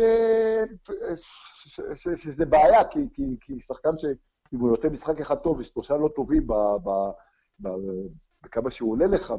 ש... 1.65 1.82
ש... 1.95 2.07
שזה 2.09 2.45
בעיה, 2.45 2.89
כי, 2.89 2.99
כי, 3.13 3.23
כי 3.41 3.59
שחקן 3.59 3.97
שאם 3.97 4.59
הוא 4.59 4.69
נותן 4.69 4.88
משחק 4.88 5.21
אחד 5.21 5.36
טוב 5.36 5.57
ושלושה 5.59 5.97
לא 5.97 6.09
טובים 6.15 6.47
ב... 6.47 6.53
ב... 6.53 6.89
ב... 7.61 7.69
בכמה 8.43 8.71
שהוא 8.71 8.91
עולה 8.91 9.07
לך, 9.07 9.34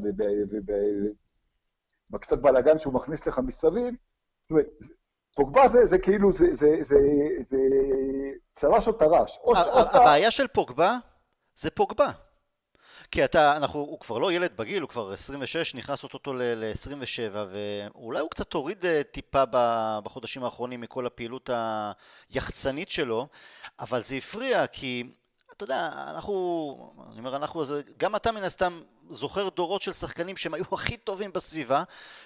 בקצת 2.11 2.39
בלאגן 2.39 2.79
שהוא 2.79 2.95
מכניס 2.95 3.27
לך 3.27 3.39
מסביב, 3.39 3.95
זאת 4.45 4.51
אומרת, 4.51 4.67
פוגבה 5.37 5.69
זה, 5.69 5.87
זה 5.87 5.99
כאילו, 5.99 6.33
זה, 6.33 6.47
זה, 6.55 6.77
זה, 6.83 6.97
זה 7.45 7.59
צרש 8.55 8.89
או 8.89 8.93
טרש. 8.93 9.39
הבעיה 9.93 10.31
של 10.31 10.47
פוגבה 10.47 10.97
זה 11.55 11.71
פוגבה. 11.71 12.11
כי 13.11 13.25
אתה, 13.25 13.57
אנחנו, 13.57 13.81
הוא 13.81 14.01
כבר 14.01 14.19
לא 14.19 14.33
ילד 14.33 14.57
בגיל, 14.57 14.83
הוא 14.83 14.89
כבר 14.89 15.13
26, 15.13 15.75
נכנס 15.75 16.05
אותו 16.05 16.35
ל-27, 16.35 17.35
ואולי 17.35 18.21
הוא 18.21 18.31
קצת 18.31 18.53
הוריד 18.53 18.87
אה, 18.87 19.03
טיפה 19.03 19.43
בחודשים 20.05 20.45
האחרונים 20.45 20.81
מכל 20.81 21.07
הפעילות 21.07 21.51
היחצנית 22.31 22.91
שלו, 22.91 23.27
אבל 23.81 24.03
זה 24.03 24.15
הפריע, 24.15 24.67
כי 24.67 25.05
אתה 25.53 25.65
יודע, 25.65 25.89
אנחנו, 26.15 26.95
אני 27.11 27.19
אומר 27.19 27.37
אנחנו, 27.37 27.63
גם 27.97 28.17
אתה 28.17 28.33
מן 28.33 28.43
הסתם 28.43 28.81
זוכר 29.11 29.49
דורות 29.49 29.83
של 29.83 29.93
שחקנים 29.93 30.37
שהם 30.37 30.55
היו 30.55 30.65
הכי 30.73 30.97
טובים 30.97 31.33
בסביבה 31.33 31.83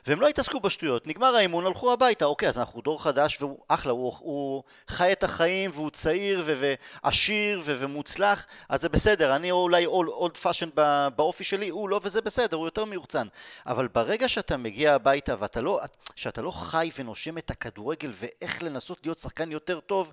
והם 0.06 0.20
לא 0.20 0.28
התעסקו 0.28 0.60
בשטויות, 0.60 1.06
נגמר 1.06 1.34
האימון, 1.36 1.66
הלכו 1.66 1.92
הביתה, 1.92 2.24
אוקיי, 2.24 2.48
אז 2.48 2.58
אנחנו 2.58 2.80
דור 2.80 3.02
חדש 3.02 3.38
והוא 3.40 3.58
אחלה, 3.68 3.92
הוא, 3.92 4.12
הוא 4.18 4.62
חי 4.88 5.12
את 5.12 5.24
החיים 5.24 5.70
והוא 5.74 5.90
צעיר 5.90 6.44
ועשיר 6.46 7.62
ומוצלח, 7.64 8.46
אז 8.68 8.80
זה 8.80 8.88
בסדר, 8.88 9.36
אני 9.36 9.50
אולי 9.50 9.86
old 9.86 10.36
fashion 10.36 10.68
באופי 11.16 11.44
שלי, 11.44 11.68
הוא 11.68 11.88
לא 11.88 12.00
וזה 12.02 12.20
בסדר, 12.20 12.56
הוא 12.56 12.66
יותר 12.66 12.84
מיוחצן, 12.84 13.26
אבל 13.66 13.88
ברגע 13.88 14.28
שאתה 14.28 14.56
מגיע 14.56 14.94
הביתה 14.94 15.34
ואתה 15.38 15.60
לא, 15.60 15.80
שאתה 16.16 16.42
לא 16.42 16.50
חי 16.50 16.90
ונושם 16.98 17.38
את 17.38 17.50
הכדורגל 17.50 18.12
ואיך 18.14 18.62
לנסות 18.62 19.00
להיות 19.04 19.18
שחקן 19.18 19.52
יותר 19.52 19.80
טוב 19.80 20.12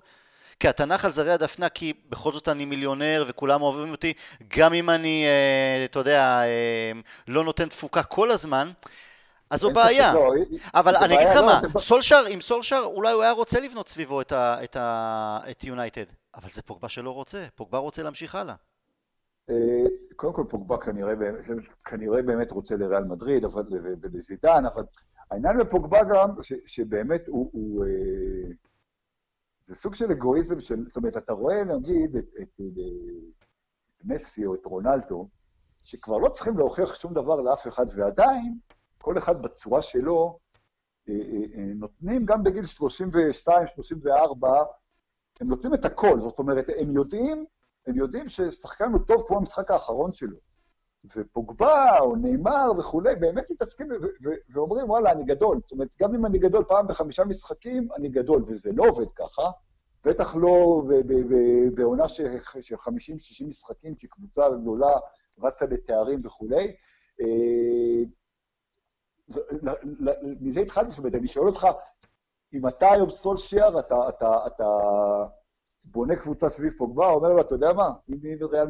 כי 0.60 0.68
אתה 0.68 0.90
נח 0.90 1.04
על 1.04 1.12
זרי 1.12 1.30
הדפנה, 1.30 1.68
כי 1.68 1.92
בכל 2.10 2.32
זאת 2.32 2.48
אני 2.48 2.64
מיליונר 2.64 3.24
וכולם 3.28 3.62
אוהבים 3.62 3.90
אותי, 3.90 4.12
גם 4.56 4.74
אם 4.74 4.90
אני, 4.90 5.24
אה, 5.26 5.84
אתה 5.84 5.98
יודע, 5.98 6.42
אה, 6.42 6.92
לא 7.28 7.44
נותן 7.44 7.68
תפוקה 7.68 8.02
כל 8.02 8.30
הזמן, 8.30 8.70
אז 9.50 9.60
זו 9.60 9.70
בעיה. 9.70 10.14
לא, 10.14 10.32
אבל 10.74 10.96
אני 10.96 11.14
אגיד 11.14 11.28
לך 11.28 11.36
לא, 11.36 11.46
מה, 11.46 11.60
סולשר, 11.78 12.22
עם 12.28 12.40
סולשר, 12.40 12.82
אולי 12.84 13.12
הוא 13.12 13.22
היה 13.22 13.32
רוצה 13.32 13.60
לבנות 13.60 13.88
סביבו 13.88 14.20
את 14.20 15.64
יונייטד, 15.64 16.04
אבל 16.34 16.48
זה 16.48 16.62
פוגבה 16.62 16.88
שלא 16.88 17.10
רוצה, 17.10 17.46
פוגבה 17.54 17.78
רוצה 17.78 18.02
להמשיך 18.02 18.34
הלאה. 18.34 18.54
אה, 19.50 19.54
קודם 20.16 20.32
כל 20.32 20.44
פוגבה 20.48 20.76
כנראה, 20.76 21.12
כנראה 21.84 22.22
באמת 22.22 22.50
רוצה 22.52 22.76
לריאל 22.76 23.04
מדריד 23.04 23.44
ולזידן, 24.02 24.64
אבל 24.74 24.82
העניין 25.30 25.58
בפוגבה 25.58 26.04
גם, 26.04 26.28
שבאמת 26.66 27.28
הוא, 27.28 27.50
הוא, 27.52 27.84
זה 29.70 29.76
סוג 29.76 29.94
של 29.94 30.10
אגואיזם 30.10 30.60
של, 30.60 30.84
זאת 30.86 30.96
אומרת, 30.96 31.16
אתה 31.16 31.32
רואה, 31.32 31.64
נגיד, 31.64 32.16
את, 32.16 32.24
את, 32.42 32.48
את, 32.60 32.78
את 33.96 34.04
מסי 34.04 34.46
או 34.46 34.54
את 34.54 34.66
רונלדו, 34.66 35.28
שכבר 35.84 36.18
לא 36.18 36.28
צריכים 36.28 36.58
להוכיח 36.58 36.94
שום 36.94 37.14
דבר 37.14 37.40
לאף 37.40 37.68
אחד, 37.68 37.86
ועדיין, 37.96 38.58
כל 38.98 39.18
אחד 39.18 39.42
בצורה 39.42 39.82
שלו, 39.82 40.38
אה, 41.08 41.14
אה, 41.14 41.58
אה, 41.58 41.72
נותנים 41.74 42.26
גם 42.26 42.42
בגיל 42.42 42.66
32, 42.66 43.66
34, 43.66 44.48
הם 45.40 45.48
נותנים 45.48 45.74
את 45.74 45.84
הכל, 45.84 46.18
זאת 46.20 46.38
אומרת, 46.38 46.66
הם 46.80 46.90
יודעים, 46.90 47.44
הם 47.86 47.96
יודעים 47.96 48.28
ששחקן 48.28 48.92
הוא 48.92 49.00
טוב 49.06 49.24
כמו 49.26 49.36
המשחק 49.36 49.70
האחרון 49.70 50.12
שלו. 50.12 50.36
ופוגבה 51.16 51.98
או 51.98 52.16
נאמר 52.16 52.72
וכולי, 52.78 53.16
באמת 53.16 53.50
מתעסקים 53.50 53.88
ואומרים, 54.50 54.90
וואלה, 54.90 55.12
אני 55.12 55.24
גדול. 55.24 55.60
זאת 55.62 55.72
אומרת, 55.72 55.88
גם 56.00 56.14
אם 56.14 56.26
אני 56.26 56.38
גדול 56.38 56.64
פעם 56.64 56.86
בחמישה 56.86 57.24
משחקים, 57.24 57.88
אני 57.96 58.08
גדול, 58.08 58.44
וזה 58.46 58.70
לא 58.72 58.84
עובד 58.88 59.12
ככה. 59.14 59.50
בטח 60.04 60.36
לא 60.36 60.82
בעונה 61.74 62.08
של 62.08 62.36
50-60 62.74 63.46
משחקים, 63.48 63.94
שקבוצה 63.98 64.50
גדולה 64.62 64.92
רצה 65.38 65.66
לתארים 65.66 66.20
וכולי. 66.24 66.76
אה, 67.20 68.04
מזה 70.40 70.60
התחלתי, 70.60 70.90
זאת 70.90 70.98
אומרת, 70.98 71.14
אני 71.14 71.28
שואל 71.28 71.46
אותך, 71.46 71.66
אם 72.52 72.68
אתה 72.68 72.92
היום 72.92 73.10
סולשייר, 73.10 73.78
אתה, 73.78 74.08
אתה, 74.08 74.46
אתה 74.46 74.66
בונה 75.84 76.16
קבוצה 76.16 76.48
סביב 76.48 76.72
פוגבה, 76.72 77.06
אומר 77.06 77.28
לו, 77.28 77.40
אתה 77.40 77.54
יודע 77.54 77.72
מה, 77.72 77.88
אם 78.10 78.16
ריאל 78.50 78.66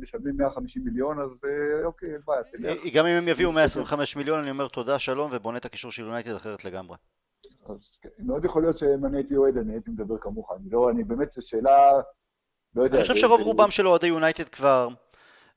משלמים 0.00 0.36
150 0.36 0.84
מיליון, 0.84 1.20
אז 1.20 1.40
אה, 1.44 1.86
אוקיי, 1.86 2.12
אין 2.12 2.20
בעיה, 2.26 2.42
תלך. 2.42 2.94
גם 2.94 3.06
אם 3.06 3.16
הם 3.16 3.28
יביאו 3.28 3.52
125 3.52 4.16
מיליון, 4.16 4.40
אני 4.40 4.50
אומר 4.50 4.68
תודה, 4.68 4.98
שלום, 4.98 5.30
ובונה 5.32 5.58
את 5.58 5.64
הקישור 5.64 5.92
של 5.92 6.02
יונייטד 6.02 6.34
אחרת 6.34 6.64
לגמרי. 6.64 6.96
אז 7.66 7.88
כן, 8.02 8.08
מאוד 8.18 8.44
יכול 8.44 8.62
להיות 8.62 8.78
שאם 8.78 9.06
אני 9.06 9.16
הייתי 9.16 9.36
אוהד, 9.36 9.56
אני 9.56 9.72
הייתי 9.72 9.90
מדבר 9.90 10.18
כמוך. 10.18 10.52
אני 10.56 10.70
לא, 10.70 10.90
אני 10.90 11.04
באמת, 11.04 11.32
זו 11.32 11.48
שאלה, 11.48 11.92
לא 12.74 12.82
יודע. 12.82 12.96
אני 12.96 13.02
חושב 13.02 13.14
שרוב 13.14 13.40
רובם 13.40 13.70
של 13.70 13.88
אוהדי 13.88 14.06
יונייטד 14.06 14.48
כבר 14.48 14.88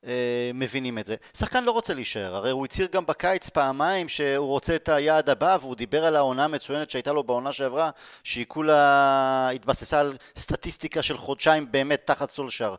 אה, 0.04 0.50
מבינים 0.54 0.98
את 0.98 1.06
זה. 1.06 1.16
שחקן 1.34 1.64
לא 1.64 1.70
רוצה 1.70 1.94
להישאר, 1.94 2.34
הרי 2.34 2.50
הוא 2.50 2.64
הצהיר 2.64 2.88
גם 2.92 3.06
בקיץ 3.06 3.48
פעמיים 3.48 4.08
שהוא 4.08 4.46
רוצה 4.46 4.76
את 4.76 4.88
היעד 4.88 5.30
הבא, 5.30 5.58
והוא 5.60 5.76
דיבר 5.76 6.04
על 6.04 6.16
העונה 6.16 6.44
המצוינת 6.44 6.90
שהייתה 6.90 7.12
לו 7.12 7.24
בעונה 7.24 7.52
שעברה, 7.52 7.90
שהיא 8.24 8.46
כולה 8.48 9.48
התבססה 9.48 10.00
על 10.00 10.16
סטטיסטיקה 10.36 11.02
של 11.02 11.18
חודשיים 11.18 11.72
באמת 11.72 12.02
תחת 12.04 12.30
סולשר. 12.30 12.74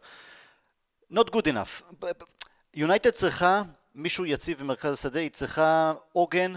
Not 1.13 1.30
good 1.32 1.45
enough. 1.45 2.05
יונייטד 2.74 3.09
צריכה 3.09 3.61
מישהו 3.95 4.26
יציב 4.26 4.59
במרכז 4.59 4.93
השדה, 4.93 5.20
היא 5.20 5.32
צריכה 5.32 5.93
עוגן, 6.13 6.53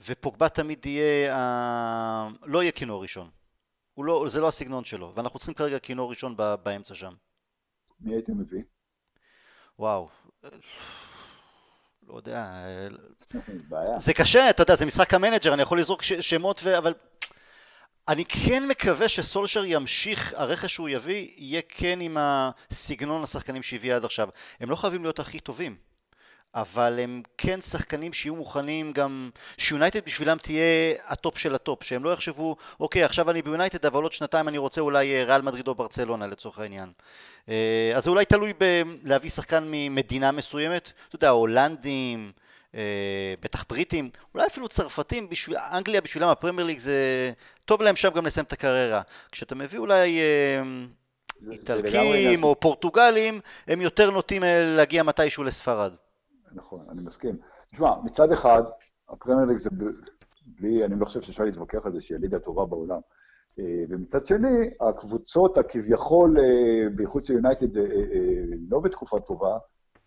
ופוגבה 0.00 0.48
תמיד 0.48 0.86
יהיה, 0.86 1.34
אה, 1.34 2.28
לא 2.44 2.62
יהיה 2.62 2.72
כינור 2.72 3.02
ראשון. 3.02 3.30
לא, 3.98 4.24
זה 4.28 4.40
לא 4.40 4.48
הסגנון 4.48 4.84
שלו, 4.84 5.12
ואנחנו 5.14 5.38
צריכים 5.38 5.54
כרגע 5.54 5.78
כינור 5.78 6.10
ראשון 6.10 6.36
באמצע 6.62 6.94
שם. 6.94 7.12
מי 8.00 8.14
הייתם 8.14 8.38
מביא? 8.38 8.62
וואו. 9.78 10.08
לא 12.08 12.16
יודע. 12.16 12.46
זה 13.96 14.14
קשה, 14.14 14.50
אתה 14.50 14.62
יודע, 14.62 14.74
זה 14.74 14.86
משחק 14.86 15.14
המנג'ר, 15.14 15.54
אני 15.54 15.62
יכול 15.62 15.80
לזרוק 15.80 16.02
שמות, 16.02 16.60
ו... 16.62 16.78
אבל 16.78 16.94
אני 18.08 18.24
כן 18.24 18.68
מקווה 18.68 19.08
שסולשר 19.08 19.64
ימשיך, 19.64 20.34
הרכש 20.36 20.74
שהוא 20.74 20.88
יביא 20.88 21.28
יהיה 21.36 21.60
כן 21.68 22.00
עם 22.00 22.16
הסגנון 22.20 23.22
השחקנים 23.22 23.62
שהביא 23.62 23.94
עד 23.94 24.04
עכשיו. 24.04 24.28
הם 24.60 24.70
לא 24.70 24.76
חייבים 24.76 25.02
להיות 25.02 25.18
הכי 25.18 25.40
טובים, 25.40 25.76
אבל 26.56 26.98
הם 27.02 27.22
כן 27.38 27.60
שחקנים 27.60 28.12
שיהיו 28.12 28.36
מוכנים 28.36 28.92
גם, 28.92 29.30
שיונייטד 29.58 30.04
בשבילם 30.06 30.38
תהיה 30.38 30.94
הטופ 31.06 31.38
של 31.38 31.54
הטופ, 31.54 31.82
שהם 31.82 32.04
לא 32.04 32.12
יחשבו, 32.12 32.56
אוקיי, 32.80 33.04
עכשיו 33.04 33.30
אני 33.30 33.42
ביונייטד, 33.42 33.86
אבל 33.86 34.02
עוד 34.02 34.12
שנתיים 34.12 34.48
אני 34.48 34.58
רוצה 34.58 34.80
אולי 34.80 35.14
אה, 35.14 35.24
ריאל 35.24 35.42
מדריד 35.42 35.68
או 35.68 35.74
ברצלונה 35.74 36.26
לצורך 36.26 36.58
העניין. 36.58 36.92
אה, 37.48 37.92
אז 37.94 38.04
זה 38.04 38.10
אולי 38.10 38.24
תלוי 38.24 38.52
בלהביא 39.04 39.30
שחקן 39.30 39.64
ממדינה 39.66 40.32
מסוימת, 40.32 40.92
אתה 41.08 41.16
יודע, 41.16 41.28
הולנדים, 41.28 42.32
אה, 42.74 43.34
בטח 43.40 43.64
בריטים, 43.68 44.10
אולי 44.34 44.46
אפילו 44.46 44.68
צרפתים, 44.68 45.28
בשביל, 45.28 45.56
אנגליה 45.72 46.00
בשבילם 46.00 46.28
הפרמייר 46.28 46.66
ליג 46.66 46.78
זה 46.78 47.30
טוב 47.64 47.82
להם 47.82 47.96
שם 47.96 48.10
גם 48.10 48.26
לסיים 48.26 48.44
את 48.44 48.52
הקריירה. 48.52 49.02
כשאתה 49.32 49.54
מביא 49.54 49.78
אולי 49.78 50.20
איטלקים 51.50 52.42
או 52.42 52.60
פורטוגלים, 52.60 53.40
הם 53.68 53.80
יותר 53.80 54.10
נוטים 54.10 54.42
להגיע 54.76 55.02
מתישהו 55.02 55.44
לספרד. 55.44 55.92
נכון, 56.56 56.80
אני 56.88 57.02
מסכים. 57.02 57.36
תשמע, 57.66 57.90
מצד 58.04 58.32
אחד, 58.32 58.62
הפרמייר 59.08 59.46
ליג 59.46 59.58
זה, 59.58 59.70
בלי, 60.46 60.84
אני 60.84 61.00
לא 61.00 61.04
חושב 61.04 61.22
שאפשר 61.22 61.44
להתווכח 61.44 61.86
על 61.86 61.92
זה 61.92 62.00
שהיא 62.00 62.16
הליגה 62.16 62.36
הטובה 62.36 62.66
בעולם. 62.66 63.00
ומצד 63.88 64.26
שני, 64.26 64.70
הקבוצות 64.80 65.58
הכביכול, 65.58 66.36
בייחוד 66.94 67.24
של 67.24 67.34
יונייטד, 67.34 67.76
לא 68.68 68.80
בתקופה 68.80 69.20
טובה, 69.20 69.58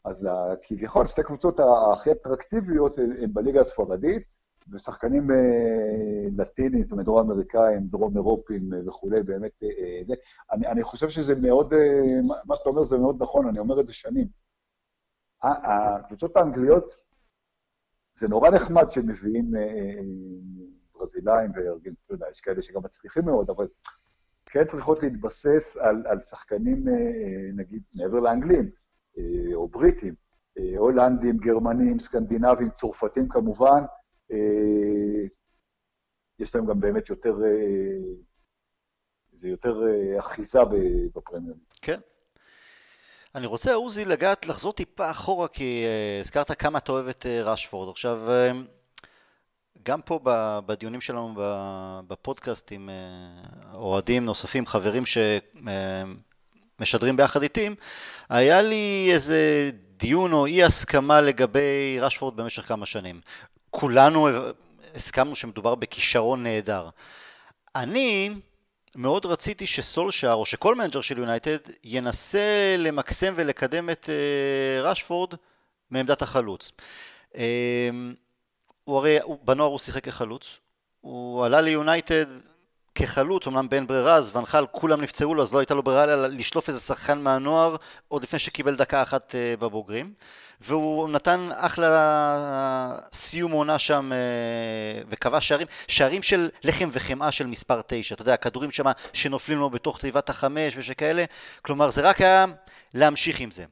אז 0.06 0.30
כביכול 0.62 1.06
שתי 1.06 1.22
הקבוצות 1.22 1.60
הכי 1.94 2.12
אטרקטיביות 2.12 2.98
הן 2.98 3.34
בליגה 3.34 3.62
הספרדית, 3.62 4.24
ושחקנים 4.72 5.32
אה, 5.32 5.38
לטינים, 6.38 6.84
זאת 6.84 6.92
אומרת 6.92 7.06
דרום 7.06 7.32
אמריקאים, 7.32 7.88
דרום 7.88 8.16
אירופים 8.16 8.74
אה, 8.74 8.80
וכולי, 8.88 9.24
באמת, 9.24 9.64
אה, 9.64 10.02
זה. 10.06 10.14
אני, 10.52 10.68
אני 10.68 10.84
חושב 10.84 11.10
שזה 11.10 11.36
מאוד, 11.36 11.74
מה 12.46 12.56
שאתה 12.56 12.70
אומר 12.70 12.84
זה 12.84 12.98
מאוד 12.98 13.16
נכון, 13.20 13.48
אני 13.48 13.60
אומר 13.60 13.80
את 13.80 13.88
זה 13.88 13.94
שנים. 13.94 14.28
הקבוצות 15.44 16.38
האנגליות, 16.38 17.06
זה 18.18 18.28
נורא 18.28 18.50
נחמד 18.50 18.90
שמביאים 18.90 19.52
ברזילאים 20.94 21.52
וארגנטינה, 21.56 22.30
יש 22.32 22.42
כאלה 22.42 22.62
שגם 22.62 22.82
מצליחים 22.84 23.26
מאוד, 23.26 23.50
אבל 23.50 23.68
כן 24.46 24.66
צריכות 24.66 25.04
להתבסס 25.04 25.78
על, 25.78 26.08
על 26.08 26.20
שחקנים, 26.20 26.86
נגיד, 27.56 27.84
מעבר 27.96 28.20
לאנגלים. 28.20 28.72
אה, 29.20 29.56
או 29.56 29.68
בריטים, 29.68 30.16
אה, 30.58 30.78
הולנדים, 30.78 31.38
גרמנים, 31.38 32.00
סקנדינבים, 32.00 32.70
צרפתים 32.70 33.30
כמובן, 33.30 33.84
אה, 34.32 35.28
יש 36.40 36.56
להם 36.56 36.66
גם 36.66 36.80
באמת 36.80 37.10
יותר, 37.10 37.38
יותר 39.42 39.82
אחיזה 40.20 40.60
בפרמייר. 41.14 41.56
כן. 41.82 42.00
אני 43.36 43.48
רוצה, 43.48 43.74
עוזי, 43.74 44.06
לגעת, 44.06 44.46
לחזור 44.46 44.74
טיפה 44.74 45.12
אחורה, 45.12 45.48
כי 45.48 45.86
הזכרת 46.22 46.52
כמה 46.52 46.78
אתה 46.78 46.92
אוהב 46.92 47.08
את 47.08 47.26
ראשפורד. 47.44 47.90
עכשיו, 47.90 48.20
גם 49.84 50.02
פה 50.02 50.20
בדיונים 50.66 51.02
שלנו 51.02 51.34
בפודקאסט 52.08 52.72
עם 52.72 52.90
אוהדים 53.74 54.26
נוספים, 54.26 54.66
חברים 54.66 55.06
ש... 55.06 55.18
משדרים 56.80 57.18
ביחד 57.18 57.44
איתי, 57.44 57.70
היה 58.30 58.62
לי 58.62 59.10
איזה 59.14 59.72
דיון 59.98 60.34
או 60.34 60.46
אי 60.46 60.64
הסכמה 60.64 61.22
לגבי 61.22 61.98
רשפורד 62.02 62.36
במשך 62.36 62.68
כמה 62.68 62.86
שנים. 62.86 63.22
כולנו 63.70 64.30
הסכמנו 64.96 65.36
שמדובר 65.36 65.76
בכישרון 65.76 66.44
נהדר. 66.44 66.90
אני 67.76 68.30
מאוד 69.00 69.26
רציתי 69.26 69.68
שסולשאר, 69.68 70.34
או 70.34 70.46
שכל 70.46 70.76
מנג'ר 70.76 71.02
של 71.02 71.18
יונייטד, 71.18 71.58
ינסה 71.84 72.76
למקסם 72.78 73.34
ולקדם 73.38 73.90
את 73.90 74.06
uh, 74.06 74.84
רשפורד 74.84 75.34
מעמדת 75.92 76.22
החלוץ. 76.22 76.72
אה, 77.32 77.38
הוא 78.84 78.98
הרי, 78.98 79.20
הוא, 79.22 79.38
בנוער 79.44 79.70
הוא 79.70 79.80
שיחק 79.80 80.04
כחלוץ, 80.04 80.58
הוא 81.02 81.46
עלה 81.46 81.62
ליונייטד 81.62 82.26
כחלוץ, 83.00 83.48
אמנם 83.48 83.70
באין 83.70 83.88
ברירה, 83.88 84.16
אז 84.16 84.36
ואן 84.36 84.49
חאל, 84.49 84.66
כולם 84.72 85.02
נפצעו 85.02 85.36
לו, 85.36 85.44
אז 85.44 85.54
לא 85.54 85.60
הייתה 85.60 85.74
לו 85.74 85.84
ברירה 85.84 86.04
אלא 86.04 86.28
לשלוף 86.28 86.68
איזה 86.70 86.80
שחקן 86.80 87.20
מהנוער 87.20 87.76
עוד 88.08 88.24
לפני 88.24 88.40
שקיבל 88.40 88.76
דקה 88.76 89.02
אחת 89.02 89.36
אה, 89.36 89.54
בבוגרים. 89.60 90.14
והוא 90.62 91.10
נתן 91.10 91.50
אחלה 91.56 92.96
סיום 93.14 93.52
עונה 93.52 93.80
שם 93.80 94.12
אה, 94.14 95.02
וקבע 95.10 95.42
שערים, 95.42 95.68
שערים 95.88 96.24
של 96.24 96.50
לחם 96.64 96.90
וחמאה 96.94 97.32
של 97.32 97.48
מספר 97.48 97.82
תשע, 97.88 98.16
אתה 98.16 98.22
יודע, 98.22 98.34
הכדורים 98.34 98.72
שם 98.72 98.86
שנופלים 99.14 99.60
לו 99.60 99.70
בתוך 99.70 100.00
תיבת 100.00 100.30
החמש 100.30 100.74
ושכאלה, 100.78 101.26
כלומר 101.62 101.92
זה 101.92 102.02
רק 102.02 102.22
היה 102.22 102.46
להמשיך 102.94 103.40
עם 103.40 103.52
זה. 103.52 103.66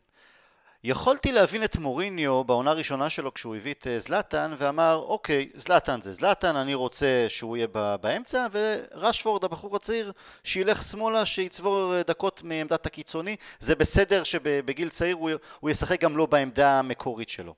יכולתי 0.84 1.32
להבין 1.32 1.64
את 1.64 1.78
מוריניו 1.78 2.44
בעונה 2.44 2.72
הראשונה 2.72 3.10
שלו 3.10 3.34
כשהוא 3.34 3.56
הביא 3.56 3.74
את 3.74 3.88
אה, 3.88 4.00
זלאטן 4.00 4.54
ואמר 4.58 5.04
אוקיי 5.08 5.50
זלאטן 5.54 6.02
זה 6.02 6.14
זלאטן 6.14 6.56
אני 6.56 6.74
רוצה 6.74 7.26
שהוא 7.28 7.58
יהיה 7.58 7.68
באמצע 8.02 8.48
ורשפורד 8.52 9.44
הבחור 9.44 9.76
הצעיר 9.76 10.12
שילך 10.44 10.84
שמאלה 10.84 11.26
שיצבור 11.26 11.96
אה, 11.96 12.04
דקות 12.04 12.44
מעמדת 12.44 12.86
הקיצוני. 12.86 13.36
זה 13.60 13.76
בסדר 13.76 14.24
שבגיל 14.24 14.90
צעיר 14.90 15.16
הוא, 15.16 15.32
הוא 15.60 15.70
ישחק 15.70 16.02
גם 16.02 16.18
לא 16.18 16.26
בעמדה 16.26 16.80
המקורית 16.80 17.30
שלו. 17.30 17.54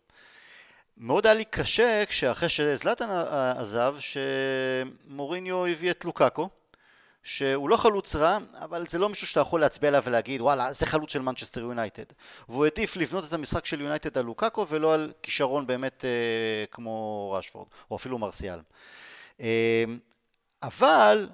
מאוד 0.98 1.26
היה 1.26 1.36
לי 1.36 1.46
קשה 1.46 2.04
כשאחרי 2.06 2.50
שזלאטן 2.50 3.10
עזב 3.58 3.96
שמוריניו 4.00 5.66
הביא 5.66 5.92
את 5.92 6.06
לוקאקו 6.06 6.50
שהוא 7.24 7.70
לא 7.70 7.78
חלוץ 7.78 8.16
רע, 8.16 8.38
אבל 8.54 8.88
זה 8.88 9.00
לא 9.00 9.10
מישהו 9.10 9.28
שאתה 9.28 9.40
יכול 9.40 9.62
להצביע 9.62 9.88
עליו 9.88 10.04
ולהגיד 10.06 10.42
וואלה 10.42 10.74
זה 10.74 10.86
חלוץ 10.86 11.12
של 11.14 11.22
מנצ'סטר 11.22 11.62
יונייטד. 11.62 12.04
והוא 12.50 12.66
העדיף 12.66 12.96
לבנות 12.96 13.24
את 13.26 13.34
המשחק 13.34 13.66
של 13.66 13.82
יונייטד 13.82 14.18
על 14.18 14.26
לוקאקו 14.26 14.68
ולא 14.70 14.94
על 14.94 15.12
כישרון 15.24 15.68
באמת 15.68 16.06
אה, 16.06 16.66
כמו 16.72 17.32
ראשפורד, 17.36 17.68
או 17.92 17.96
אפילו 17.96 18.18
מרסיאל. 18.18 18.60
אה, 19.42 19.84
אבל 20.64 21.30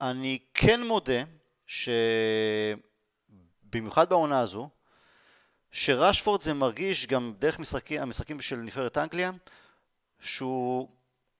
אני 0.00 0.38
כן 0.54 0.82
מודה 0.82 1.22
שבמיוחד 3.66 4.08
בעונה 4.08 4.40
הזו, 4.40 4.68
שראשפורד 5.70 6.40
זה 6.40 6.54
מרגיש 6.54 7.06
גם 7.06 7.32
דרך 7.38 7.58
משחקים, 7.58 8.02
המשחקים 8.02 8.40
של 8.40 8.56
נבחרת 8.56 8.98
אנגליה, 8.98 9.30
שהוא 10.20 10.88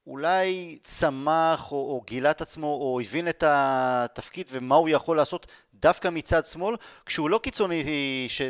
אולי 0.06 0.78
צמח 0.84 1.72
או, 1.72 1.76
או 1.76 2.02
גילה 2.06 2.30
את 2.30 2.40
עצמו 2.40 2.66
או 2.66 3.00
הבין 3.00 3.28
את 3.28 3.44
התפקיד 3.46 4.46
ומה 4.50 4.74
הוא 4.74 4.88
יכול 4.88 5.16
לעשות 5.16 5.46
דווקא 5.74 6.08
מצד 6.08 6.46
שמאל 6.46 6.76
כשהוא 7.06 7.30
לא 7.30 7.38
קיצוני 7.38 7.84
ש... 8.28 8.42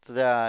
אתה 0.00 0.12
יודע, 0.12 0.48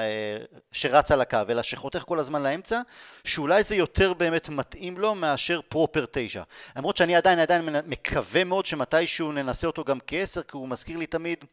שרץ 0.71 1.11
על 1.11 1.21
הקו, 1.21 1.37
אלא 1.49 1.61
שחותך 1.61 2.03
כל 2.05 2.19
הזמן 2.19 2.43
לאמצע, 2.43 2.81
שאולי 3.23 3.63
זה 3.63 3.75
יותר 3.75 4.13
באמת 4.13 4.49
מתאים 4.49 4.97
לו 4.97 5.15
מאשר 5.15 5.61
פרופר 5.69 6.05
תשע. 6.11 6.43
למרות 6.75 6.97
שאני 6.97 7.15
עדיין 7.15 7.39
עדיין 7.39 7.69
מקווה 7.85 8.43
מאוד 8.43 8.65
שמתישהו 8.65 9.31
ננסה 9.31 9.67
אותו 9.67 9.83
גם 9.83 9.97
כעשר, 10.07 10.43
כי 10.43 10.57
הוא 10.57 10.69
מזכיר 10.69 10.97
לי 10.97 11.05
תמיד 11.05 11.45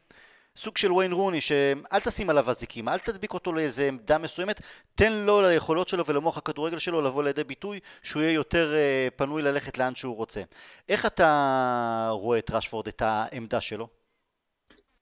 סוג 0.57 0.77
של 0.77 0.91
ויין 0.91 1.11
רוני, 1.11 1.41
שאל 1.41 1.99
תשים 2.03 2.29
עליו 2.29 2.49
אזיקים, 2.49 2.89
אל 2.89 2.97
תדביק 2.97 3.33
אותו 3.33 3.53
לאיזה 3.53 3.87
עמדה 3.87 4.17
מסוימת, 4.17 4.61
תן 4.95 5.13
לו 5.13 5.41
ליכולות 5.41 5.87
שלו 5.87 6.05
ולמוח 6.05 6.37
הכדורגל 6.37 6.79
שלו 6.79 7.01
לבוא 7.01 7.23
לידי 7.23 7.43
ביטוי, 7.43 7.79
שהוא 8.03 8.21
יהיה 8.21 8.33
יותר 8.33 8.73
uh, 8.73 9.11
פנוי 9.17 9.41
ללכת 9.41 9.77
לאן 9.77 9.95
שהוא 9.95 10.15
רוצה. 10.15 10.41
איך 10.89 11.05
אתה 11.05 12.09
רואה 12.11 12.39
את 12.39 12.51
רשפורד, 12.51 12.87
את 12.87 13.01
העמדה 13.01 13.61
שלו? 13.61 13.87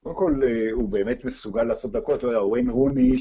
קודם 0.03 0.15
כל, 0.15 0.41
אה, 0.43 0.71
הוא 0.71 0.89
באמת 0.89 1.25
מסוגל 1.25 1.63
לעשות 1.63 1.91
דקות, 1.91 2.19
אתה 2.19 2.27
יודע, 2.27 2.43
וויין 2.43 2.69
רוני, 2.69 3.11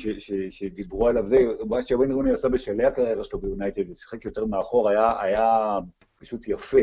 שדיברו 0.51 1.09
עליו 1.09 1.27
זה, 1.27 1.37
מה 1.69 1.83
שוויין 1.83 2.13
רוני 2.13 2.33
עשה 2.33 2.49
בשלהי 2.49 2.87
הקריירה 2.87 3.25
שלו 3.25 3.39
ביונייטד, 3.41 3.89
הוא 3.89 3.97
שיחק 3.97 4.25
יותר 4.25 4.45
מאחור, 4.45 4.89
היה, 4.89 5.21
היה 5.21 5.79
פשוט 6.21 6.49
יפה. 6.49 6.79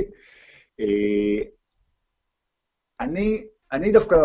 אה, 0.79 0.85
אני, 2.99 3.47
אני 3.71 3.91
דווקא 3.91 4.15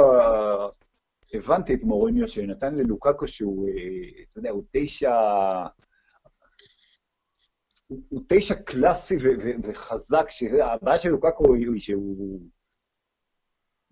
הבנתי 1.35 1.74
את 1.74 1.82
מוריניו 1.82 2.28
שנתן 2.28 2.74
ללוקקו 2.74 3.28
שהוא, 3.28 3.68
אה, 3.68 3.72
אתה 4.28 4.39
יודע, 4.39 4.51
הוא 4.51 4.64
תשע... 4.72 5.12
הוא, 7.87 8.01
הוא 8.09 8.22
תשע 8.28 8.55
קלאסי 8.55 9.16
ו- 9.16 9.39
ו- 9.45 9.68
וחזק, 9.68 10.26
שהבעיה 10.30 10.99
של 10.99 11.09
לוקקו 11.09 11.55
היא 11.55 11.78
שהוא 11.78 12.41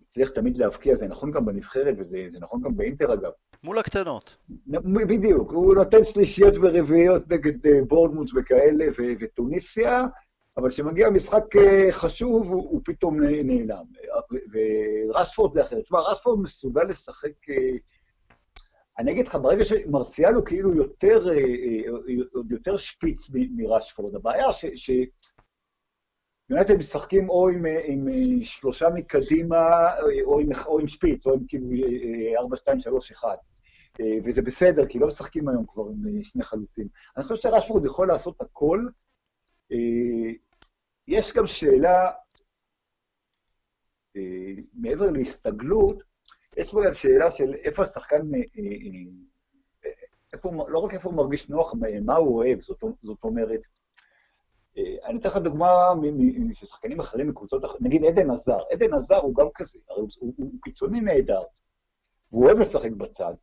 הצליח 0.09 0.29
תמיד 0.29 0.57
להבקיע, 0.57 0.95
זה 0.95 1.07
נכון 1.07 1.31
גם 1.31 1.45
בנבחרת 1.45 1.95
וזה 1.99 2.27
נכון 2.39 2.61
גם 2.61 2.77
באינטר 2.77 3.13
אגב. 3.13 3.31
מול 3.63 3.77
הקטנות. 3.77 4.37
בדיוק, 5.07 5.51
הוא 5.51 5.75
נותן 5.75 6.03
שלישיות 6.03 6.53
ורביעיות 6.61 7.31
נגד 7.31 7.67
אה, 7.67 7.71
בורדמוט 7.87 8.27
וכאלה 8.35 8.85
ו- 8.97 9.13
וטוניסיה, 9.21 10.03
אבל 10.57 10.69
כשמגיע 10.69 11.09
משחק 11.09 11.43
חשוב, 11.91 12.47
הוא, 12.47 12.69
הוא 12.69 12.81
פתאום 12.85 13.23
נעלם. 13.23 13.83
ורשפורד 14.53 15.53
זה 15.53 15.61
אחרת. 15.61 15.83
תשמע, 15.83 15.99
רשפורד 15.99 16.39
מסוגל 16.39 16.83
לשחק... 16.83 17.31
אני 18.99 19.11
אגיד 19.11 19.27
לך, 19.27 19.35
ברגע 19.35 19.65
שמרסיאל 19.65 20.33
הוא 20.33 20.45
כאילו 20.45 20.75
יותר, 20.75 21.27
עוד 22.33 22.51
יותר 22.51 22.77
שפיץ 22.77 23.29
מרשפורד, 23.55 24.15
הבעיה 24.15 24.51
ש... 24.51 24.65
ש... 24.75 24.91
באמת 26.49 26.69
הם 26.69 26.79
משחקים 26.79 27.29
או 27.29 27.49
עם, 27.49 27.65
עם 27.85 28.07
שלושה 28.41 28.89
מקדימה, 28.89 29.93
או 30.23 30.39
עם, 30.39 30.49
או 30.65 30.79
עם 30.79 30.87
שפיץ, 30.87 31.27
או 31.27 31.33
עם 31.33 31.39
כאילו 31.47 31.67
4, 32.37 32.57
2, 32.57 32.79
3, 32.79 33.11
1. 33.11 33.27
וזה 34.25 34.41
בסדר, 34.41 34.85
כי 34.85 34.99
לא 34.99 35.07
משחקים 35.07 35.49
היום 35.49 35.65
כבר 35.67 35.83
עם 35.83 36.23
שני 36.23 36.43
חלוצים. 36.43 36.87
אני 37.17 37.23
חושב 37.23 37.35
שרשפורד 37.35 37.85
יכול 37.85 38.07
לעשות 38.07 38.41
הכל. 38.41 38.87
יש 41.07 41.33
גם 41.33 41.47
שאלה, 41.47 42.11
מעבר 44.73 45.11
להסתגלות, 45.11 46.03
יש 46.57 46.71
פה 46.71 46.81
גם 46.85 46.93
שאלה 46.93 47.31
של 47.31 47.53
איפה 47.53 47.81
השחקן, 47.81 48.31
איפה, 50.33 50.51
לא 50.67 50.79
רק 50.79 50.93
איפה 50.93 51.09
הוא 51.09 51.17
מרגיש 51.17 51.49
נוח, 51.49 51.73
מה 52.05 52.15
הוא 52.15 52.37
אוהב, 52.37 52.61
זאת, 52.61 52.83
זאת 53.01 53.23
אומרת, 53.23 53.61
אה, 54.77 54.95
אני 55.05 55.19
אתן 55.19 55.29
לך 55.29 55.37
דוגמה 55.37 55.93
של 56.53 56.65
שחקנים 56.65 56.99
אחרים 56.99 57.29
מקבוצות 57.29 57.65
אחרות, 57.65 57.81
נגיד 57.81 58.05
עדן 58.05 58.31
עזר. 58.31 58.59
עדן 58.71 58.93
עזר 58.93 59.17
הוא 59.17 59.35
גם 59.35 59.47
כזה, 59.55 59.79
הרי 59.89 60.01
הוא, 60.01 60.09
הוא, 60.19 60.33
הוא 60.37 60.51
קיצוני 60.63 61.01
נהדר, 61.01 61.41
והוא 62.31 62.45
אוהב 62.45 62.57
לשחק 62.57 62.91
בצד. 62.91 63.33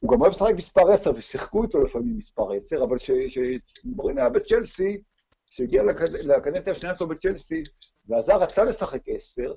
הוא 0.00 0.10
גם 0.10 0.20
אוהב 0.20 0.32
לשחק 0.32 0.54
מספר 0.56 0.90
10, 0.90 1.10
ושיחקו 1.14 1.62
איתו 1.62 1.82
לפעמים 1.82 2.16
מספר 2.16 2.52
10, 2.52 2.84
אבל 2.84 2.96
כשמורין 2.98 4.18
היה 4.18 4.28
בצ'לסי, 4.28 5.02
כשהגיע 5.50 5.82
לקדנציה 6.24 6.72
השנייה 6.72 6.96
שלו 6.96 7.08
בצ'לסי, 7.08 7.62
ועזר 8.08 8.36
רצה 8.36 8.64
לשחק 8.64 9.00
10, 9.06 9.54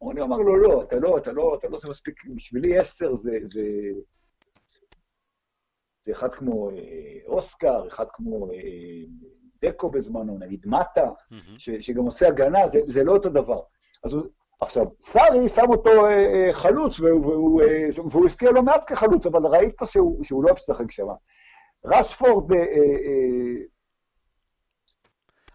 רוני 0.00 0.22
אמר 0.22 0.36
לו, 0.36 0.56
לא, 0.56 0.82
אתה 0.82 0.96
לא, 0.96 1.18
אתה 1.18 1.32
לא, 1.32 1.56
אתה 1.58 1.68
לא 1.68 1.74
עושה 1.74 1.90
מספיק, 1.90 2.24
בשבילי 2.36 2.78
10 2.78 3.14
זה, 3.14 3.30
זה, 3.42 3.66
זה 6.04 6.12
אחד 6.12 6.34
כמו 6.34 6.70
אה, 6.70 6.76
אוסקר, 7.26 7.88
אחד 7.88 8.04
כמו 8.12 8.52
אה, 8.52 8.58
דקו 9.62 9.90
בזמנו, 9.90 10.38
נגיד 10.38 10.62
מטה, 10.66 11.06
mm-hmm. 11.06 11.54
שגם 11.80 12.04
עושה 12.04 12.28
הגנה, 12.28 12.68
זה, 12.72 12.80
זה 12.86 13.04
לא 13.04 13.12
אותו 13.12 13.28
דבר. 13.28 13.60
אז 14.04 14.12
הוא, 14.12 14.22
עכשיו, 14.60 14.86
סארי 15.00 15.48
שם 15.48 15.70
אותו 15.70 16.06
אה, 16.06 16.26
אה, 16.34 16.52
חלוץ, 16.52 17.00
והוא, 17.00 17.26
והוא, 17.26 17.62
אה, 17.62 17.88
והוא 18.10 18.26
הפקיע 18.26 18.50
לא 18.50 18.62
מעט 18.62 18.90
כחלוץ, 18.90 19.26
אבל 19.26 19.46
ראית 19.46 19.74
שהוא, 19.84 20.24
שהוא 20.24 20.44
לא 20.44 20.54
משחק 20.54 20.90
שם. 20.90 21.06
רשפורד... 21.84 22.52
אה, 22.52 22.58
אה, 22.58 22.64
אה 22.64 23.72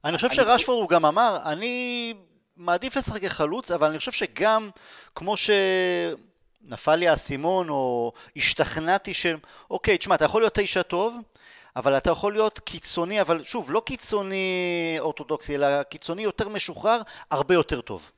אני 0.06 0.16
חושב 0.16 0.30
שרשפורד 0.32 0.82
הוא 0.82 0.89
גם 0.89 1.06
אמר, 1.06 1.38
אני 1.45 2.14
מעדיף 2.58 2.95
לשחק 2.95 3.22
כחלוץ, 3.22 3.72
אבל 3.72 3.88
אני 3.89 3.98
חושב 3.98 4.12
שגם, 4.12 4.70
כמו 5.16 5.38
ש... 5.38 5.50
נפל 6.62 6.95
לי 6.95 7.08
האסימון, 7.08 7.70
או 7.70 8.14
השתכנעתי 8.36 9.14
של, 9.14 9.38
אוקיי, 9.72 9.98
תשמע, 9.98 10.16
אתה 10.16 10.26
יכול 10.26 10.41
להיות 10.41 10.54
תשע 10.56 10.82
טוב, 10.82 11.18
אבל 11.76 11.98
אתה 11.98 12.10
יכול 12.10 12.34
להיות 12.34 12.60
קיצוני, 12.60 13.22
אבל 13.22 13.43
שוב, 13.43 13.72
לא 13.72 13.82
קיצוני 13.86 14.95
אורתודוקסי, 15.00 15.56
אלא 15.56 15.84
קיצוני 15.84 16.22
יותר 16.22 16.50
משוחרר, 16.50 17.02
הרבה 17.32 17.54
יותר 17.54 17.82
טוב. 17.82 18.12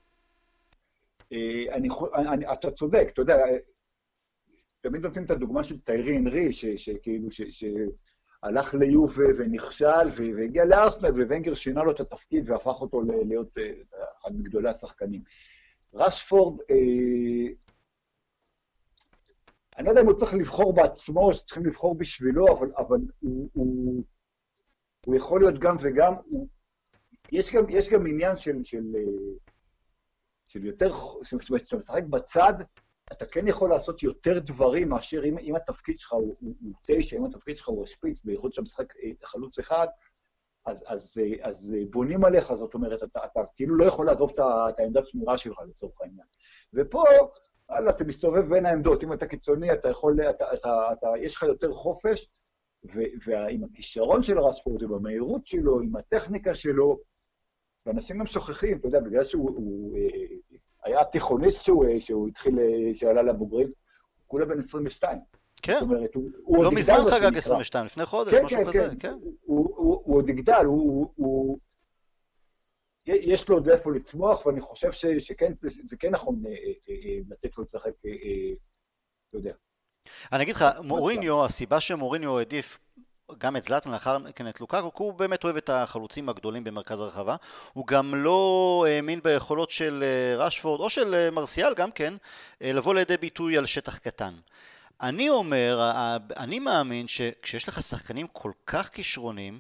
אה, 1.34 1.38
אני, 1.72 1.90
אני, 2.16 2.54
אתה 2.54 2.72
צודק, 2.72 3.10
אתה 3.14 3.22
יודע, 3.22 3.38
תמיד 4.82 5.06
נותנים 5.06 5.26
את 5.26 5.32
הדוגמה 5.32 5.64
של 5.64 5.80
טיירי 5.80 6.18
אנרי, 6.18 6.54
שכאילו, 6.54 7.30
שהלך 8.42 8.74
ליובה 8.74 9.24
ונכשל, 9.38 10.10
והגיע 10.16 10.66
לארסנל, 10.66 11.10
וונגר 11.10 11.54
שינה 11.54 11.84
לו 11.84 11.92
את 11.92 12.00
התפקיד 12.00 12.50
והפך 12.50 12.82
אותו 12.82 13.02
להיות 13.02 13.58
אה, 13.58 13.72
אחד 14.22 14.32
מגדולי 14.34 14.70
השחקנים. 14.70 15.22
רשפורד, 15.94 16.60
אה, 16.70 17.54
אני 19.78 19.86
לא 19.86 19.90
יודע 19.90 20.02
אם 20.02 20.08
הוא 20.08 20.16
צריך 20.16 20.34
לבחור 20.34 20.74
בעצמו, 20.74 21.22
או 21.22 21.34
שצריכים 21.34 21.66
לבחור 21.66 21.96
בשבילו, 21.96 22.46
אבל, 22.58 22.72
אבל 22.78 23.00
הוא, 23.20 23.50
הוא, 23.54 24.04
הוא 25.06 25.16
יכול 25.16 25.40
להיות 25.40 25.60
גם 25.60 25.76
וגם. 25.82 26.14
הוא, 26.26 26.48
יש, 27.32 27.56
גם, 27.56 27.70
יש 27.70 27.90
גם 27.90 28.08
עניין 28.08 28.36
של, 28.38 28.64
של, 28.64 28.84
של 30.50 30.66
יותר, 30.66 30.92
זאת 30.94 31.34
אומרת, 31.50 31.64
כשאתה 31.64 31.78
משחק 31.78 32.04
בצד, 32.10 32.54
אתה 33.12 33.26
כן 33.26 33.48
יכול 33.48 33.70
לעשות 33.70 34.04
יותר 34.04 34.40
דברים 34.40 34.90
מאשר 34.90 35.26
אם, 35.26 35.38
אם 35.38 35.56
התפקיד 35.56 36.00
שלך 36.00 36.14
הוא, 36.14 36.36
הוא, 36.40 36.56
הוא 36.62 36.74
תשע, 36.88 37.18
אם 37.18 37.26
התפקיד 37.26 37.58
שלך 37.58 37.68
הוא 37.68 37.84
השפיץ, 37.84 38.20
בייחוד 38.24 38.54
שאתה 38.54 38.62
משחק 38.62 38.96
אה, 38.98 39.12
חלוץ 39.24 39.60
אחד, 39.60 39.88
אז, 40.66 40.78
אז, 40.78 40.86
אז, 40.88 41.22
אז 41.42 41.76
בונים 41.90 42.26
עליך, 42.26 42.54
זאת 42.54 42.74
אומרת, 42.74 43.04
אתה, 43.04 43.20
אתה 43.26 43.40
כאילו 43.56 43.76
לא 43.76 43.86
יכול 43.86 44.06
לעזוב 44.06 44.30
את, 44.30 44.40
את 44.70 44.80
העמדת 44.80 45.08
שמירה 45.08 45.38
שלך 45.38 45.60
לצורך 45.70 46.02
העניין. 46.02 46.28
ופה 46.74 47.04
וואלה, 47.70 47.90
אתה 47.90 48.04
מסתובב 48.04 48.50
בין 48.50 48.66
העמדות, 48.66 49.04
אם 49.04 49.14
אתה 49.14 49.28
קיצוני, 49.28 49.74
אתה 49.74 49.90
יכול, 49.90 50.18
אתה, 50.30 50.54
אתה, 50.54 50.90
אתה, 50.94 51.08
יש 51.22 51.36
לך 51.36 51.44
יותר 51.44 51.72
חופש, 51.74 52.30
ועם 53.26 53.64
הכישרון 53.64 54.24
של 54.24 54.40
רשפורד, 54.40 54.84
עם 54.84 54.94
המהירות 54.94 55.48
שלו, 55.48 55.80
עם 55.80 55.96
הטכניקה 55.96 56.54
שלו, 56.54 57.00
ואנשים 57.86 58.20
גם 58.20 58.26
שוכחים, 58.26 58.78
אתה 58.78 58.88
יודע, 58.88 59.00
בגלל 59.00 59.24
שהוא 59.24 59.50
הוא, 59.50 59.98
אה, 59.98 60.49
היה 60.84 61.04
תיכוניסט 61.04 61.62
שהוא, 61.62 61.86
אה, 61.86 62.02
שהוא 62.02 62.28
התחיל, 62.28 62.60
אה, 62.60 62.96
שעלה 62.96 63.22
לבוגרים, 63.22 63.68
הוא 63.68 64.24
כולה 64.28 64.46
בן 64.46 64.60
22. 64.60 65.20
כן, 65.62 65.74
זאת 65.74 65.82
אומרת, 65.82 66.16
הוא, 66.16 66.30
הוא 66.44 66.64
לא 66.64 66.72
מזמן 66.72 66.96
חגג 67.12 67.38
22, 67.38 67.86
לפני 67.86 68.06
חודש, 68.06 68.34
כן, 68.34 68.46
משהו 68.46 68.58
כן, 68.58 68.66
כזה, 68.66 68.80
כן. 68.80 68.98
כן. 69.00 69.14
הוא, 69.42 69.76
הוא, 69.76 70.02
הוא, 70.06 70.16
עוד 70.16 70.30
יגדל, 70.30 70.66
הוא, 70.66 71.14
הוא, 71.16 71.60
יש 73.06 73.50
לו 73.50 73.56
עוד 73.56 73.70
איפה 73.70 73.92
לצמוח, 73.92 74.46
ואני 74.46 74.62
חושב 74.62 74.92
ש, 74.92 75.06
שכן, 75.06 75.54
זה, 75.58 75.70
זה 75.86 75.98
כן 75.98 76.10
נכון 76.10 76.42
אה, 76.48 76.54
לתת 77.30 77.58
לו 77.58 77.64
לשחק, 77.64 77.92
לא 79.34 79.40
יודע. 79.40 79.54
אני 80.32 80.44
אגיד 80.44 80.56
לך, 80.56 80.66
מוריניו, 80.84 81.46
הסיבה 81.46 81.80
שמוריניו 81.80 82.38
העדיף 82.38 82.80
גם 83.38 83.58
את 83.58 83.64
זלאטן, 83.64 83.92
לאחר 83.92 84.18
מכן 84.18 84.48
את 84.48 84.62
לוקאקו, 84.62 84.94
כי 84.94 85.04
הוא 85.04 85.14
באמת 85.14 85.44
אוהב 85.44 85.58
את 85.58 85.70
החלוצים 85.70 86.30
הגדולים 86.30 86.64
במרכז 86.64 87.00
הרחבה. 87.00 87.36
הוא 87.74 87.88
גם 87.88 88.16
לא 88.16 88.86
האמין 88.90 89.20
ביכולות 89.24 89.72
של 89.72 90.04
רשפורד, 90.38 90.80
או 90.82 90.90
של 90.90 91.30
מרסיאל 91.32 91.74
גם 91.74 91.92
כן, 91.92 92.14
לבוא 92.62 92.96
לידי 92.96 93.18
ביטוי 93.18 93.58
על 93.58 93.66
שטח 93.66 93.98
קטן. 93.98 94.34
אני 95.02 95.30
אומר, 95.30 95.92
אני 96.38 96.60
מאמין 96.60 97.08
שכשיש 97.08 97.68
לך 97.68 97.82
שחקנים 97.82 98.28
כל 98.34 98.52
כך 98.66 98.90
כישרונים, 98.90 99.60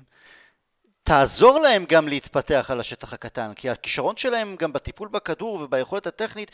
תעזור 1.04 1.60
להם 1.60 1.86
גם 1.86 2.08
להתפתח 2.08 2.68
על 2.72 2.80
השטח 2.80 3.14
הקטן, 3.14 3.54
כי 3.54 3.70
הכישרון 3.70 4.18
שלהם 4.18 4.56
גם 4.56 4.74
בטיפול 4.74 5.08
בכדור 5.08 5.62
וביכולת 5.62 6.08
הטכנית 6.08 6.52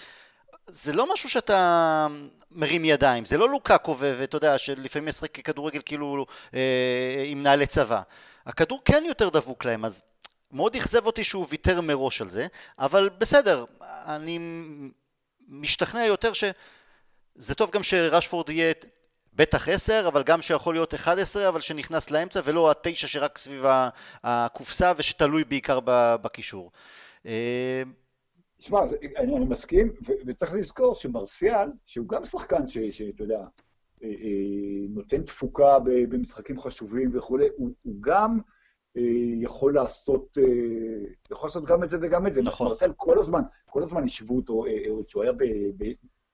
זה 0.67 0.93
לא 0.93 1.13
משהו 1.13 1.29
שאתה 1.29 2.07
מרים 2.51 2.85
ידיים, 2.85 3.25
זה 3.25 3.37
לא 3.37 3.49
לוקאקו 3.49 3.95
ואתה 3.99 4.35
יודע 4.35 4.57
שלפעמים 4.57 5.07
משחק 5.07 5.41
כדורגל 5.41 5.81
כאילו 5.85 6.25
אה, 6.53 7.23
עם 7.27 7.43
נעלי 7.43 7.67
צבא. 7.67 8.01
הכדור 8.45 8.81
כן 8.85 9.03
יותר 9.07 9.29
דבוק 9.29 9.65
להם, 9.65 9.85
אז 9.85 10.01
מאוד 10.51 10.75
אכזב 10.75 11.05
אותי 11.05 11.23
שהוא 11.23 11.45
ויתר 11.49 11.81
מראש 11.81 12.21
על 12.21 12.29
זה, 12.29 12.47
אבל 12.79 13.09
בסדר, 13.17 13.65
אני 13.81 14.39
משתכנע 15.47 16.05
יותר 16.05 16.31
שזה 16.33 17.55
טוב 17.55 17.71
גם 17.71 17.83
שרשפורד 17.83 18.49
יהיה 18.49 18.73
בטח 19.33 19.69
10, 19.69 20.07
אבל 20.07 20.23
גם 20.23 20.41
שיכול 20.41 20.75
להיות 20.75 20.93
11, 20.93 21.49
אבל 21.49 21.61
שנכנס 21.61 22.11
לאמצע, 22.11 22.41
ולא 22.43 22.71
התשע 22.71 23.07
שרק 23.07 23.37
סביב 23.37 23.65
הקופסה 24.23 24.93
ושתלוי 24.97 25.43
בעיקר 25.43 25.79
בקישור. 26.21 26.71
תשמע, 28.57 28.79
אני, 29.17 29.35
אני 29.35 29.45
מסכים, 29.45 29.93
וצריך 30.25 30.53
לזכור 30.53 30.95
שמרסיאל, 30.95 31.69
שהוא 31.85 32.07
גם 32.07 32.25
שחקן 32.25 32.67
שאתה 32.67 33.23
יודע, 33.23 33.39
אה, 34.03 34.07
אה, 34.07 34.87
נותן 34.89 35.21
תפוקה 35.21 35.79
במשחקים 36.09 36.59
חשובים 36.59 37.09
וכולי, 37.13 37.47
הוא, 37.55 37.69
הוא 37.83 37.95
גם 37.99 38.39
אה, 38.97 39.01
יכול 39.41 39.73
לעשות, 39.73 40.37
יכול 41.31 41.47
לעשות 41.47 41.65
גם 41.65 41.83
את 41.83 41.89
זה 41.89 41.97
וגם 42.01 42.27
את 42.27 42.33
זה. 42.33 42.41
נכון. 42.41 42.67
מרסיאל 42.67 42.91
כל 42.95 43.19
הזמן, 43.19 43.41
כל 43.65 43.83
הזמן 43.83 44.03
השוו 44.03 44.35
אותו, 44.35 44.63
כשהוא 45.05 45.23
היה 45.23 45.31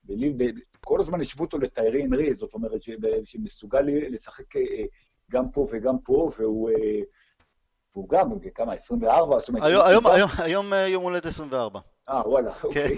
בליל, 0.04 0.34
כל 0.80 1.00
הזמן 1.00 1.22
השוו 1.22 1.46
אותו 1.46 1.58
לטיירי 1.58 2.06
אנרי, 2.06 2.34
זאת 2.34 2.54
אומרת 2.54 2.82
שמסוגל 3.24 3.82
לשחק 3.86 4.56
אה, 4.56 4.86
גם 5.32 5.44
פה 5.54 5.68
וגם 5.72 6.00
פה, 6.04 6.32
והוא... 6.40 6.70
אה, 6.70 7.02
והוא 7.96 8.10
גם, 8.10 8.30
כמה, 8.56 8.74
24? 8.74 9.40
זאת 9.40 9.50
אומרת... 9.50 9.64
היום, 9.64 9.86
היום, 9.86 10.08
היום, 10.08 10.30
היום 10.38 10.74
אה, 10.74 10.88
יום 10.88 11.04
הולדת 11.04 11.26
24. 11.26 11.80
אה, 12.10 12.30
וואלה, 12.30 12.54
כן. 12.54 12.68
אוקיי. 12.68 12.98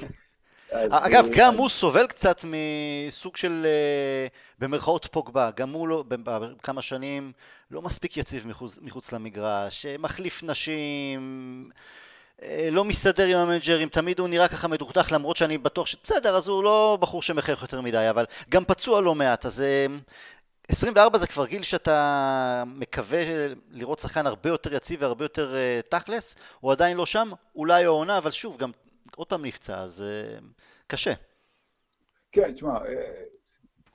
אגב, 0.90 1.26
גם 1.36 1.58
הוא 1.58 1.70
סובל 1.70 2.08
קצת 2.08 2.46
מסוג 3.08 3.38
של, 3.38 3.68
במרכאות 4.60 5.08
פוגבה, 5.12 5.50
גם 5.56 5.72
הוא 5.72 5.88
לא, 5.88 6.04
בכמה 6.08 6.82
שנים 6.82 7.32
לא 7.72 7.82
מספיק 7.82 8.18
יציב 8.18 8.48
מחוץ, 8.48 8.78
מחוץ 8.82 9.12
למגרש, 9.12 9.86
מחליף 9.86 10.44
נשים, 10.44 11.70
אה, 12.44 12.70
לא 12.72 12.84
מסתדר 12.84 13.26
עם 13.28 13.38
המנג'רים, 13.38 13.90
תמיד 13.90 14.20
הוא 14.20 14.28
נראה 14.28 14.48
ככה 14.48 14.68
מדוכדך 14.68 15.12
למרות 15.12 15.38
שאני 15.38 15.58
בטוח 15.58 15.88
שבסדר, 15.88 16.36
אז 16.36 16.48
הוא 16.48 16.64
לא 16.64 16.98
בחור 17.02 17.22
שמחייך 17.22 17.62
יותר 17.62 17.82
מדי, 17.82 18.10
אבל 18.10 18.26
גם 18.50 18.66
פצוע 18.66 19.02
לא 19.02 19.16
מעט, 19.16 19.46
אז 19.46 19.62
אה, 19.62 19.86
24 20.68 21.18
זה 21.18 21.28
כבר 21.28 21.46
גיל 21.46 21.64
שאתה 21.64 22.64
מקווה 22.68 23.20
לראות 23.72 24.00
שחקן 24.00 24.28
הרבה 24.28 24.50
יותר 24.50 24.74
יציב 24.74 25.02
והרבה 25.02 25.26
יותר 25.26 25.56
תכלס, 25.90 26.36
הוא 26.60 26.72
עדיין 26.72 26.98
לא 26.98 27.06
שם, 27.06 27.32
אולי 27.56 27.84
העונה, 27.84 28.18
אבל 28.18 28.32
שוב, 28.32 28.58
גם 28.58 28.72
עוד 29.16 29.28
פעם 29.28 29.46
נפצע, 29.46 29.82
אז 29.82 30.04
uh, 30.04 30.44
קשה. 30.88 31.14
כן, 32.32 32.54
תשמע... 32.54 32.80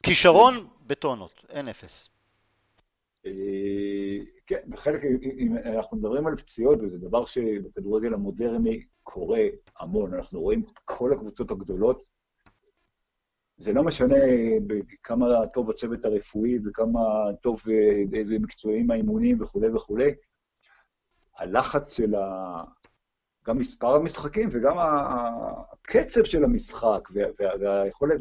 כישרון 0.03 0.69
בטונות, 0.87 1.45
אין 1.49 1.69
אפס. 1.69 2.11
כן, 4.47 4.61
בחלק, 4.69 5.05
אם 5.39 5.57
אנחנו 5.57 5.97
מדברים 5.97 6.27
על 6.27 6.37
פציעות, 6.37 6.79
וזה 6.83 6.99
דבר 6.99 7.25
שבכדורגל 7.25 8.15
המודרני 8.15 8.85
קורה 9.03 9.41
המון, 9.79 10.15
אנחנו 10.15 10.41
רואים 10.41 10.63
כל 10.85 11.13
הקבוצות 11.13 11.51
הגדולות, 11.51 12.03
זה 13.59 13.73
לא 13.73 13.85
משנה 13.85 14.17
כמה 15.03 15.47
טוב 15.47 15.71
הצוות 15.71 16.05
הרפואי 16.05 16.59
וכמה 16.65 17.01
טוב 17.43 17.63
ומקצועיים 18.11 18.91
האימונים 18.91 19.43
וכולי 19.43 19.69
וכולי, 19.69 20.15
הלחץ 21.37 21.93
של 21.93 22.15
ה... 22.15 22.63
גם 23.49 23.59
מספר 23.59 23.95
המשחקים 23.95 24.49
וגם 24.53 24.77
הקצב 24.79 26.25
של 26.25 26.45
המשחק 26.45 27.09
והיכולת, 27.61 28.21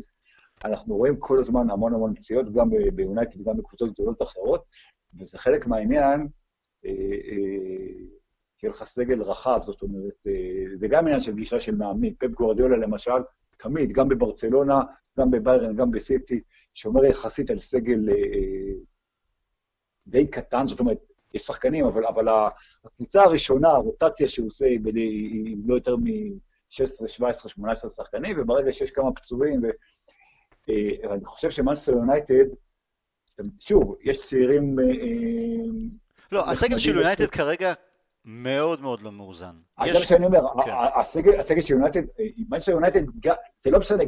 אנחנו 0.66 0.96
רואים 0.96 1.16
כל 1.20 1.40
הזמן 1.40 1.70
המון 1.70 1.94
המון 1.94 2.16
פציעות, 2.16 2.54
גם 2.54 2.70
ביונייטד 2.96 3.42
וגם 3.42 3.58
בקבוצות 3.58 3.92
גדולות 3.92 4.22
אחרות, 4.22 4.66
וזה 5.20 5.38
חלק 5.38 5.68
מהעניין, 5.68 6.28
אה, 6.86 6.92
אה, 6.92 7.94
שיהיה 8.58 8.72
לך 8.72 8.84
סגל 8.84 9.22
רחב, 9.22 9.60
זאת 9.62 9.82
אומרת, 9.82 10.28
אה, 10.28 10.78
זה 10.80 10.88
גם 10.88 11.06
עניין 11.06 11.20
של 11.20 11.36
גישה 11.36 11.60
של 11.60 11.76
מאמנים. 11.76 12.14
פפ 12.20 12.28
גורדיולה 12.28 12.78
למשל, 12.78 13.22
תמיד, 13.60 13.92
גם 13.92 14.10
בברצלונה, 14.10 14.82
גם 15.20 15.32
בביירן, 15.32 15.76
גם 15.76 15.92
בסיטי, 15.92 16.42
שומר 16.74 17.06
יחסית 17.06 17.50
על 17.50 17.60
סגל 17.60 18.10
די 20.08 20.28
קטן, 20.28 20.66
זאת 20.66 20.80
אומרת, 20.80 20.98
שחקנים, 21.40 21.86
אבל, 21.86 22.06
אבל 22.06 22.28
הקבוצה 22.86 23.24
הראשונה, 23.24 23.70
הרוטציה 23.70 24.28
שהוא 24.28 24.48
עושה 24.48 24.66
היא 24.66 25.58
לא 25.66 25.76
יותר 25.76 25.96
מ-16, 25.96 27.08
17, 27.08 27.50
18 27.50 27.90
שחקנים, 27.90 28.38
וברגע 28.40 28.74
שיש 28.74 28.92
כמה 28.92 29.12
פצועים, 29.12 29.62
ואני 30.68 31.26
חושב 31.26 31.50
שמאנסטר 31.52 31.92
יונייטד, 31.92 32.46
שוב, 33.60 33.96
יש 34.04 34.26
צעירים... 34.26 34.80
אה, 34.80 34.86
אה, 34.86 35.88
לא, 36.32 36.52
הסגל 36.52 36.78
של 36.78 36.96
יונייטד 36.96 37.26
כרגע 37.26 37.74
מאוד 38.26 38.82
מאוד 38.82 39.02
לא 39.02 39.12
מאוזן. 39.12 39.56
אז 39.78 39.92
זה 39.92 40.00
מה 40.00 40.06
שאני 40.06 40.26
אומר, 40.26 40.40
כן. 40.66 40.72
הסגל 41.40 41.62
של 41.62 41.74
יונייטד, 41.74 42.02
מנצ'סטר 42.50 42.72
יונייטד, 42.72 43.02
זה 43.64 43.72
לא 43.72 43.80
משנה, 43.80 44.04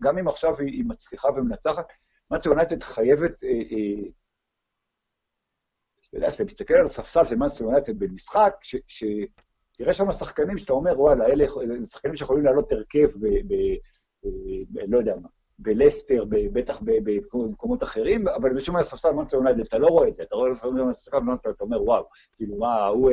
גם 0.00 0.18
אם 0.18 0.28
עכשיו 0.28 0.60
היא 0.60 0.84
מצליחה 0.86 1.28
ומנצחת, 1.28 1.86
מנצ'סטר 2.30 2.50
יונייטד 2.50 2.82
חייבת, 2.82 3.44
אה, 3.44 3.50
יודע, 6.16 6.30
כשאתה 6.30 6.44
מסתכל 6.44 6.74
על 6.74 6.86
הספסל 6.86 7.24
של 7.24 7.36
מנצ'סטר 7.36 7.64
יונייטד 7.64 7.98
במשחק, 7.98 8.54
שתראה 8.86 9.92
שם 9.92 10.12
שחקנים 10.12 10.58
שאתה 10.58 10.72
אומר, 10.72 11.00
וואלה, 11.00 11.26
אלה 11.26 11.44
שחקנים 11.90 12.16
שיכולים 12.16 12.44
לעלות 12.44 12.72
הרכב 12.72 13.10
ב... 13.20 13.54
לא 14.88 14.98
יודע 14.98 15.14
מה, 15.22 15.28
בלסטר, 15.58 16.24
בטח 16.28 16.80
במקומות 17.32 17.82
אחרים, 17.82 18.28
אבל 18.28 18.54
בשום 18.54 18.74
מה 18.74 18.80
הספסל 18.80 19.10
מנצ'סטר 19.10 19.36
יונייטד, 19.36 19.60
אתה 19.60 19.78
לא 19.78 19.86
רואה 19.86 20.08
את 20.08 20.14
זה, 20.14 20.22
אתה 20.22 20.36
רואה 20.36 20.50
לפעמים 20.50 20.76
גם 20.76 20.88
הספסל 20.88 21.18
מנצ'סטר, 21.18 21.50
אתה 21.50 21.64
אומר, 21.64 21.82
וואו, 21.82 22.04
כאילו, 22.36 22.58
מה, 22.58 22.86
הוא... 22.86 23.10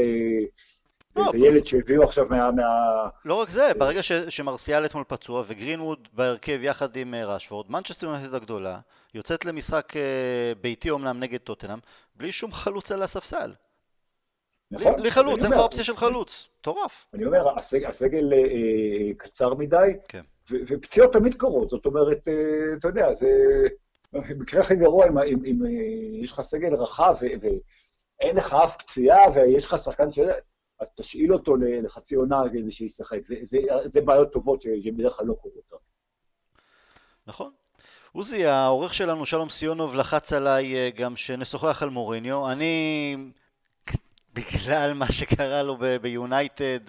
אה, 1.17 1.23
זה 1.31 1.37
לא, 1.37 1.45
ילד 1.45 1.65
שהביאו 1.65 2.03
עכשיו 2.03 2.25
מה... 2.29 2.49
לא 3.25 3.35
רק 3.41 3.49
זה, 3.49 3.71
ברגע 3.77 4.03
שמרסיאל 4.29 4.85
אתמול 4.85 5.03
פצוע 5.07 5.43
וגרינווד 5.47 6.07
בהרכב 6.13 6.59
יחד 6.61 6.95
עם 6.95 7.13
אה, 7.13 7.33
ראשפורד, 7.33 7.71
מנצ'סטר 7.71 8.07
יונייטד 8.07 8.33
הגדולה 8.33 8.79
יוצאת 9.13 9.45
למשחק 9.45 9.97
אה, 9.97 10.53
ביתי 10.61 10.89
אומנם 10.89 11.19
נגד 11.19 11.39
טוטנאם, 11.39 11.79
בלי 12.15 12.31
שום 12.31 12.51
חלוץ 12.51 12.91
על 12.91 13.01
הספסל. 13.01 13.53
נכון. 14.71 14.95
בלי 14.95 15.11
חלוץ, 15.11 15.43
אין 15.43 15.51
לך 15.51 15.59
אופציה 15.59 15.83
של 15.83 15.95
חלוץ. 15.95 16.47
מטורף. 16.59 17.07
אני 17.13 17.25
אומר, 17.25 17.59
הסגל 17.59 18.33
קצר 19.17 19.53
מדי, 19.53 19.93
כן. 20.07 20.21
ופציעות 20.51 21.13
תמיד 21.13 21.35
קורות, 21.35 21.69
זאת 21.69 21.85
אומרת, 21.85 22.27
אה, 22.27 22.33
אתה 22.79 22.87
יודע, 22.87 23.13
זה 23.13 23.27
המקרה 24.13 24.61
הכי 24.61 24.75
גרוע 24.75 25.07
אם, 25.07 25.17
אם, 25.17 25.45
אם 25.45 25.65
אה, 25.65 25.71
יש 26.23 26.31
לך 26.31 26.41
סגל 26.41 26.73
רחב 26.73 27.15
ואין 27.21 28.35
לך 28.35 28.53
אף 28.53 28.75
פציעה 28.77 29.21
ויש 29.33 29.65
לך 29.65 29.77
שחקן 29.77 30.11
ש... 30.11 30.19
אז 30.83 30.89
תשאיל 30.95 31.33
אותו 31.33 31.55
לחצי 31.55 32.15
עונה 32.15 32.41
כדי 32.53 32.71
שישחק. 32.71 33.25
זה, 33.25 33.35
זה, 33.43 33.57
זה 33.85 34.01
בעיות 34.01 34.31
טובות 34.31 34.61
שבדרך 34.61 35.13
כלל 35.13 35.27
לא 35.27 35.33
קורות. 35.33 35.63
נכון. 37.27 37.51
עוזי, 38.11 38.45
העורך 38.45 38.93
שלנו, 38.93 39.25
שלום 39.25 39.49
סיונוב, 39.49 39.95
לחץ 39.95 40.33
עליי 40.33 40.75
אה, 40.75 40.89
גם 40.95 41.15
שנשוחח 41.15 41.83
על 41.83 41.89
מוריניו. 41.89 42.51
אני, 42.51 43.15
בגלל 44.33 44.93
מה 44.93 45.11
שקרה 45.11 45.63
לו 45.63 45.77
ביונייטד, 46.01 46.79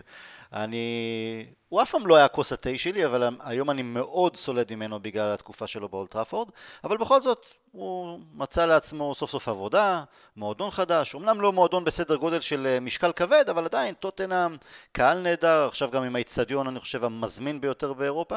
אני... 0.55 1.47
הוא 1.69 1.83
אף 1.83 1.91
פעם 1.91 2.07
לא 2.07 2.17
היה 2.17 2.29
כוס 2.29 2.53
התה 2.53 2.71
שלי, 2.77 3.07
אבל 3.07 3.29
היום 3.41 3.71
אני 3.71 3.83
מאוד 3.83 4.37
סולד 4.37 4.75
ממנו 4.75 5.01
בגלל 5.01 5.33
התקופה 5.33 5.67
שלו 5.67 5.89
באולטראפורד, 5.89 6.49
אבל 6.85 6.97
בכל 6.97 7.21
זאת, 7.21 7.47
הוא 7.73 8.21
מצא 8.35 8.67
לעצמו 8.67 9.15
סוף 9.15 9.31
סוף 9.31 9.49
עבודה, 9.49 10.05
מועדון 10.37 10.71
חדש, 10.71 11.15
אמנם 11.15 11.41
לא 11.41 11.53
מועדון 11.53 11.85
בסדר 11.85 12.17
גודל 12.17 12.41
של 12.41 12.67
אה, 12.67 12.81
משקל 12.81 13.13
כבד, 13.13 13.45
אבל 13.51 13.65
עדיין 13.65 13.95
טוטנאם, 13.95 14.57
קהל 14.93 15.19
נהדר, 15.19 15.67
עכשיו 15.69 15.91
גם 15.91 16.03
עם 16.03 16.17
האיצטדיון, 16.17 16.67
אני 16.67 16.81
חושב, 16.81 17.05
המזמין 17.05 17.61
ביותר 17.61 17.93
באירופה. 17.93 18.37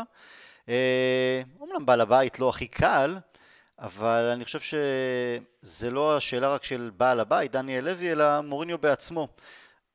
אה, 0.70 1.42
אמנם 1.64 1.86
בעל 1.86 2.02
הבית 2.02 2.40
לא 2.40 2.50
הכי 2.50 2.68
קל, 2.68 3.18
אבל 3.80 4.24
אני 4.34 4.46
חושב 4.46 4.60
שזה 4.60 5.92
לא 5.92 6.18
השאלה 6.18 6.54
רק 6.54 6.64
של 6.64 6.92
בעל 6.98 7.20
הבית, 7.20 7.52
דניאל 7.52 7.86
לוי, 7.86 8.12
אלא 8.12 8.42
מוריניו 8.42 8.78
בעצמו. 8.78 9.28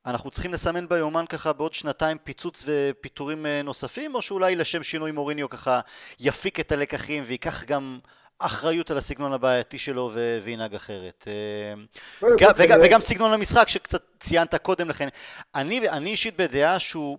אנחנו 0.05 0.31
צריכים 0.31 0.53
לסמן 0.53 0.87
ביומן 0.89 1.25
ככה 1.29 1.53
בעוד 1.53 1.73
שנתיים 1.73 2.17
פיצוץ 2.23 2.63
ופיטורים 2.67 3.45
אה, 3.45 3.61
נוספים, 3.63 4.15
או 4.15 4.21
שאולי 4.21 4.55
לשם 4.55 4.83
שינוי 4.83 5.11
מוריניו 5.11 5.49
ככה 5.49 5.79
יפיק 6.19 6.59
את 6.59 6.71
הלקחים 6.71 7.23
וייקח 7.27 7.63
גם 7.63 7.99
אחריות 8.39 8.91
על 8.91 8.97
הסגנון 8.97 9.33
הבעייתי 9.33 9.79
שלו 9.79 10.11
וינהג 10.43 10.75
אחרת. 10.75 11.27
אה, 11.27 12.23
וגם 12.83 13.01
סגנון 13.01 13.33
המשחק 13.33 13.67
שקצת 13.67 14.03
ציינת 14.19 14.55
קודם 14.55 14.89
לכן. 14.89 15.07
אני 15.55 16.09
אישית 16.09 16.37
בדעה 16.37 16.79
שהוא 16.79 17.17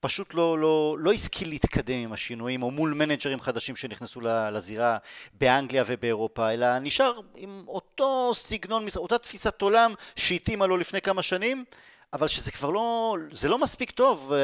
פשוט 0.00 0.34
לא, 0.34 0.58
לא, 0.58 0.96
לא 0.98 1.12
השכיל 1.12 1.48
להתקדם 1.48 1.94
עם 1.94 2.12
השינויים, 2.12 2.62
או 2.62 2.70
מול 2.70 2.94
מנג'רים 2.94 3.40
חדשים 3.40 3.76
שנכנסו 3.76 4.20
לזירה 4.52 4.98
באנגליה 5.32 5.84
ובאירופה, 5.86 6.50
אלא 6.50 6.78
נשאר 6.78 7.20
עם 7.36 7.64
אותו 7.68 8.32
סגנון, 8.34 8.86
אותה 8.96 9.18
תפיסת 9.18 9.62
עולם 9.62 9.94
שהתאימה 10.16 10.66
לו 10.66 10.76
לפני 10.76 11.00
כמה 11.00 11.22
שנים, 11.22 11.64
אבל 12.12 12.26
שזה 12.26 12.50
כבר 12.50 12.70
לא, 12.70 13.16
זה 13.30 13.48
לא 13.48 13.58
מספיק 13.58 13.90
טוב 13.90 14.32
uh, 14.32 14.34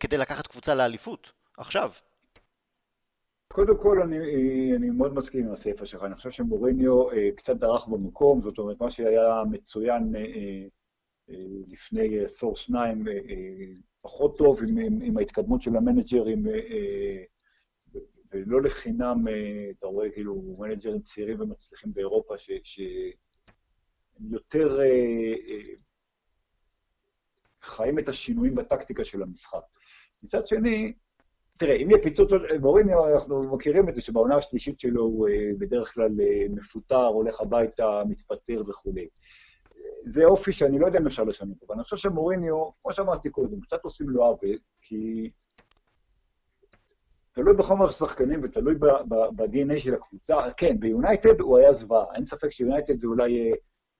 כדי 0.00 0.18
לקחת 0.18 0.46
קבוצה 0.46 0.74
לאליפות, 0.74 1.32
עכשיו. 1.56 1.90
קודם 3.48 3.78
כל, 3.78 4.02
אני, 4.02 4.16
אני 4.76 4.90
מאוד 4.90 5.14
מסכים 5.14 5.46
עם 5.46 5.52
הספר 5.52 5.84
שלך. 5.84 6.02
אני 6.04 6.14
חושב 6.14 6.30
שמוריניו 6.30 7.10
uh, 7.10 7.14
קצת 7.36 7.56
דרך 7.56 7.88
במקום, 7.88 8.40
זאת 8.40 8.58
אומרת, 8.58 8.80
מה 8.80 8.90
שהיה 8.90 9.42
מצוין 9.50 10.14
uh, 10.14 10.18
uh, 11.30 11.34
לפני 11.68 12.24
עשור 12.24 12.56
שניים, 12.56 13.04
uh, 13.06 13.10
uh, 13.10 13.80
פחות 14.00 14.38
טוב 14.38 14.60
עם, 14.68 14.78
עם, 14.78 15.02
עם 15.02 15.18
ההתקדמות 15.18 15.62
של 15.62 15.76
המנג'רים, 15.76 16.46
uh, 16.46 16.48
uh, 16.48 17.98
ולא 18.32 18.62
לחינם, 18.62 19.18
uh, 19.26 19.30
אתה 19.78 19.86
רואה 19.86 20.10
כאילו 20.10 20.42
מנג'רים 20.58 21.00
צעירים 21.00 21.40
ומצליחים 21.40 21.92
באירופה, 21.94 22.34
שהם 22.38 24.32
יותר... 24.32 24.78
Uh, 24.78 25.68
uh, 25.68 25.80
חיים 27.62 27.98
את 27.98 28.08
השינויים 28.08 28.54
בטקטיקה 28.54 29.04
של 29.04 29.22
המשחק. 29.22 29.62
מצד 30.22 30.46
שני, 30.46 30.92
תראה, 31.58 31.74
אם 31.74 31.90
יהיה 31.90 32.02
פיצוץ 32.02 32.30
מוריניו, 32.60 33.14
אנחנו 33.14 33.40
מכירים 33.40 33.88
את 33.88 33.94
זה 33.94 34.00
שבעונה 34.00 34.36
השלישית 34.36 34.80
שלו 34.80 35.02
הוא 35.02 35.28
אה, 35.28 35.50
בדרך 35.58 35.94
כלל 35.94 36.20
אה, 36.20 36.46
מפוטר, 36.50 37.06
הולך 37.06 37.40
הביתה, 37.40 38.02
מתפטר 38.08 38.62
וכולי. 38.68 39.08
זה 40.06 40.24
אופי 40.24 40.52
שאני 40.52 40.78
לא 40.78 40.86
יודע 40.86 40.98
אם 40.98 41.06
אפשר 41.06 41.24
לשנות 41.24 41.56
אבל 41.66 41.74
אני 41.74 41.82
חושב 41.82 41.96
שמוריניו, 41.96 42.70
כמו 42.82 42.92
שאמרתי 42.92 43.30
קודם, 43.30 43.60
קצת 43.60 43.84
עושים 43.84 44.10
לו 44.10 44.24
עוול, 44.24 44.58
כי 44.82 45.30
תלוי 47.32 47.54
בחומר 47.54 47.88
השחקנים 47.88 48.40
ותלוי 48.42 48.74
ב-DNA 49.36 49.78
של 49.78 49.94
הקבוצה. 49.94 50.36
כן, 50.56 50.80
ביונייטד 50.80 51.40
הוא 51.40 51.58
היה 51.58 51.72
זוועה, 51.72 52.04
אין 52.14 52.24
ספק 52.24 52.48
שיונייטד 52.48 52.98
זה 52.98 53.06
אולי... 53.06 53.52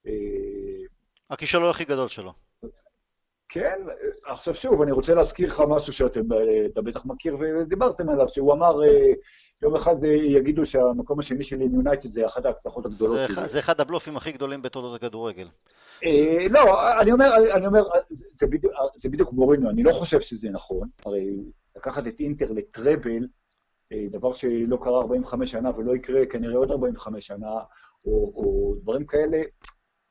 אה, 0.07 0.13
הכישלון 1.31 1.71
הכי 1.71 1.85
גדול 1.85 2.09
שלו. 2.09 2.33
כן, 3.53 3.79
עכשיו 4.27 4.55
שוב, 4.55 4.83
אני 4.83 4.93
רוצה 4.93 5.15
להזכיר 5.15 5.49
לך 5.49 5.63
משהו 5.69 5.93
שאתה 5.93 6.21
בטח 6.85 7.05
מכיר 7.05 7.37
ודיברתם 7.41 8.09
עליו, 8.09 8.29
שהוא 8.29 8.53
אמר, 8.53 8.85
אה, 8.85 9.13
יום 9.63 9.77
אחד 9.77 10.05
אה, 10.05 10.11
יגידו 10.11 10.67
שהמקום 10.67 11.19
השני 11.19 11.43
שלי 11.43 11.65
עם 11.65 11.75
יונייטד 11.75 12.13
זה 12.13 12.27
אחת 12.27 12.47
ההצלחות 12.47 12.87
הגדולות 12.87 13.19
שלי. 13.27 13.49
זה 13.49 13.59
אחד 13.59 13.81
הבלופים 13.81 14.17
הכי 14.17 14.33
גדולים 14.33 14.63
בתולדות 14.63 15.03
הכדורגל. 15.03 15.49
אה, 16.05 16.47
לא, 16.51 16.91
אני 17.01 17.13
אומר, 17.13 17.27
אני 17.55 17.67
אומר, 17.67 17.83
זה 18.97 19.09
בדיוק 19.09 19.33
מורינו, 19.33 19.71
אני 19.71 19.83
לא 19.83 19.93
חושב 19.93 20.21
שזה 20.21 20.51
נכון, 20.51 20.89
הרי 21.07 21.37
לקחת 21.77 22.07
את 22.07 22.21
אינטר 22.21 22.53
לטראבל, 22.53 23.27
דבר 24.11 24.33
שלא 24.33 24.79
קרה 24.83 25.01
45 25.01 25.51
שנה 25.51 25.71
ולא 25.77 25.97
יקרה 25.97 26.27
כנראה 26.27 26.57
עוד 26.57 26.71
45 26.71 27.27
שנה, 27.27 27.51
או, 28.07 28.33
או 28.35 28.75
דברים 28.81 29.07
כאלה, 29.07 29.43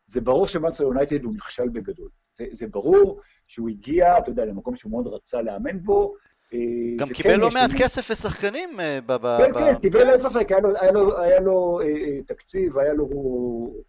זה 0.05 0.21
ברור 0.21 0.47
שמאנסטר 0.47 0.83
יונייטד 0.83 1.23
הוא 1.23 1.33
נכשל 1.35 1.69
בגדול. 1.69 2.09
זה, 2.39 2.45
זה 2.51 2.67
ברור 2.67 3.21
שהוא 3.47 3.69
הגיע, 3.69 4.17
אתה 4.17 4.29
יודע, 4.29 4.45
למקום 4.45 4.75
שהוא 4.75 4.91
מאוד 4.91 5.07
רצה 5.07 5.41
לאמן 5.41 5.83
בו. 5.83 6.15
אה, 6.53 6.59
גם 6.97 7.09
קיבל 7.09 7.35
לא 7.35 7.49
מעט 7.53 7.69
כסף 7.77 8.11
ושחקנים 8.11 8.79
אה, 8.79 8.99
ב... 9.05 9.37
כן, 9.37 9.53
כן, 9.53 9.79
קיבל, 9.81 10.09
אין 10.09 10.19
ספק, 10.19 10.51
היה 10.51 10.91
לו, 10.91 11.19
היה 11.19 11.39
לו, 11.39 11.81
אה, 11.81 12.23
תקציב, 12.27 12.77
היה 12.77 12.93
לו... 12.93 13.03
הוא 13.03 13.83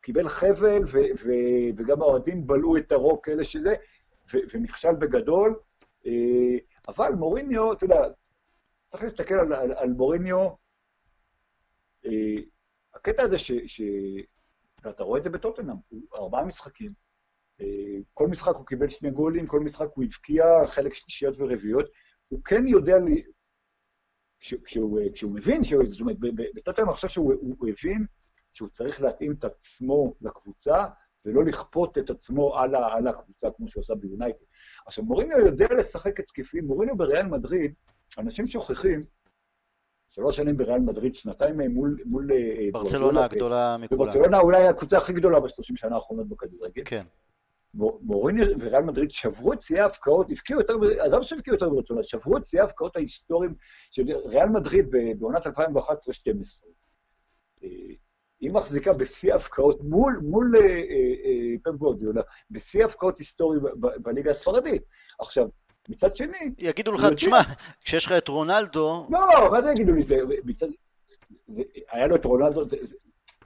קיבל 0.00 0.28
חבל, 0.28 0.82
וגם 1.76 2.02
האוהדים 2.02 2.46
בלעו 2.46 2.76
את 2.76 2.92
הרוק, 2.92 3.28
אלה 3.28 3.44
שזה, 3.44 3.74
ונכשל 4.54 4.94
בגדול. 4.94 5.54
אבל 6.88 7.12
מוריניו, 7.14 7.72
אתה 7.72 7.84
יודע, 7.84 8.02
צריך 8.88 9.02
להסתכל 9.02 9.34
על, 9.34 9.52
על, 9.52 9.72
על 9.72 9.88
מוריניו, 9.88 10.48
הקטע 12.94 13.22
הזה 13.22 13.38
ש... 13.38 13.52
ש 13.66 13.82
ואתה 14.84 15.04
רואה 15.04 15.18
את 15.18 15.24
זה 15.24 15.30
בטוטנאם, 15.30 15.76
ארבעה 16.14 16.44
משחקים, 16.44 16.90
כל 18.14 18.28
משחק 18.28 18.54
הוא 18.54 18.66
קיבל 18.66 18.88
שני 18.88 19.10
גולים, 19.10 19.46
כל 19.46 19.60
משחק 19.60 19.88
הוא 19.94 20.04
הבקיע 20.04 20.44
חלק 20.66 20.94
שלישיות 20.94 21.34
ורביעיות. 21.38 21.86
הוא 22.28 22.44
כן 22.44 22.66
יודע, 22.66 22.98
לי, 22.98 23.22
כשהוא, 24.38 25.00
כשהוא 25.12 25.32
מבין, 25.34 25.62
זאת 25.84 26.00
אומרת, 26.00 26.16
בטוטנאם 26.54 26.86
אני 26.86 26.94
חושב 26.94 27.08
שהוא 27.08 27.34
הוא 27.40 27.68
הבין 27.68 28.06
שהוא 28.52 28.68
צריך 28.68 29.02
להתאים 29.02 29.32
את 29.32 29.44
עצמו 29.44 30.14
לקבוצה, 30.20 30.84
ולא 31.24 31.44
לכפות 31.44 31.98
את 31.98 32.10
עצמו 32.10 32.58
על, 32.58 32.74
ה, 32.74 32.92
על 32.92 33.06
הקבוצה 33.06 33.48
כמו 33.56 33.68
שהוא 33.68 33.80
עשה 33.80 33.94
ביונייטד. 33.94 34.44
עכשיו, 34.86 35.04
מוריניו 35.04 35.38
יודע 35.38 35.66
לשחק 35.78 36.20
התקפי, 36.20 36.60
מוריניו 36.60 36.96
בריאל 36.96 37.26
מדריד, 37.26 37.74
אנשים 38.18 38.46
שוכחים, 38.46 39.00
שלוש 40.10 40.36
שנים 40.36 40.56
בריאל 40.56 40.80
מדריד, 40.80 41.14
שנתיים 41.14 41.60
מול... 41.60 41.96
מול 42.04 42.32
אה, 42.32 42.68
ברצלונה 42.72 43.24
הגדולה 43.24 43.76
מכולם. 43.80 43.98
ברצלונה 43.98 44.38
אולי 44.38 44.68
הקבוצה 44.68 44.98
הכי 44.98 45.12
גדולה 45.12 45.40
בשלושים 45.40 45.76
שנה 45.76 45.94
האחרונות 45.94 46.28
בכדורגל. 46.28 46.82
כן. 46.84 47.02
מוריניו 47.74 48.46
וריאל 48.60 48.82
מדריד 48.82 49.10
שברו 49.10 49.52
את 49.52 49.62
שיאי 49.62 49.80
ההפקעות, 49.80 50.26
הבקיעו 50.30 50.60
יותר, 50.60 50.74
עזוב 51.00 51.22
שהבקיעו 51.22 51.54
יותר 51.54 51.68
ברצונה, 51.68 52.02
שברו 52.02 52.36
את 52.36 52.46
שיאי 52.46 52.60
ההפקעות 52.60 52.96
ההיסטוריים 52.96 53.54
של 53.90 54.02
ריאל 54.24 54.48
מדריד 54.48 54.86
בעונת 55.18 55.46
2011-2012. 55.46 55.50
אה, 57.64 57.68
היא 58.40 58.50
מחזיקה 58.50 58.92
בשיא 58.92 59.32
ההפקעות 59.32 59.80
מול, 59.84 60.20
מול 60.22 60.56
אה, 60.56 60.62
אה, 60.62 61.54
פפ 61.64 61.78
גורדיולה, 61.78 62.22
בשיא 62.50 62.82
ההפקעות 62.82 63.18
היסטורי 63.18 63.58
בליגה 63.76 64.30
הספרדית. 64.30 64.82
עכשיו, 65.18 65.48
מצד 65.88 66.16
שני... 66.16 66.38
יגידו 66.58 66.92
לך, 66.92 67.06
תשמע, 67.14 67.40
כשיש 67.84 68.06
לך 68.06 68.12
את 68.12 68.28
רונלדו... 68.28 69.06
לא, 69.10 69.50
מה 69.50 69.62
זה 69.62 69.70
יגידו 69.70 69.92
לי? 69.92 70.02
זה, 70.02 70.16
מצד, 70.44 70.66
זה, 71.48 71.62
היה 71.90 72.06
לו 72.06 72.16
את 72.16 72.24
רונלדו, 72.24 72.64
זה, 72.64 72.76
זה, 72.82 72.96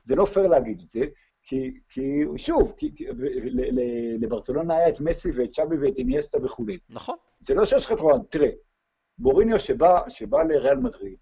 זה 0.04 0.14
לא 0.14 0.24
פייר 0.24 0.46
להגיד 0.46 0.82
את 0.84 0.90
זה, 0.90 1.00
כי, 1.46 1.80
כי 1.88 2.22
שוב, 2.36 2.74
כי, 2.76 2.94
כי, 2.94 3.06
ל, 3.06 3.80
ל, 3.80 3.80
לברצלונה 4.24 4.76
היה 4.76 4.88
את 4.88 5.00
מסי 5.00 5.30
ואת 5.36 5.50
צ'אבי 5.52 5.76
ואת 5.76 5.98
איניאסטה 5.98 6.44
וכולי. 6.44 6.78
נכון. 6.88 7.16
זה 7.40 7.54
לא 7.54 7.64
שיש 7.64 7.86
לך 7.86 7.92
את 7.92 8.00
רונלדו, 8.00 8.24
תראה, 8.24 8.50
מוריניו 9.18 9.58
שבא, 9.58 10.08
שבא 10.08 10.42
לריאל 10.42 10.76
מדריד, 10.76 11.18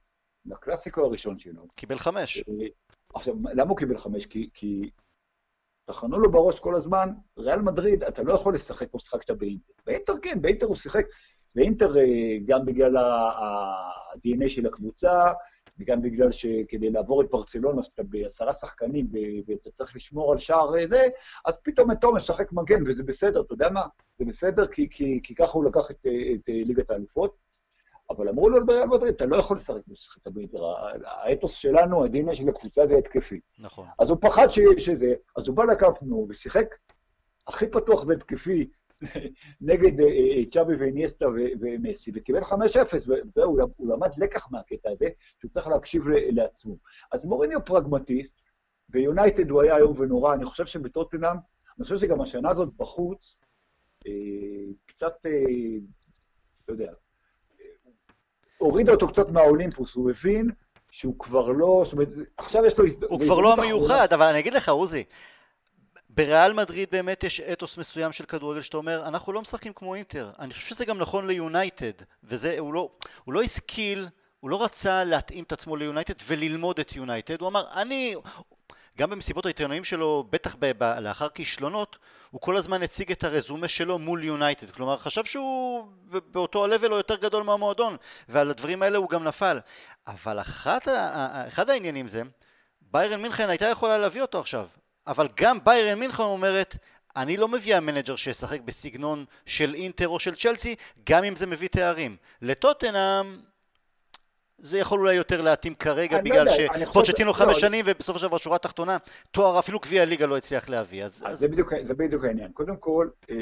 לקלאסיקו 0.46 1.04
הראשון 1.04 1.38
שלו. 1.38 1.66
קיבל 1.74 1.98
חמש. 1.98 2.38
אה, 2.38 2.66
עכשיו, 3.14 3.34
למה 3.54 3.70
הוא 3.70 3.78
קיבל 3.78 3.98
חמש? 3.98 4.26
כי, 4.26 4.50
כי 4.54 4.90
טחנו 5.84 6.18
לו 6.18 6.32
בראש 6.32 6.60
כל 6.60 6.74
הזמן, 6.74 7.08
ריאל 7.38 7.62
מדריד, 7.62 8.04
אתה 8.04 8.22
לא 8.22 8.32
יכול 8.32 8.54
לשחק 8.54 8.90
כמו 8.90 9.00
שחקת 9.00 9.30
באינטר. 9.30 9.72
באינטר 9.86 10.14
כן, 10.22 10.42
באינטר 10.42 10.66
הוא 10.66 10.76
שיחק, 10.76 11.04
באינטר 11.56 11.98
אה, 11.98 12.02
גם 12.44 12.64
בגלל 12.64 12.96
ה-DNA 12.96 14.48
של 14.48 14.66
הקבוצה, 14.66 15.32
וגם 15.78 16.02
בגלל 16.02 16.32
שכדי 16.32 16.90
לעבור 16.90 17.22
את 17.22 17.30
ברצלונה, 17.30 17.82
שאתה 17.82 18.02
בעשרה 18.02 18.52
שחקנים 18.52 19.06
ואתה 19.46 19.70
צריך 19.70 19.96
לשמור 19.96 20.32
על 20.32 20.38
שער 20.38 20.78
אה, 20.78 20.86
זה, 20.86 21.08
אז 21.44 21.56
פתאום 21.62 21.90
את 21.90 22.00
תומס 22.00 22.22
משחק 22.22 22.52
מגן, 22.52 22.82
וזה 22.86 23.02
בסדר, 23.02 23.40
אתה 23.40 23.54
יודע 23.54 23.70
מה? 23.70 23.82
זה 24.18 24.24
בסדר, 24.24 24.66
כי, 24.66 24.88
כי, 24.90 25.20
כי 25.22 25.34
ככה 25.34 25.52
הוא 25.52 25.64
לקח 25.64 25.90
את, 25.90 26.06
את 26.34 26.48
ליגת 26.48 26.90
האלופות. 26.90 27.44
אבל 28.10 28.28
אמרו 28.28 28.50
לו 28.50 28.66
בריאל 28.66 28.86
מדריד, 28.86 29.14
אתה 29.14 29.26
לא 29.26 29.36
יכול 29.36 29.56
לשחק 29.56 29.80
בשחק 29.88 30.26
הביטר, 30.26 30.64
האתוס 31.04 31.52
שלנו, 31.54 32.04
הדין 32.04 32.34
של 32.34 32.48
הקבוצה 32.48 32.86
זה 32.86 32.96
התקפי. 32.96 33.40
נכון. 33.58 33.86
אז 33.98 34.10
הוא 34.10 34.18
פחד 34.20 34.46
שזה, 34.78 35.14
אז 35.36 35.48
הוא 35.48 35.56
בא 35.56 35.64
לקפנו 35.64 36.26
ושיחק 36.28 36.66
הכי 37.46 37.66
פתוח 37.66 38.04
והתקפי 38.06 38.68
נגד 39.60 40.00
אה, 40.00 40.06
אה, 40.06 40.42
צ'אבי 40.50 40.76
ואיניאסטה 40.76 41.26
ומסי, 41.60 42.10
וקיבל 42.14 42.42
5-0, 42.42 42.54
והוא 43.36 43.60
למד 43.80 44.10
לקח 44.18 44.48
מהקטע 44.50 44.90
הזה, 44.90 45.06
שהוא 45.40 45.50
צריך 45.50 45.68
להקשיב 45.68 46.08
לעצמו. 46.08 46.76
אז 47.12 47.24
מוריניו 47.24 47.64
פרגמטיסט, 47.64 48.40
ביונייטד 48.88 49.50
הוא 49.50 49.62
היה 49.62 49.76
איום 49.76 49.94
ונורא, 49.96 50.34
אני 50.34 50.44
חושב 50.44 50.66
שבטוטנאם, 50.66 51.36
אני 51.78 51.84
חושב 51.84 51.96
שגם 51.96 52.20
השנה 52.20 52.50
הזאת 52.50 52.68
בחוץ, 52.76 53.38
אה, 54.06 54.12
קצת, 54.86 55.14
לא 56.68 56.72
יודע, 56.72 56.92
הורידה 58.58 58.92
אותו 58.92 59.08
קצת 59.08 59.28
מהאולימפוס, 59.28 59.94
הוא 59.94 60.10
הבין 60.10 60.50
שהוא 60.90 61.18
כבר 61.18 61.48
לא, 61.48 61.82
זאת 61.84 61.92
אומרת, 61.92 62.08
עכשיו 62.36 62.64
יש 62.64 62.78
לו... 62.78 62.84
הוא 63.08 63.20
כבר 63.20 63.40
לא 63.40 63.52
המיוחד, 63.52 64.08
אבל 64.12 64.26
אני 64.26 64.38
אגיד 64.38 64.54
לך, 64.54 64.68
עוזי, 64.68 65.04
בריאל 66.16 66.52
מדריד 66.52 66.88
באמת 66.92 67.24
יש 67.24 67.40
אתוס 67.40 67.78
מסוים 67.78 68.12
של 68.12 68.24
כדורגל 68.24 68.62
שאתה 68.62 68.76
אומר, 68.76 69.08
אנחנו 69.08 69.32
לא 69.32 69.42
משחקים 69.42 69.72
כמו 69.72 69.94
אינטר. 69.94 70.30
אני 70.38 70.54
חושב 70.54 70.66
שזה 70.66 70.84
גם 70.84 70.98
נכון 70.98 71.26
ליונייטד, 71.26 71.92
וזה, 72.24 72.58
הוא 72.58 72.74
לא, 72.74 72.90
הוא 73.24 73.34
לא 73.34 73.42
השכיל, 73.42 74.08
הוא 74.40 74.50
לא 74.50 74.64
רצה 74.64 75.04
להתאים 75.04 75.44
את 75.44 75.52
עצמו 75.52 75.76
ליונייטד 75.76 76.14
וללמוד 76.26 76.80
את 76.80 76.96
יונייטד, 76.96 77.40
הוא 77.40 77.48
אמר, 77.48 77.66
אני, 77.72 78.14
גם 78.98 79.10
במסיבות 79.10 79.46
העיתונאים 79.46 79.84
שלו, 79.84 80.24
בטח 80.30 80.56
ב- 80.58 80.72
ב- 80.78 80.98
לאחר 81.00 81.28
כישלונות, 81.28 81.96
הוא 82.30 82.40
כל 82.40 82.56
הזמן 82.56 82.82
הציג 82.82 83.12
את 83.12 83.24
הרזומה 83.24 83.68
שלו 83.68 83.98
מול 83.98 84.24
יונייטד. 84.24 84.70
כלומר, 84.70 84.96
חשב 84.96 85.24
שהוא 85.24 85.88
באותו 86.04 86.64
ה-level 86.64 86.90
או 86.90 86.96
יותר 86.96 87.16
גדול 87.16 87.42
מהמועדון, 87.42 87.96
ועל 88.28 88.50
הדברים 88.50 88.82
האלה 88.82 88.98
הוא 88.98 89.10
גם 89.10 89.24
נפל. 89.24 89.60
אבל 90.06 90.40
אחת, 90.40 90.88
אחד 91.48 91.70
העניינים 91.70 92.08
זה, 92.08 92.22
ביירן 92.82 93.22
מינכן 93.22 93.48
הייתה 93.48 93.66
יכולה 93.66 93.98
להביא 93.98 94.22
אותו 94.22 94.40
עכשיו, 94.40 94.68
אבל 95.06 95.28
גם 95.36 95.58
ביירן 95.64 95.98
מינכן 95.98 96.22
אומרת, 96.22 96.76
אני 97.16 97.36
לא 97.36 97.48
מביאה 97.48 97.80
מנג'ר 97.80 98.16
שישחק 98.16 98.60
בסגנון 98.60 99.24
של 99.46 99.74
אינטר 99.74 100.08
או 100.08 100.20
של 100.20 100.34
צ'לסי, 100.34 100.74
גם 101.10 101.24
אם 101.24 101.36
זה 101.36 101.46
מביא 101.46 101.68
תארים. 101.68 102.16
לטוטנאם 102.42 103.36
זה 104.58 104.78
יכול 104.78 105.00
אולי 105.00 105.14
יותר 105.14 105.42
להתאים 105.42 105.74
כרגע, 105.74 106.18
בגלל 106.22 106.46
לא 106.46 106.52
שפוצ'טינו 106.86 107.32
חמש 107.32 107.54
לא, 107.54 107.58
שנים 107.58 107.84
ובסופו 107.88 108.18
של 108.18 108.26
דבר 108.26 108.38
שורה 108.38 108.58
תחתונה, 108.58 108.96
תואר 109.30 109.58
אפילו 109.58 109.78
גביע 109.78 110.02
הליגה 110.02 110.26
לא 110.26 110.36
הצליח 110.36 110.68
להביא. 110.68 111.04
אז, 111.04 111.22
אז... 111.26 111.38
זה, 111.38 111.48
בדיוק, 111.48 111.72
זה 111.82 111.94
בדיוק 111.94 112.24
העניין. 112.24 112.52
קודם 112.52 112.76
כל, 112.76 113.08
אה, 113.30 113.36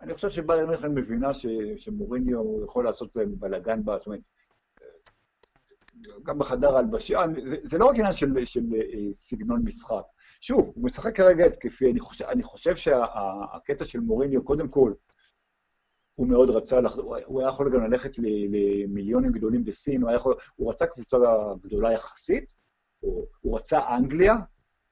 אני 0.00 0.14
חושב 0.14 0.30
שביירן 0.30 0.68
מינכן 0.68 0.94
מבינה 0.94 1.34
ש, 1.34 1.46
שמוריניו 1.76 2.64
יכול 2.64 2.84
לעשות 2.84 3.16
להם 3.16 3.32
בלאגן, 3.38 3.80
זאת 3.84 4.06
אומרת, 4.06 4.20
גם 6.22 6.38
בחדר 6.38 6.76
ההלבשה, 6.76 7.22
זה, 7.48 7.56
זה 7.62 7.78
לא 7.78 7.86
רק 7.86 7.96
עניין 7.96 8.12
של, 8.12 8.44
של 8.44 8.64
אה, 8.74 9.14
סגנון 9.14 9.62
משחק. 9.64 10.02
שוב, 10.46 10.72
הוא 10.74 10.84
משחק 10.84 11.16
כרגע 11.16 11.46
התקפי, 11.46 11.90
אני 11.90 12.00
חושב, 12.00 12.24
אני 12.24 12.42
חושב 12.42 12.76
שהקטע 12.76 13.84
של 13.84 14.00
מוריניו, 14.00 14.44
קודם 14.44 14.68
כל, 14.68 14.92
הוא 16.14 16.26
מאוד 16.26 16.50
רצה, 16.50 16.78
הוא 17.24 17.40
היה 17.40 17.48
יכול 17.48 17.72
גם 17.74 17.90
ללכת 17.90 18.18
למיליונים 18.18 19.32
גדולים 19.32 19.64
בסין, 19.64 20.02
הוא, 20.02 20.10
יכול, 20.10 20.34
הוא 20.56 20.70
רצה 20.70 20.86
קבוצה 20.86 21.16
גדולה 21.62 21.92
יחסית, 21.92 22.54
הוא, 23.00 23.26
הוא 23.40 23.58
רצה 23.58 23.96
אנגליה, 23.96 24.34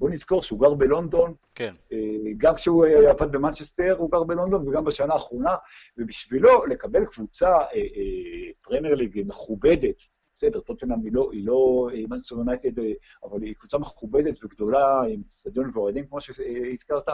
בואו 0.01 0.11
נזכור 0.11 0.43
שהוא 0.43 0.61
גר 0.61 0.75
בלונדון, 0.75 1.35
כן. 1.55 1.75
אה, 1.93 1.99
גם 2.37 2.55
כשהוא 2.55 2.87
עבד 2.87 3.33
במנצ'סטר 3.33 3.97
הוא 3.99 4.11
גר 4.11 4.23
בלונדון 4.23 4.69
וגם 4.69 4.85
בשנה 4.85 5.15
האחרונה, 5.15 5.57
ובשבילו 5.97 6.67
לקבל 6.67 7.07
קבוצה 7.07 7.51
אה, 7.51 7.65
אה, 7.75 8.53
פרמייר 8.63 8.95
ליג 8.95 9.23
מכובדת, 9.27 9.97
בסדר, 10.43 10.61
טוטנאם 10.61 11.01
היא 11.05 11.13
לא, 11.13 11.31
היא 11.33 11.47
לא 11.47 11.89
מנצ'סטר 12.09 12.35
יונייטד, 12.35 12.79
אבל 13.23 13.43
היא 13.43 13.55
קבוצה 13.55 13.79
מכובדת 13.79 14.45
וגדולה, 14.45 15.03
עם 15.09 15.23
אצטדיון 15.29 15.71
ואוהדים, 15.75 16.07
כמו 16.07 16.21
שהזכרת, 16.21 17.05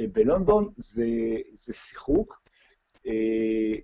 בלונדון 0.00 0.72
זה, 0.76 1.06
זה 1.54 1.74
שיחוק. 1.74 2.42
אה, 3.06 3.78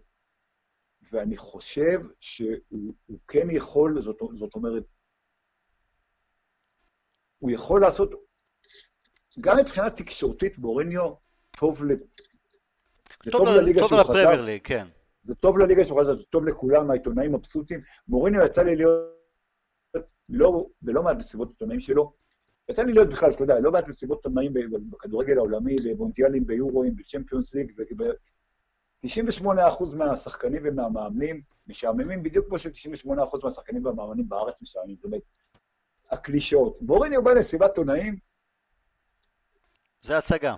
ואני 1.12 1.36
חושב 1.36 2.00
שהוא 2.20 3.18
כן 3.28 3.50
יכול, 3.50 4.02
זאת, 4.02 4.18
זאת 4.38 4.54
אומרת, 4.54 4.84
הוא 7.38 7.50
יכול 7.50 7.80
לעשות, 7.80 8.14
גם 9.40 9.56
מבחינה 9.58 9.90
תקשורתית, 9.90 10.58
מוריניו 10.58 11.14
טוב. 11.50 11.82
טוב, 13.30 13.48
לליגה 13.48 13.80
שהוא 13.80 13.88
חזר. 13.88 14.02
טוב 14.02 14.16
לפרמייר 14.16 14.42
ליג, 14.42 14.60
כן. 14.64 14.86
זה 15.22 15.34
טוב 15.34 15.58
לליגה 15.58 15.84
חזר, 15.84 16.14
זה 16.14 16.24
טוב 16.24 16.44
לכולם, 16.44 16.90
העיתונאים 16.90 17.32
מבסוטים. 17.32 17.80
מוריניו 18.08 18.46
יצא 18.46 18.62
לי 18.62 18.76
להיות, 18.76 19.00
לא, 20.28 20.66
ולא 20.82 21.02
מעט 21.02 21.16
מסיבות 21.16 21.48
עיתונאים 21.48 21.80
שלו, 21.80 22.12
יצא 22.68 22.82
לי 22.82 22.92
להיות 22.92 23.08
בכלל, 23.08 23.30
אתה 23.30 23.42
יודע, 23.42 23.60
לא 23.60 23.72
מעט 23.72 23.88
מסיבות 23.88 24.18
עיתונאים 24.18 24.52
בכדורגל 24.90 25.38
העולמי, 25.38 25.76
במונדיאלים, 25.84 26.46
ביורואים, 26.46 26.96
בצ'מפיונס 26.96 27.54
ליג, 27.54 27.72
98% 29.06 29.94
מהשחקנים 29.96 30.62
ומהמאמנים 30.64 31.40
משעממים 31.66 32.22
בדיוק 32.22 32.46
כמו 32.46 32.58
ש-98% 32.58 33.44
מהשחקנים 33.44 33.84
והמאמנים 33.84 34.28
בארץ 34.28 34.62
משעממים. 34.62 34.96
זאת 34.96 35.04
אומרת, 35.04 35.22
הקלישאות. 36.10 36.82
מוריניו 36.82 37.24
בא 37.24 37.32
למסיבת 37.32 37.78
עונאים, 37.78 38.16
זה 40.02 40.18
הצגה. 40.18 40.54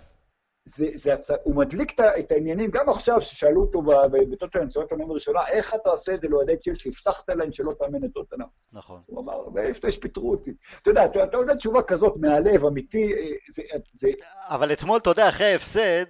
זה, 0.65 0.87
זה 0.95 1.13
הצ... 1.13 1.31
הוא 1.43 1.57
מדליק 1.57 2.01
את 2.01 2.33
העניינים, 2.33 2.71
גם 2.71 2.89
עכשיו 2.89 3.21
ששאלו 3.21 3.61
אותו 3.61 3.83
בטוטנאם, 4.31 4.67
מסיבת 4.67 4.91
עונאים 4.91 5.11
הראשונה, 5.11 5.41
איך 5.49 5.75
אתה 5.75 5.91
עושה 5.91 6.15
את 6.15 6.21
זה 6.21 6.29
לאוהדי 6.29 6.57
צ'לסי, 6.57 6.89
הבטחת 6.89 7.29
להם 7.29 7.53
שלא 7.53 7.73
תאמן 7.79 8.05
את 8.05 8.11
טוטנאם. 8.15 8.47
נכון. 8.73 9.01
הוא 9.07 9.25
אמר, 9.25 9.51
זה 9.55 9.63
לפני 9.63 9.93
שפיטרו 9.93 10.31
אותי. 10.31 10.55
אתה 10.83 10.91
יודע, 10.91 11.05
אתה 11.05 11.25
אתה 11.25 11.37
יודע 11.37 11.55
תשובה 11.55 11.83
כזאת 11.83 12.15
מהלב, 12.17 12.65
אמיתי, 12.65 13.13
אה, 13.13 13.19
זה... 13.51 13.63
זה... 13.95 14.09
אבל 14.49 14.73
אתמול, 14.73 14.99
אתה 14.99 15.11
יודע, 15.11 15.29
אחרי 15.29 15.47
ההפסד, 15.47 16.07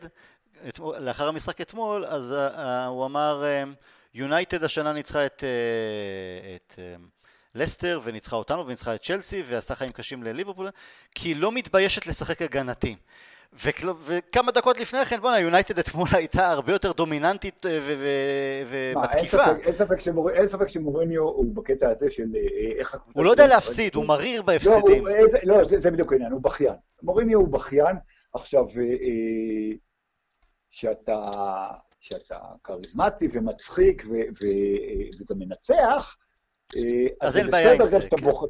אתמול, 0.68 0.98
לאחר 0.98 1.28
המשחק 1.28 1.60
אתמול, 1.60 2.04
אז 2.06 2.34
uh, 2.34 2.60
הוא 2.86 3.06
אמר, 3.06 3.44
יונייטד 4.14 4.64
השנה 4.64 4.92
ניצחה 4.92 5.26
את, 5.26 5.40
uh, 5.40 6.56
את 6.56 6.78
uh, 6.78 7.02
לסטר 7.54 8.00
וניצחה 8.04 8.36
אותנו 8.36 8.66
וניצחה 8.66 8.94
את 8.94 9.02
צ'לסי 9.02 9.42
ועשתה 9.46 9.74
חיים 9.74 9.92
קשים 9.92 10.22
לליברפול 10.22 10.68
כי 11.14 11.28
היא 11.28 11.36
לא 11.36 11.52
מתביישת 11.52 12.06
לשחק 12.06 12.42
הגנתי 12.42 12.96
וכל... 13.62 13.88
וכמה 14.04 14.52
דקות 14.52 14.80
לפני 14.80 15.04
כן, 15.04 15.20
בואנה, 15.20 15.40
יונייטד 15.40 15.78
אתמול 15.78 16.08
הייתה 16.12 16.50
הרבה 16.50 16.72
יותר 16.72 16.92
דומיננטית 16.92 17.66
ומתקיפה. 18.70 19.44
אין 20.32 20.46
ספק 20.46 20.68
שמוריניו 20.68 21.22
הוא 21.22 21.54
בקטע 21.54 21.90
הזה 21.90 22.10
של 22.10 22.24
איך 22.78 22.94
הקבוצה... 22.94 23.18
הוא 23.18 23.24
לא 23.24 23.30
יודע 23.30 23.46
להפסיד, 23.46 23.94
הוא 23.94 24.04
מריר 24.06 24.42
בהפסדים. 24.42 25.06
לא, 25.42 25.64
זה 25.64 25.90
בדיוק 25.90 26.12
העניין, 26.12 26.32
הוא 26.32 26.42
בכיין. 26.42 26.74
מוריניו 27.02 27.38
הוא 27.38 27.48
בכיין. 27.48 27.96
עכשיו, 28.34 28.64
שאתה, 30.70 31.20
שאתה 32.00 32.38
כריזמטי 32.64 33.28
ומצחיק 33.32 34.06
וגם 34.08 35.38
מנצח, 35.38 36.16
אה, 36.76 37.06
אז 37.20 37.36
אין 37.36 37.50
בעיה 37.50 37.72
עם 37.72 37.86
זה. 37.86 37.98
כן. 38.00 38.16
בוח... 38.16 38.44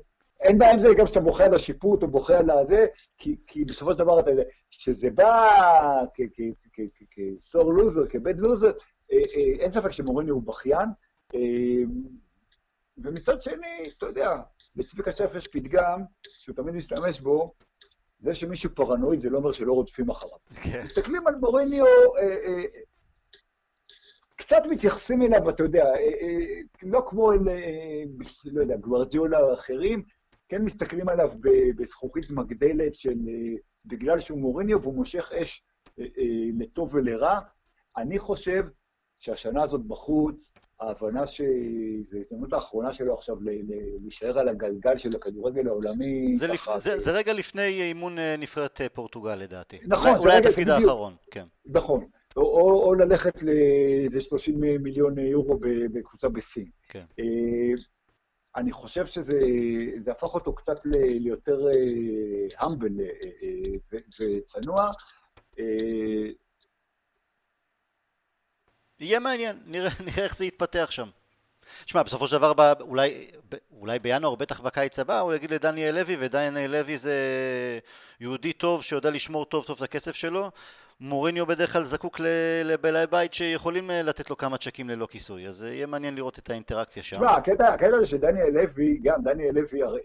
אין 0.45 0.59
בעיה 0.59 0.73
עם 0.73 0.79
זה 0.79 0.89
גם 0.99 1.05
כשאתה 1.05 1.21
בוכה 1.21 1.45
על 1.45 1.55
השיפוט 1.55 2.03
או 2.03 2.09
בוכה 2.09 2.39
על 2.39 2.51
הזה, 2.51 2.87
כי, 3.19 3.37
כי 3.47 3.65
בסופו 3.65 3.93
של 3.93 3.99
דבר 3.99 4.21
אתה 4.21 4.31
יודע, 4.31 4.43
כשזה 4.71 5.11
בא 5.11 6.05
כסור 7.11 7.73
לוזר, 7.73 8.07
כבד 8.09 8.41
לוזר, 8.41 8.73
אה, 9.13 9.17
אה, 9.17 9.43
אין 9.59 9.73
ספק 9.73 9.91
שמוריני 9.91 10.31
הוא 10.31 10.43
בכיין. 10.43 10.89
ומצד 12.99 13.43
שני, 13.43 13.83
אתה 13.99 14.07
יודע, 14.07 14.37
לצביקה 14.77 15.13
שף 15.13 15.31
יש 15.35 15.49
פתגם 15.49 16.03
שהוא 16.29 16.57
תמיד 16.57 16.75
משתמש 16.75 17.21
בו, 17.21 17.55
זה 18.19 18.35
שמישהו 18.35 18.71
פרנואיד 18.75 19.21
זה 19.21 19.31
לא 19.31 19.39
אומר 19.39 19.53
שלא 19.53 19.73
רודפים 19.73 20.11
אחריו. 20.11 20.39
כן. 20.63 20.83
מסתכלים 20.83 21.27
על 21.27 21.35
מוריניו, 21.35 21.87
אה, 21.87 22.23
אה, 22.23 22.65
קצת 24.37 24.63
מתייחסים 24.71 25.23
אליו, 25.23 25.51
אתה 25.51 25.63
יודע, 25.63 25.85
אה, 25.85 25.93
אה, 25.95 26.61
לא 26.83 27.03
כמו 27.07 27.33
אל, 27.33 27.49
אה, 27.49 28.03
לא 28.45 28.61
יודע, 28.61 28.77
גוורדיולה 28.77 29.39
או 29.41 29.55
אחרים, 29.55 30.03
כן 30.49 30.63
מסתכלים 30.63 31.09
עליו 31.09 31.33
בזכוכית 31.77 32.31
מגדלת 32.31 32.95
של 32.95 33.09
אה, 33.29 33.57
בגלל 33.85 34.21
שהוא 34.21 34.39
מוריניו 34.39 34.83
והוא 34.83 34.95
מושך 34.95 35.33
אש 35.33 35.63
אה, 35.99 36.05
אה, 36.05 36.25
לטוב 36.59 36.95
ולרע. 36.95 37.41
אני 37.97 38.19
חושב 38.19 38.65
שהשנה 39.19 39.63
הזאת 39.63 39.87
בחוץ, 39.87 40.51
ההבנה 40.81 41.27
שזו 41.27 42.17
ההזדמנות 42.17 42.53
האחרונה 42.53 42.93
שלו 42.93 43.15
עכשיו 43.15 43.37
להישאר 44.01 44.39
על 44.39 44.49
הגלגל 44.49 44.97
של 44.97 45.11
הכדורגל 45.17 45.69
העולמי. 45.69 46.35
זה, 46.35 46.47
לפ... 46.47 46.69
זה, 46.79 47.01
זה 47.01 47.13
רגע 47.13 47.33
לפני 47.33 47.83
אימון 47.83 48.19
נבחרת 48.39 48.81
פורטוגל 48.93 49.35
לדעתי. 49.35 49.79
נכון, 49.87 50.11
אולי, 50.11 50.21
אולי 50.21 50.37
התפקיד 50.37 50.69
האחרון, 50.69 51.15
כן. 51.31 51.45
נכון. 51.67 52.07
או, 52.37 52.43
או, 52.43 52.87
או 52.87 52.95
ללכת 52.95 53.43
לאיזה 53.43 54.21
30 54.21 54.61
מיליון 54.61 55.19
יורו 55.19 55.59
בקבוצה 55.93 56.29
בסין. 56.29 56.67
כן. 56.89 57.05
אה, 58.57 58.61
אני 58.61 58.73
חושב 58.73 59.07
שזה 59.07 60.11
הפך 60.11 60.35
אותו 60.35 60.55
קצת 60.55 60.77
ליותר 60.85 61.61
המבל 62.59 62.93
וצנוע. 63.93 64.91
יהיה 69.01 69.21
מעניין, 69.21 69.57
נראה, 69.67 69.91
נראה 70.07 70.25
איך 70.25 70.37
זה 70.37 70.45
יתפתח 70.45 70.91
שם. 70.91 71.09
שמע, 71.87 72.03
בסופו 72.03 72.29
של 72.29 72.37
דבר, 72.37 72.53
בא, 72.53 72.73
אולי, 72.81 73.31
אולי 73.81 73.99
בינואר, 73.99 74.35
בטח 74.35 74.61
בקיץ 74.61 74.99
הבא, 74.99 75.21
הוא 75.21 75.35
יגיד 75.35 75.51
לדניאל 75.51 75.95
לוי, 75.95 76.17
ודניאל 76.21 76.71
לוי 76.71 76.99
זה 76.99 77.19
יהודי 78.21 78.53
טוב 78.53 78.83
שיודע 78.83 79.11
לשמור 79.11 79.45
טוב 79.45 79.65
טוב 79.65 79.77
את 79.77 79.83
הכסף 79.83 80.15
שלו. 80.15 80.51
מוריניו 81.01 81.47
בדרך 81.47 81.73
כלל 81.73 81.85
זקוק 81.85 82.21
לבעלי 82.65 83.07
בית 83.11 83.35
שיכולים 83.35 83.91
אה, 83.91 84.03
לתת 84.03 84.31
לו 84.31 84.37
כמה 84.37 84.59
צ'קים 84.59 84.91
ללא 84.91 85.07
כיסוי, 85.07 85.49
אז 85.49 85.63
יהיה 85.63 85.87
מעניין 85.87 86.15
לראות 86.15 86.39
את 86.39 86.51
האינטראקציה 86.51 87.03
שם. 87.03 87.17
שמע, 87.17 87.31
הקטע 87.31 87.97
הזה 87.97 88.07
שדניאל 88.07 88.51
לוי, 88.51 88.99
גם 89.03 89.23
דניאל 89.23 89.55
לוי, 89.55 89.83
הרי 89.83 90.01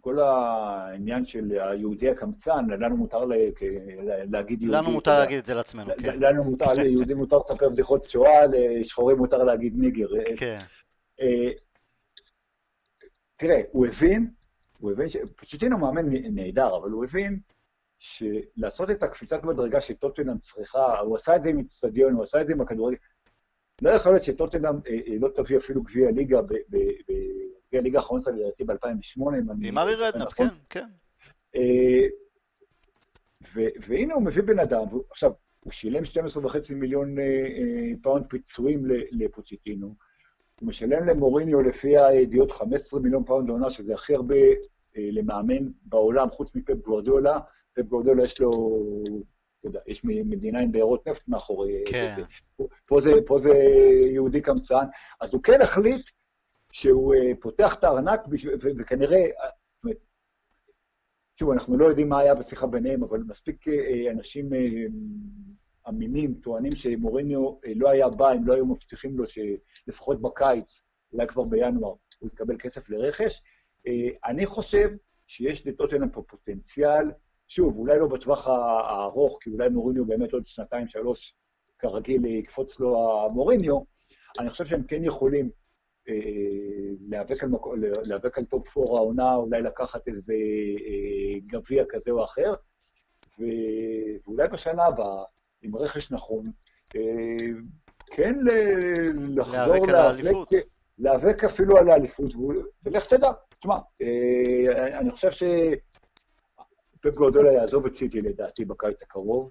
כל 0.00 0.18
העניין 0.18 1.24
של 1.24 1.52
היהודי 1.60 2.10
הקמצן, 2.10 2.66
לנו 2.68 2.96
מותר 2.96 3.24
להגיד 3.24 4.62
יהודי. 4.62 4.78
לנו 4.78 4.90
מותר 4.90 5.18
להגיד 5.18 5.38
את 5.38 5.46
זה 5.46 5.54
לעצמנו, 5.54 5.90
כן. 6.02 6.20
לנו 6.20 6.44
מותר, 6.44 6.72
ליהודים 6.82 7.16
מותר 7.16 7.38
לספר 7.38 7.68
בדיחות 7.68 8.04
שואה, 8.04 8.46
לשחורים 8.46 9.16
מותר 9.16 9.44
להגיד 9.44 9.72
ניגר. 9.76 10.08
כן. 10.36 10.56
אה, 11.20 11.50
תראה, 13.36 13.60
הוא 13.72 13.86
הבין, 13.86 14.30
הוא 14.78 14.92
הבין, 14.92 15.06
פוצ'טינו 15.36 15.78
מאמן 15.78 16.06
נהדר, 16.10 16.76
אבל 16.76 16.90
הוא 16.90 17.04
הבין 17.04 17.38
שלעשות 18.04 18.90
את 18.90 19.02
הקפיצת 19.02 19.44
מדרגה 19.44 19.80
שטוטנאם 19.80 20.38
צריכה, 20.38 20.98
הוא 20.98 21.16
עשה 21.16 21.36
את 21.36 21.42
זה 21.42 21.48
עם 21.48 21.58
אצטדיון, 21.58 22.12
הוא 22.12 22.22
עשה 22.22 22.40
את 22.40 22.46
זה 22.46 22.52
עם 22.52 22.60
הכדורגל. 22.60 22.96
לא 23.82 23.90
יכול 23.90 24.12
להיות 24.12 24.24
שטוטנאם 24.24 24.74
אה, 24.86 24.92
אה, 24.92 25.14
לא 25.20 25.28
תביא 25.34 25.56
אפילו 25.56 25.82
גביע 25.82 26.10
ליגה 26.10 26.40
גביע 27.68 27.80
הליגה 27.80 27.98
האחרונה 27.98 28.22
לדעתי 28.30 28.64
ב-2008, 28.64 29.20
אם 29.20 29.50
אני... 29.50 29.68
עם 29.68 29.78
ארי 29.78 29.94
רדנר, 29.94 30.24
נכון. 30.24 30.48
כן, 30.48 30.54
כן. 30.68 30.86
אה, 31.56 32.06
והנה 33.86 34.14
הוא 34.14 34.22
מביא 34.22 34.42
בן 34.42 34.58
אדם, 34.58 34.84
עכשיו, 35.10 35.32
הוא 35.60 35.72
שילם 35.72 36.02
12.5 36.02 36.74
מיליון 36.74 37.18
אה, 37.18 37.24
פאונד 38.02 38.26
פיצויים 38.28 38.82
לפוצ'יטינו, 39.10 39.94
הוא 40.60 40.68
משלם 40.68 41.06
למוריניו 41.06 41.62
לפי 41.62 41.96
הידיעות 42.02 42.50
15 42.50 43.00
מיליון 43.00 43.24
פאונד 43.24 43.48
לעונה, 43.48 43.70
שזה 43.70 43.94
הכי 43.94 44.14
הרבה 44.14 44.36
למאמן 44.96 45.68
בעולם, 45.82 46.30
חוץ 46.30 46.54
מפפ 46.54 46.74
גוורדיולה. 46.84 47.38
גוורדיולה 47.82 48.24
יש 48.24 48.40
לו, 48.40 48.50
אתה 49.60 49.68
יודע, 49.68 49.80
יש 49.86 50.04
מדינה 50.04 50.60
עם 50.60 50.72
בארות 50.72 51.08
נפט 51.08 51.28
מאחורי. 51.28 51.84
כן. 51.86 52.16
פה 52.88 53.00
זה, 53.00 53.12
פה 53.26 53.38
זה 53.38 53.52
יהודי 54.12 54.40
קמצן, 54.40 54.84
אז 55.20 55.34
הוא 55.34 55.42
כן 55.42 55.60
החליט 55.62 56.10
שהוא 56.72 57.14
uh, 57.14 57.18
פותח 57.40 57.74
את 57.74 57.84
הארנק, 57.84 58.20
וכנראה, 58.78 59.18
אה, 59.18 59.48
זאת 59.76 59.84
אומרת, 59.84 59.96
שוב, 61.36 61.50
אנחנו 61.50 61.76
לא 61.78 61.84
יודעים 61.84 62.08
מה 62.08 62.20
היה 62.20 62.34
בשיחה 62.34 62.66
ביניהם, 62.66 63.04
אבל 63.04 63.18
מספיק 63.18 63.68
uh, 63.68 64.10
אנשים 64.10 64.50
אמינים 65.88 66.34
טוענים 66.34 66.72
שמוריניו 66.72 67.58
לא 67.76 67.90
היה 67.90 68.08
בא 68.08 68.32
אם 68.32 68.46
לא 68.46 68.54
היו 68.54 68.66
מבטיחים 68.66 69.18
לו 69.18 69.24
שלפחות 69.26 70.22
בקיץ, 70.22 70.80
אולי 71.12 71.26
כבר 71.26 71.42
בינואר, 71.42 71.94
הוא 72.18 72.30
יקבל 72.32 72.56
כסף 72.58 72.88
לרכש. 72.88 73.42
אני 74.24 74.46
חושב 74.46 74.88
שיש 75.26 75.66
לטוטנאם 75.66 76.08
פה 76.08 76.22
פוטנציאל, 76.28 77.10
שוב, 77.48 77.78
אולי 77.78 77.98
לא 77.98 78.06
בטווח 78.06 78.48
הארוך, 78.48 79.38
כי 79.40 79.50
אולי 79.50 79.68
מוריניו 79.68 80.04
באמת 80.04 80.32
עוד 80.32 80.46
שנתיים, 80.46 80.88
שלוש, 80.88 81.34
כרגיל 81.78 82.24
יקפוץ 82.24 82.80
לו 82.80 83.22
המוריניו, 83.24 83.80
אני 84.38 84.50
חושב 84.50 84.66
שהם 84.66 84.82
כן 84.82 85.04
יכולים 85.04 85.50
להיאבק 87.08 87.42
על, 87.42 87.50
להיאבק 88.06 88.38
על 88.38 88.44
top 88.44 88.68
four 88.68 88.96
העונה, 88.96 89.34
אולי 89.34 89.62
לקחת 89.62 90.08
איזה 90.08 90.34
אה, 90.86 91.38
גביע 91.46 91.84
כזה 91.88 92.10
או 92.10 92.24
אחר, 92.24 92.54
ואולי 93.38 94.48
בשנה 94.48 94.84
הבאה, 94.84 95.24
עם 95.62 95.76
רכש 95.76 96.12
נכון, 96.12 96.50
אה, 96.96 97.00
כן 98.06 98.34
לחזור 99.36 99.74
להיאבק 99.74 99.88
על 99.88 99.94
האליפות. 99.94 100.48
להיאבק 100.98 101.44
אפילו 101.44 101.76
על 101.78 101.90
האליפות, 101.90 102.32
ולך 102.84 103.06
תדע. 103.06 103.30
תשמע, 103.58 103.78
אה, 104.02 104.98
אני 104.98 105.10
חושב 105.10 105.30
שפפ 107.04 107.16
גורדולה 107.16 107.52
יעזוב 107.52 107.86
את 107.86 107.94
סיטי 107.94 108.20
לדעתי 108.20 108.64
בקיץ 108.64 109.02
הקרוב. 109.02 109.50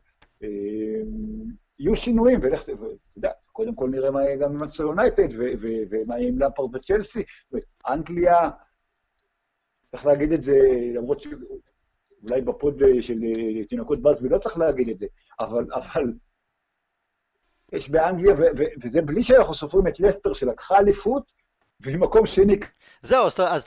יהיו 1.80 1.96
שינויים, 1.96 2.40
ולך, 2.44 2.64
אתה 2.64 2.72
יודע, 3.18 3.32
קודם 3.52 3.76
כל 3.76 3.90
נראה 3.90 4.12
מה 4.12 4.24
יהיה 4.24 4.36
גם 4.36 4.52
עם 4.52 4.64
מצר 4.64 4.84
יונייטד, 4.84 5.28
ומה 5.90 6.20
יהיה 6.20 6.30
עם 6.30 6.40
למפרד 6.40 6.72
בצ'לסי. 6.72 7.24
אנגליה, 7.88 8.50
צריך 9.92 10.06
להגיד 10.06 10.32
את 10.32 10.42
זה, 10.42 10.58
למרות 10.96 11.22
שאולי 11.22 12.42
בפוד 12.42 12.82
של 13.02 13.20
תינוקות 13.70 14.02
בסבי 14.02 14.30
לא 14.30 14.38
צריך 14.38 14.58
להגיד 14.58 14.90
את 14.90 14.98
זה, 14.98 15.06
אבל, 15.40 15.66
אבל 15.74 16.14
יש 17.72 17.90
באנגליה, 17.90 18.34
וזה 18.84 19.02
בלי 19.02 19.24
שאנחנו 19.24 19.54
סופרים 19.54 19.88
את 19.88 20.00
לסטר 20.00 20.34
שלקחה 20.34 20.78
אליפות, 20.78 21.32
והיא 21.80 21.98
מקום 21.98 22.26
שני. 22.26 22.60
זהו, 23.02 23.26
אז 23.26 23.66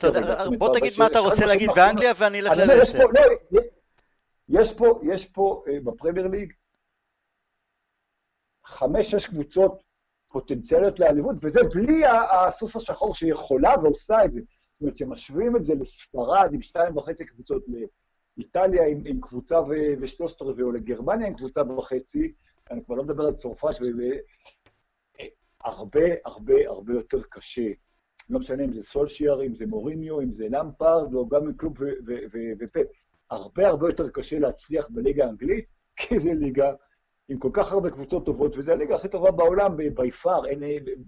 בוא 0.57 0.73
תגיד 0.73 0.93
מה 0.97 1.07
אתה 1.07 1.19
רוצה 1.19 1.45
להגיד 1.45 1.69
באנגליה 1.75 2.13
ואני 2.17 2.39
אלך 2.39 2.51
ללסטר. 2.57 3.05
יש 4.49 4.73
פה, 4.73 4.99
יש 5.13 5.25
פה 5.25 5.63
אה, 5.67 5.79
בפרמייר 5.83 6.27
ליג 6.27 6.53
חמש-שש 8.65 9.25
קבוצות 9.25 9.83
פוטנציאליות 10.31 10.99
לאליפות, 10.99 11.35
וזה 11.41 11.59
בלי 11.73 12.01
הסוס 12.05 12.75
השחור 12.75 13.15
שיכולה 13.15 13.73
ועושה 13.83 14.25
את 14.25 14.33
זה. 14.33 14.39
זאת 14.39 14.81
אומרת, 14.81 14.95
כשמשווים 14.95 15.55
את 15.55 15.65
זה 15.65 15.73
לספרד 15.73 16.49
עם 16.53 16.61
שתיים 16.61 16.97
וחצי 16.97 17.25
קבוצות, 17.25 17.63
לאיטליה 18.37 18.87
עם, 18.87 19.01
עם 19.05 19.21
קבוצה 19.21 19.59
ושלושת 20.01 20.41
רבעי, 20.41 20.63
או 20.63 20.71
לגרמניה 20.71 21.27
עם 21.27 21.33
קבוצה 21.33 21.61
וחצי, 21.77 22.33
אני 22.71 22.85
כבר 22.85 22.95
לא 22.95 23.03
מדבר 23.03 23.25
על 23.25 23.33
צרפת, 23.33 23.69
הרבה 25.61 26.01
הרבה 26.25 26.53
הרבה 26.67 26.93
יותר 26.93 27.21
קשה. 27.29 27.71
לא 28.29 28.39
משנה 28.39 28.63
אם 28.63 28.71
זה 28.71 28.83
סולשיאר, 28.83 29.43
אם 29.43 29.55
זה 29.55 29.65
מוריניו, 29.65 30.21
אם 30.21 30.31
זה 30.31 30.47
למפארד, 30.49 31.13
או 31.13 31.27
גם 31.27 31.53
קלוב 31.53 31.73
ופפ. 32.59 32.87
הרבה 33.31 33.67
הרבה 33.67 33.89
יותר 33.89 34.09
קשה 34.09 34.39
להצליח 34.39 34.87
בליגה 34.89 35.25
האנגלית, 35.25 35.65
כי 35.95 36.19
זו 36.19 36.29
ליגה 36.33 36.71
עם 37.29 37.39
כל 37.39 37.49
כך 37.53 37.71
הרבה 37.71 37.89
קבוצות 37.89 38.25
טובות, 38.25 38.57
וזו 38.57 38.71
הליגה 38.71 38.95
הכי 38.95 39.07
טובה 39.07 39.31
בעולם 39.31 39.77
בי 39.77 40.11
פאר, 40.11 40.45
אין 40.45 40.63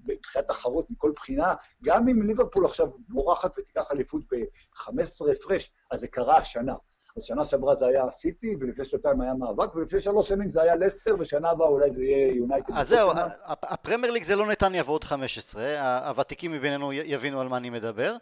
מבחינת 0.06 0.48
תחרות 0.48 0.92
מכל 0.92 1.12
בחינה. 1.16 1.54
גם 1.84 2.08
אם 2.08 2.22
ליברפול 2.22 2.66
עכשיו 2.66 2.88
בורחת 3.10 3.60
ותיקח 3.60 3.92
אליפות 3.92 4.22
ב-15 4.32 5.32
הפרש, 5.32 5.72
אז 5.92 6.00
זה 6.00 6.08
קרה 6.08 6.38
השנה. 6.38 6.74
אז 7.18 7.24
שנה 7.24 7.46
שעברה 7.46 7.76
זה 7.76 7.88
היה 7.88 8.12
סיטי, 8.12 8.56
ולפני 8.60 8.86
שנתיים 8.86 9.22
היה 9.22 9.34
מאבק, 9.34 9.76
ולפני 9.76 10.02
שלוש 10.02 10.30
שנים 10.30 10.50
זה 10.50 10.62
היה 10.62 10.76
לסטר, 10.76 11.16
ושנה 11.20 11.50
הבאה 11.50 11.68
אולי 11.68 11.94
זה 11.94 12.04
יהיה 12.04 12.36
יונייטד. 12.36 12.74
אז 12.74 12.88
זהו, 12.88 13.12
הפרמייר 13.46 14.14
ליג 14.14 14.24
זה 14.24 14.36
לא 14.36 14.48
נתניה 14.48 14.84
ועוד 14.86 15.04
15, 15.04 15.64
הוותיקים 16.08 16.52
מבינינו 16.52 16.94
יבינו 16.94 17.42
על 17.42 17.48
מה 17.48 17.58
אני 17.58 17.70
מדבר, 17.70 18.16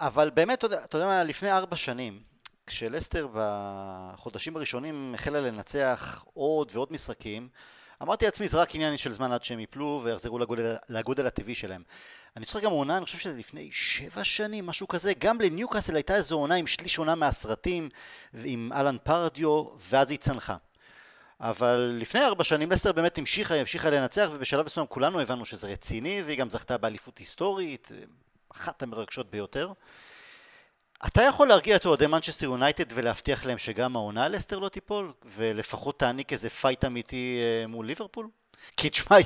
אבל 0.00 0.30
באמת, 0.34 0.64
אתה 0.64 0.96
יודע 0.96 1.06
מה, 1.06 1.24
לפני 1.24 1.52
ארבע 1.52 1.76
שנים, 1.76 2.31
כשלסטר 2.72 3.28
בחודשים 3.34 4.56
הראשונים 4.56 5.14
החלה 5.14 5.40
לנצח 5.40 6.24
עוד 6.34 6.70
ועוד 6.74 6.92
משחקים, 6.92 7.48
אמרתי 8.02 8.24
לעצמי 8.24 8.48
זה 8.48 8.60
רק 8.60 8.74
עניין 8.74 8.98
של 8.98 9.12
זמן 9.12 9.32
עד 9.32 9.44
שהם 9.44 9.60
יפלו 9.60 10.00
ויחזרו 10.04 10.38
לגודל, 10.38 10.76
לגודל 10.88 11.26
הטבעי 11.26 11.54
שלהם. 11.54 11.82
אני 12.36 12.44
זוכר 12.44 12.60
גם 12.60 12.70
עונה, 12.70 12.96
אני 12.96 13.04
חושב 13.04 13.18
שזה 13.18 13.38
לפני 13.38 13.68
שבע 13.72 14.24
שנים, 14.24 14.66
משהו 14.66 14.88
כזה, 14.88 15.12
גם 15.18 15.40
לניוקאסל 15.40 15.94
הייתה 15.94 16.16
איזו 16.16 16.34
עונה 16.34 16.54
עם 16.54 16.66
שליש 16.66 16.98
עונה 16.98 17.14
מהסרטים, 17.14 17.88
עם 18.44 18.70
אלן 18.74 18.96
פרדיו, 19.02 19.66
ואז 19.78 20.10
היא 20.10 20.18
צנחה. 20.18 20.56
אבל 21.40 21.96
לפני 22.00 22.24
ארבע 22.24 22.44
שנים 22.44 22.70
לסטר 22.70 22.92
באמת 22.92 23.18
המשיכה, 23.18 23.54
המשיכה 23.54 23.90
לנצח, 23.90 24.28
ובשלב 24.32 24.66
מסוים 24.66 24.86
כולנו 24.86 25.20
הבנו 25.20 25.46
שזה 25.46 25.66
רציני, 25.66 26.22
והיא 26.26 26.38
גם 26.38 26.50
זכתה 26.50 26.78
באליפות 26.78 27.18
היסטורית, 27.18 27.92
אחת 28.52 28.82
המרגשות 28.82 29.30
ביותר. 29.30 29.72
אתה 31.06 31.22
יכול 31.22 31.48
להרגיע 31.48 31.76
את 31.76 31.86
אוהדי 31.86 32.06
מנצ'סטר 32.06 32.46
יונייטד 32.46 32.84
ולהבטיח 32.94 33.46
להם 33.46 33.58
שגם 33.58 33.96
העונה 33.96 34.28
לסטר 34.28 34.58
לא 34.58 34.68
תיפול, 34.68 35.12
ולפחות 35.24 35.98
תעניק 35.98 36.32
איזה 36.32 36.50
פייט 36.50 36.84
אמיתי 36.84 37.40
אה, 37.42 37.66
מול 37.66 37.86
ליברפול? 37.86 38.28
כי 38.76 38.90
תשמע, 38.90 39.16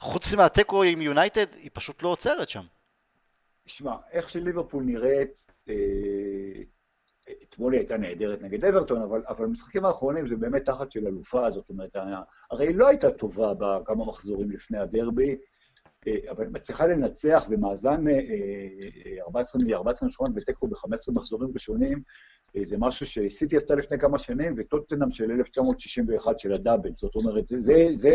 חוץ 0.00 0.34
מהתיקו 0.34 0.82
עם 0.82 1.02
יונייטד, 1.02 1.54
היא 1.54 1.70
פשוט 1.74 2.02
לא 2.02 2.08
עוצרת 2.08 2.48
שם. 2.48 2.62
תשמע, 3.64 3.96
איך 4.12 4.30
שליברפול 4.30 4.84
נראית, 4.84 5.52
אה, 5.68 5.74
אתמול 7.42 7.72
היא 7.72 7.80
הייתה 7.80 7.96
נהדרת 7.96 8.42
נגד 8.42 8.64
אברטון, 8.64 9.02
אבל, 9.02 9.22
אבל 9.28 9.46
במשחקים 9.46 9.84
האחרונים 9.84 10.26
זה 10.26 10.36
באמת 10.36 10.64
תחת 10.66 10.92
של 10.92 11.06
אלופה, 11.06 11.50
זאת 11.50 11.70
אומרת, 11.70 11.96
הרי 12.50 12.66
היא 12.66 12.76
לא 12.76 12.88
הייתה 12.88 13.10
טובה 13.10 13.54
בכמה 13.54 14.04
מחזורים 14.04 14.50
לפני 14.50 14.78
הדרבי, 14.78 15.36
אבל 16.30 16.46
מצליחה 16.46 16.86
לנצח 16.86 17.46
במאזן 17.48 18.04
14 19.20 19.60
מיליארד, 19.62 19.78
14 19.78 20.08
נשכונות 20.08 20.32
ותיקו 20.36 20.68
ב-15 20.68 21.12
מחזורים 21.14 21.50
ראשונים, 21.54 22.02
אה, 22.56 22.64
זה 22.64 22.76
משהו 22.78 23.06
שסיטי 23.06 23.56
עשתה 23.56 23.74
לפני 23.74 23.98
כמה 23.98 24.18
שנים, 24.18 24.54
וטוטנאם 24.56 25.10
של 25.10 25.30
1961 25.30 26.38
של 26.38 26.52
הדאבל, 26.52 26.90
זאת 26.94 27.14
אומרת, 27.14 27.48
זה, 27.48 27.60
זה, 27.60 27.86
זה, 27.92 28.14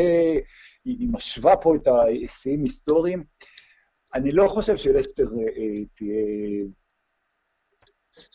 היא 0.85 1.09
משווה 1.11 1.55
פה 1.55 1.75
את 1.75 1.87
השיאים 1.87 2.63
היסטוריים. 2.63 3.23
אני 4.15 4.29
לא 4.31 4.47
חושב 4.47 4.77
שלסטר 4.77 5.23
אה, 5.23 5.85
תהיה, 5.95 6.15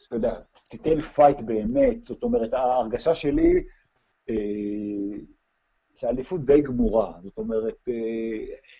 אתה 0.07 0.17
יודע, 0.17 0.35
תיתן 0.71 1.01
פייט 1.01 1.41
באמת, 1.41 2.03
זאת 2.03 2.23
אומרת, 2.23 2.55
ההרגשה 2.55 3.15
שלי, 3.15 3.65
שהאליפות 5.97 6.45
די 6.45 6.61
גמורה, 6.61 7.13
זאת 7.21 7.39
אומרת, 7.39 7.75
אה, 7.89 7.95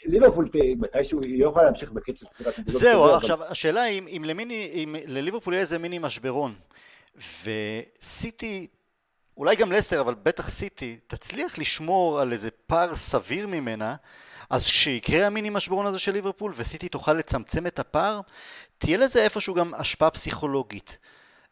ליברפול 0.05 0.49
מתישהו 0.79 1.21
היא 1.23 1.41
לא 1.45 1.49
יכולה 1.49 1.65
להמשיך 1.65 1.93
בקצב. 1.93 2.27
זהו, 2.67 3.15
עכשיו. 3.15 3.45
השאלה 3.45 3.87
אם 3.87 4.25
לליברפול 5.07 5.55
יהיה 5.55 5.61
איזה 5.61 5.79
מיני 5.79 5.99
משברון, 5.99 6.55
וסיטי, 7.45 8.67
אולי 9.37 9.57
גם 9.57 9.73
לסטר, 9.73 10.01
אבל 10.01 10.15
בטח 10.15 10.51
סיטי, 10.51 10.97
תצליח 11.07 11.59
לשמור 11.59 12.21
על 12.21 12.33
איזה 12.33 12.51
פער 12.67 12.97
סביר 12.97 13.47
ממנה, 13.47 13.97
אז 14.51 14.63
כשיקרה 14.63 15.27
המיני 15.27 15.51
משברון 15.51 15.87
הזה 15.87 15.99
של 15.99 16.13
ליברפול 16.13 16.53
וסיטי 16.57 16.89
תוכל 16.89 17.13
לצמצם 17.13 17.67
את 17.67 17.79
הפער, 17.79 18.21
תהיה 18.79 18.99
לזה 18.99 19.25
איפשהו 19.25 19.55
גם 19.55 19.75
השפעה 19.75 20.11
פסיכולוגית. 20.11 20.99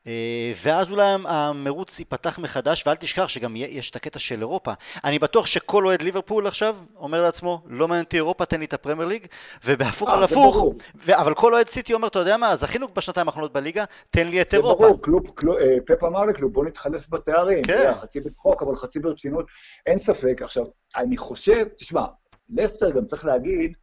אה, 0.06 0.52
ואז 0.62 0.90
אולי 0.90 1.04
המרוץ 1.24 1.98
ייפתח 1.98 2.38
מחדש, 2.38 2.86
ואל 2.86 2.94
תשכח 2.94 3.28
שגם 3.28 3.56
יש 3.56 3.90
את 3.90 3.96
הקטע 3.96 4.18
של 4.18 4.40
אירופה. 4.40 4.72
אני 5.04 5.18
בטוח 5.18 5.46
שכל 5.46 5.86
אוהד 5.86 6.02
ליברפול 6.02 6.46
עכשיו 6.46 6.76
אומר 6.96 7.22
לעצמו, 7.22 7.62
לא 7.66 7.88
מעניין 7.88 8.04
אותי 8.04 8.16
אירופה, 8.16 8.44
תן 8.44 8.60
לי 8.60 8.64
את 8.64 8.72
הפרמייר 8.72 9.08
ליג, 9.08 9.26
ובהפוך 9.64 10.10
על 10.10 10.22
הפוך, 10.22 10.64
אבל 11.10 11.34
כל 11.34 11.54
אוהד 11.54 11.68
סיטי 11.68 11.94
אומר, 11.94 12.08
אתה 12.08 12.18
יודע 12.18 12.36
מה, 12.36 12.56
זכינו 12.56 12.88
בשנתיים 12.88 13.26
האחרונות 13.26 13.52
בליגה, 13.52 13.84
תן 14.10 14.28
לי 14.28 14.42
את 14.42 14.54
אירופה. 14.54 14.84
זה 14.84 14.88
ברור, 14.88 15.02
קלוב, 15.02 15.22
קלוב, 15.34 15.56
אה, 15.56 15.76
פפ 15.86 16.04
אמר 16.04 16.24
לקלוב, 16.24 16.52
בוא 16.52 16.64
נתחלף 16.64 17.08
בתארים, 17.08 17.62
כן. 17.62 17.94
חצי 17.94 18.20
בצחוק, 18.20 18.62
אבל 18.62 18.74
חצי 18.74 19.00
ברצינות, 19.00 19.46
אין 19.86 19.98
ספק. 19.98 20.42
עכשיו, 20.42 20.64
אני 20.96 21.16
חושב, 21.16 21.64
תשמע, 21.78 22.04
לסטר 22.50 22.90
גם 22.90 23.06
צריך 23.06 23.24
להגיד, 23.24 23.76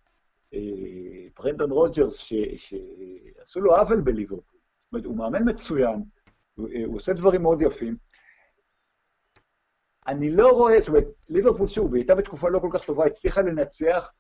אה, 0.54 0.60
ברנדון 1.40 1.72
רוג'רס, 1.72 2.16
שעשו 2.16 3.62
לו 3.62 3.76
עוול 3.76 4.02
בליברפול. 4.02 4.51
זאת 4.92 4.94
אומרת, 4.94 5.06
הוא 5.06 5.18
מאמן 5.18 5.50
מצוין, 5.50 6.04
הוא, 6.56 6.70
הוא 6.86 6.96
עושה 6.96 7.14
דברים 7.14 7.42
מאוד 7.42 7.62
יפים. 7.62 7.96
אני 10.08 10.30
לא 10.32 10.50
רואה, 10.50 10.80
זאת 10.80 10.90
אומרת, 10.90 11.04
ליברפול 11.30 11.68
שוב, 11.68 11.94
היא 11.94 12.02
הייתה 12.02 12.16
בתקופה 12.16 12.50
לא 12.50 12.60
כל 12.60 12.70
כך 12.72 12.86
טובה, 12.86 13.06
הצליחה 13.06 13.42
לנצח. 13.42 14.12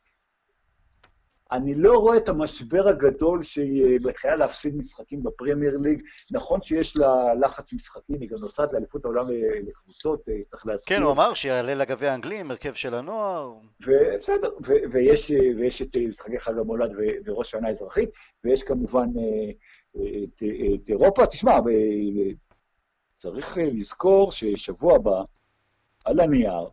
אני 1.51 1.75
לא 1.75 1.97
רואה 1.97 2.17
את 2.17 2.29
המשבר 2.29 2.87
הגדול 2.87 3.43
שהיא 3.43 3.99
מתחילה 4.05 4.35
להפסיד 4.35 4.75
משחקים 4.75 5.23
בפרמייר 5.23 5.77
ליג. 5.77 6.01
נכון 6.31 6.61
שיש 6.61 6.97
לה 6.97 7.33
לחץ 7.41 7.73
משחקים, 7.73 8.21
היא 8.21 8.29
גם 8.29 8.37
נוסעת 8.41 8.73
לאליפות 8.73 9.05
העולם 9.05 9.25
לקבוצות, 9.67 10.29
אה, 10.29 10.33
צריך 10.47 10.67
להזכיר. 10.67 10.97
כן, 10.97 11.03
הוא 11.03 11.11
אמר 11.11 11.33
שיעלה 11.33 11.75
לגביע 11.75 12.11
האנגלי 12.11 12.39
עם 12.39 12.51
הרכב 12.51 12.73
של 12.73 12.93
הנוער. 12.93 13.53
ובסדר, 13.87 14.49
ויש, 14.91 15.31
ויש 15.57 15.81
את 15.81 15.97
משחקי 16.09 16.39
חג 16.39 16.57
המולד 16.57 16.91
וראש 17.25 17.47
השנה 17.47 17.67
האזרחית, 17.67 18.09
ויש 18.43 18.63
כמובן 18.63 19.07
אה, 19.17 19.51
את, 19.95 20.43
את 20.75 20.89
אירופה. 20.89 21.25
תשמע, 21.25 21.59
צריך 23.17 23.57
לזכור 23.61 24.31
ששבוע 24.31 24.95
הבא, 24.95 25.23
על 26.05 26.19
הנייר, 26.19 26.69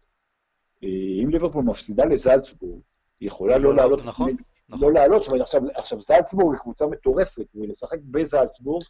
אם 0.83 1.29
ליברפול 1.31 1.65
מפסידה 1.65 2.05
לזלצבורג, 2.05 2.81
היא 3.21 3.27
יכולה 3.27 3.59
לא 3.59 3.75
לעלות... 3.75 4.05
נכון. 4.05 4.37
נכון. 4.69 4.81
לא 4.83 4.93
לעלות, 4.93 5.27
אומרת, 5.27 5.41
עכשיו, 5.41 5.61
עכשיו 5.75 6.01
זלצבורג 6.01 6.55
היא 6.55 6.61
קבוצה 6.61 6.87
מטורפת, 6.87 7.47
ולשחק 7.55 7.99
בזלצבורג 8.01 8.83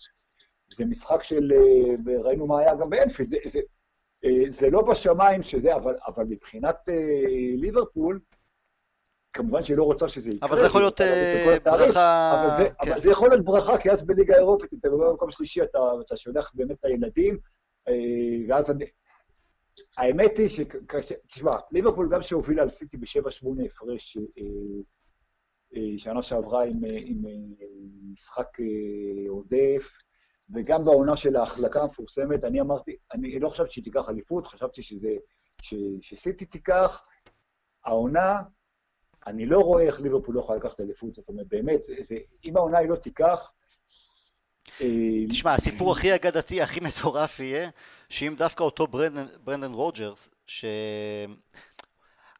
זה 0.75 0.85
משחק 0.85 1.23
של, 1.23 1.53
ראינו 2.25 2.47
מה 2.47 2.61
היה 2.61 2.75
גם 2.75 2.91
באנפילד, 2.91 3.29
זה, 3.29 3.37
זה, 3.47 3.61
זה 4.49 4.71
לא 4.71 4.83
בשמיים 4.83 5.43
שזה, 5.43 5.75
אבל, 5.75 5.95
אבל 6.07 6.25
מבחינת 6.25 6.77
ליברפול, 7.57 8.21
כמובן 9.33 9.63
שהיא 9.63 9.77
לא 9.77 9.85
רוצה 9.85 10.09
שזה 10.09 10.31
יקרה. 10.31 10.49
אבל 10.49 10.59
זה 10.59 10.67
יכול 10.67 10.81
להיות 10.81 11.01
אה, 11.01 11.57
ברכה... 11.65 12.33
אבל 12.35 12.57
זה, 12.57 12.71
כן. 12.71 12.91
אבל 12.91 13.01
זה 13.01 13.11
יכול 13.11 13.29
להיות 13.29 13.45
ברכה, 13.45 13.79
כי 13.79 13.91
אז 13.91 14.03
בליגה 14.03 14.35
האירופית, 14.35 14.71
אתה 14.81 14.89
מדבר 14.89 15.11
במקום 15.11 15.31
שלישי, 15.31 15.63
אתה, 15.63 15.79
אתה 16.07 16.17
שולח 16.17 16.53
באמת 16.55 16.77
את 16.81 16.85
הילדים, 16.85 17.39
אה, 17.89 17.95
ואז 18.49 18.71
אני... 18.71 18.85
האמת 19.97 20.39
היא 20.39 20.49
ש... 20.49 20.61
תשמע, 21.27 21.51
ליברפול 21.73 22.09
גם 22.13 22.23
שהובילה 22.23 22.63
על 22.63 22.71
סיטי 22.71 22.97
ב-7-8 22.97 23.67
הפרש 23.67 24.19
אה, 25.77 25.99
שנה 25.99 26.23
שעברה 26.23 26.65
עם, 26.65 26.81
עם 27.05 27.23
משחק 28.13 28.49
עודף, 29.29 29.99
וגם 30.55 30.85
בעונה 30.85 31.17
של 31.17 31.37
ההחלקה 31.37 31.83
המפורסמת, 31.83 32.45
אני 32.45 32.61
אמרתי, 32.61 32.97
אני 33.13 33.41
לא 33.41 33.49
חשבתי 33.49 33.71
שהיא 33.71 33.85
תיקח 33.85 34.09
אליפות, 34.09 34.47
חשבתי 34.47 34.83
שזה, 34.83 35.09
ש, 35.63 35.75
שסיטי 36.01 36.45
תיקח. 36.45 37.03
העונה 37.85 38.43
אני 39.29 39.47
לא 39.47 39.59
רואה 39.59 39.83
איך 39.83 40.01
ליברפול 40.01 40.35
לא 40.35 40.41
יכולה 40.41 40.59
לקחת 40.59 40.81
אליפות, 40.81 41.15
זאת 41.15 41.29
אומרת, 41.29 41.47
באמת, 41.49 41.83
זה, 41.83 41.95
זה, 42.01 42.15
אם 42.45 42.57
העונה 42.57 42.79
היא 42.79 42.89
לא 42.89 42.97
תיקח... 42.97 43.53
אה, 44.81 45.27
תשמע, 45.29 45.55
הסיפור 45.55 45.93
הכי 45.93 46.15
אגדתי, 46.15 46.63
הכי 46.63 46.81
מטורף 46.81 47.41
יהיה, 47.41 47.71
שאם 48.09 48.35
דווקא 48.39 48.63
אותו 48.63 48.87
ברנדן, 48.87 49.27
ברנדן 49.45 49.73
רוג'רס, 49.73 50.29
ש... 50.47 50.65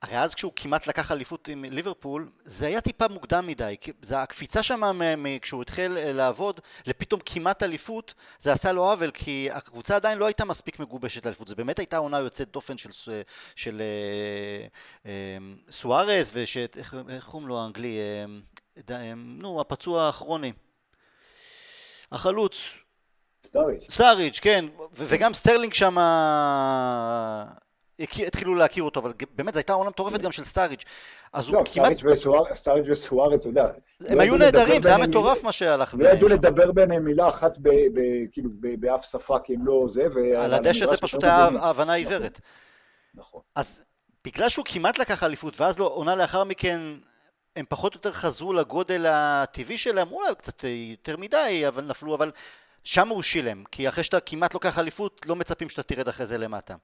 הרי 0.03 0.19
אז 0.19 0.35
כשהוא 0.35 0.53
כמעט 0.57 0.87
לקח 0.87 1.13
אליפות 1.13 1.49
עם 1.49 1.65
ליברפול, 1.65 2.31
זה 2.45 2.67
היה 2.67 2.81
טיפה 2.81 3.09
מוקדם 3.09 3.47
מדי. 3.47 3.77
זה 4.03 4.23
הקפיצה 4.23 4.63
שם 4.63 5.01
כשהוא 5.43 5.63
התחיל 5.63 5.99
אה, 5.99 6.13
לעבוד, 6.13 6.61
לפתאום 6.87 7.21
כמעט 7.27 7.63
אליפות, 7.63 8.15
זה 8.41 8.53
עשה 8.53 8.73
לו 8.73 8.91
עוול, 8.91 9.11
כי 9.11 9.49
הקבוצה 9.53 9.97
עדיין 9.97 10.19
לא 10.19 10.27
הייתה 10.27 10.45
מספיק 10.45 10.79
מגובשת 10.79 11.25
לאליפות. 11.25 11.49
זה 11.49 11.55
באמת 11.55 11.79
הייתה 11.79 11.97
עונה 11.97 12.19
יוצאת 12.19 12.51
דופן 12.51 12.79
של, 12.79 12.93
של, 12.93 13.23
של 13.57 13.81
אה, 13.81 14.67
אה, 15.07 15.39
סוארז, 15.71 16.31
ואיך 16.33 17.25
קוראים 17.27 17.49
לו 17.49 17.63
האנגלי? 17.63 17.99
נו, 19.17 19.61
הפצוע 19.61 20.09
הכרוני. 20.09 20.53
החלוץ. 22.13 22.55
סטארידג'. 23.47 23.87
סטארידג', 23.91 24.39
כן, 24.43 24.65
וגם 24.93 25.35
סטרלינג 25.35 25.75
שם 25.75 25.97
התחילו 27.99 28.55
להכיר 28.55 28.83
אותו, 28.83 29.01
אבל 29.01 29.13
באמת 29.35 29.55
זו 29.55 29.59
הייתה 29.59 29.73
עונה 29.73 29.91
מטורפת 29.91 30.21
גם 30.21 30.33
של 30.33 30.45
סטאריץ'. 30.45 30.85
אז 31.33 31.51
לא, 31.51 31.59
הוא 31.59 31.67
כמעט... 31.73 31.93
סטאריץ' 32.55 32.87
וסוארץ, 32.91 33.41
אתה 33.41 33.49
יודע. 33.49 33.67
הם 34.07 34.21
היו 34.21 34.37
נהדרים, 34.37 34.83
זה 34.83 34.89
היה 34.89 34.99
מטורף 34.99 35.43
מה 35.43 35.53
שהלך 35.53 35.95
ביניהם. 35.95 36.13
לא 36.13 36.17
ידעו 36.17 36.29
לדבר 36.29 36.73
ביניהם 36.73 37.05
מילה 37.05 37.29
אחת, 37.29 37.59
כאילו, 38.33 38.51
באף 38.79 39.05
שפה, 39.11 39.39
כי 39.45 39.55
הם 39.55 39.67
לא 39.67 39.87
זה, 39.89 40.07
על 40.39 40.55
הדשא 40.55 40.87
זה 40.87 40.97
פשוט 40.97 41.25
היה 41.25 41.49
הבנה 41.61 41.93
עיוורת. 41.93 42.41
נכון. 43.15 43.41
אז 43.55 43.85
בגלל 44.25 44.49
שהוא 44.49 44.65
כמעט 44.69 44.99
לקח 44.99 45.23
אליפות, 45.23 45.61
ואז 45.61 45.79
לא, 45.79 45.85
עונה 45.85 46.15
לאחר 46.15 46.45
מכן, 46.45 46.81
הם 47.57 47.65
פחות 47.69 47.95
או 47.95 47.99
יותר 47.99 48.13
חזרו 48.13 48.53
לגודל 48.53 49.07
הטבעי 49.09 49.79
שלהם, 49.79 50.13
אולי 50.13 50.35
קצת 50.39 50.65
יותר 50.91 51.17
מדי, 51.17 51.65
אבל 51.69 51.85
נפלו, 51.85 52.15
אבל 52.15 52.31
שם 52.85 53.09
הוא 53.09 53.23
שילם, 53.23 53.65
כי 53.73 53.89
אחרי 53.89 54.05
שאתה 54.05 54.21
כמעט 54.21 54.55
לוקח 54.55 54.79
אליפות, 54.79 55.27
לא 55.27 55.37
מצפים 55.37 55.69
שאתה 55.69 55.83
תרד 55.83 56.09
אחרי 56.09 56.27
זה 56.27 56.39
למטה. 56.39 56.75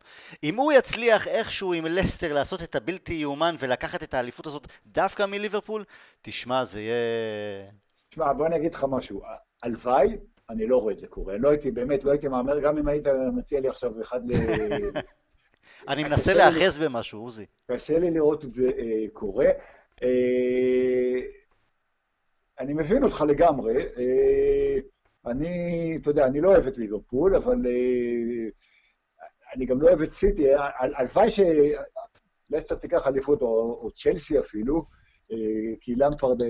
אם 0.44 0.56
הוא 0.56 0.72
יצליח 0.72 1.28
איכשהו 1.28 1.72
עם 1.72 1.84
לסטר 1.86 2.34
לעשות 2.34 2.62
את 2.62 2.74
הבלתי 2.74 3.14
יאומן 3.14 3.54
ולקחת 3.58 4.02
את 4.02 4.14
האליפות 4.14 4.46
הזאת 4.46 4.66
דווקא 4.86 5.26
מליברפול, 5.26 5.84
תשמע, 6.22 6.64
זה 6.64 6.80
יהיה... 6.80 7.70
תשמע, 8.08 8.32
בוא 8.32 8.46
אני 8.46 8.56
אגיד 8.56 8.74
לך 8.74 8.86
משהו. 8.90 9.22
הלוואי, 9.62 10.16
אני 10.50 10.66
לא 10.66 10.76
רואה 10.76 10.92
את 10.92 10.98
זה 10.98 11.06
קורה. 11.06 11.36
לא 11.38 11.50
הייתי, 11.50 11.70
באמת, 11.70 12.04
לא 12.04 12.10
הייתי 12.10 12.28
מהמר, 12.28 12.60
גם 12.60 12.78
אם 12.78 12.88
היית 12.88 13.06
מציע 13.32 13.60
לי 13.60 13.68
עכשיו 13.68 14.02
אחד 14.02 14.20
ל... 14.30 14.34
אני 15.88 16.04
מנסה 16.04 16.34
להאחז 16.34 16.78
במשהו, 16.78 17.20
עוזי. 17.20 17.46
קשה 17.70 17.98
לי 17.98 18.10
לראות 18.10 18.44
את 18.44 18.54
זה 18.54 18.66
אה, 18.78 19.04
קורה. 19.12 19.46
אה, 20.02 21.20
אני 22.60 22.74
מבין 22.74 23.04
אותך 23.04 23.24
לגמרי. 23.28 23.76
אה, 23.76 24.78
אני, 25.26 25.98
אתה 26.02 26.10
יודע, 26.10 26.26
אני 26.26 26.40
לא 26.40 26.48
אוהב 26.48 26.66
את 26.66 26.78
ליברפול, 26.78 27.36
אבל 27.36 27.66
אה, 27.66 28.48
אני 29.54 29.66
גם 29.66 29.80
לא 29.80 29.88
אוהב 29.88 30.02
את 30.02 30.12
סיטי. 30.12 30.46
הלוואי 30.96 31.28
שלסטר 31.30 32.74
תיקח 32.74 33.06
אליפות, 33.06 33.42
או, 33.42 33.80
או 33.82 33.90
צ'לסי 33.90 34.38
אפילו, 34.38 34.84
אה, 35.32 35.36
כי 35.80 35.94
למפרד... 35.94 36.42
אה, 36.42 36.48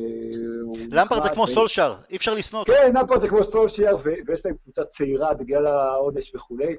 למפרד 0.90 1.22
זה 1.22 1.28
כמו 1.28 1.46
סולשר, 1.46 1.94
אי 2.10 2.16
אפשר 2.16 2.34
לשנוא 2.34 2.60
אותו. 2.60 2.72
כן, 2.72 2.92
למפרד 2.94 3.20
זה 3.20 3.28
כמו 3.28 3.42
סולשר, 3.42 3.96
ויש 4.26 4.46
להם 4.46 4.56
קבוצה 4.62 4.84
צעירה 4.84 5.34
בגלל 5.34 5.66
העונש 5.66 6.34
וכולי. 6.34 6.76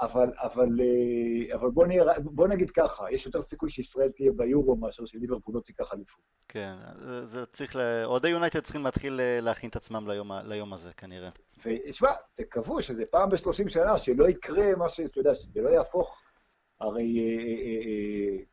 אבל, 0.00 0.32
אבל, 0.36 0.80
אה, 0.80 1.54
אבל 1.54 1.70
בוא, 1.70 1.86
נראה, 1.86 2.20
בוא 2.20 2.48
נגיד 2.48 2.70
ככה, 2.70 3.12
יש 3.12 3.26
יותר 3.26 3.40
סיכוי 3.40 3.70
שישראל 3.70 4.10
תהיה 4.16 4.32
ביורו 4.32 4.76
מאשר 4.76 5.06
שליברפול 5.06 5.54
לא 5.54 5.60
תיקח 5.60 5.94
אליפות. 5.94 6.20
כן, 6.48 6.74
זה, 6.94 7.26
זה 7.26 7.46
צריך, 7.46 7.76
אוהדי 8.04 8.28
יונייטד 8.28 8.60
צריכים 8.60 8.82
להתחיל 8.82 9.20
אה, 9.20 9.38
להכין 9.42 9.70
את 9.70 9.76
עצמם 9.76 10.08
ליום, 10.08 10.32
ליום 10.44 10.72
הזה 10.72 10.92
כנראה. 10.92 11.28
ותשמע, 11.64 12.10
תקוו 12.34 12.82
שזה 12.82 13.04
פעם 13.10 13.30
בשלושים 13.30 13.68
שנה, 13.68 13.98
שלא 13.98 14.28
יקרה 14.28 14.74
מה 14.76 14.88
שאתה 14.88 15.20
יודע, 15.20 15.34
שזה 15.34 15.60
לא 15.60 15.68
יהפוך, 15.68 16.22
הרי 16.80 17.18
אה, 17.18 17.42
אה, 17.42 17.86
אה, 17.86 18.44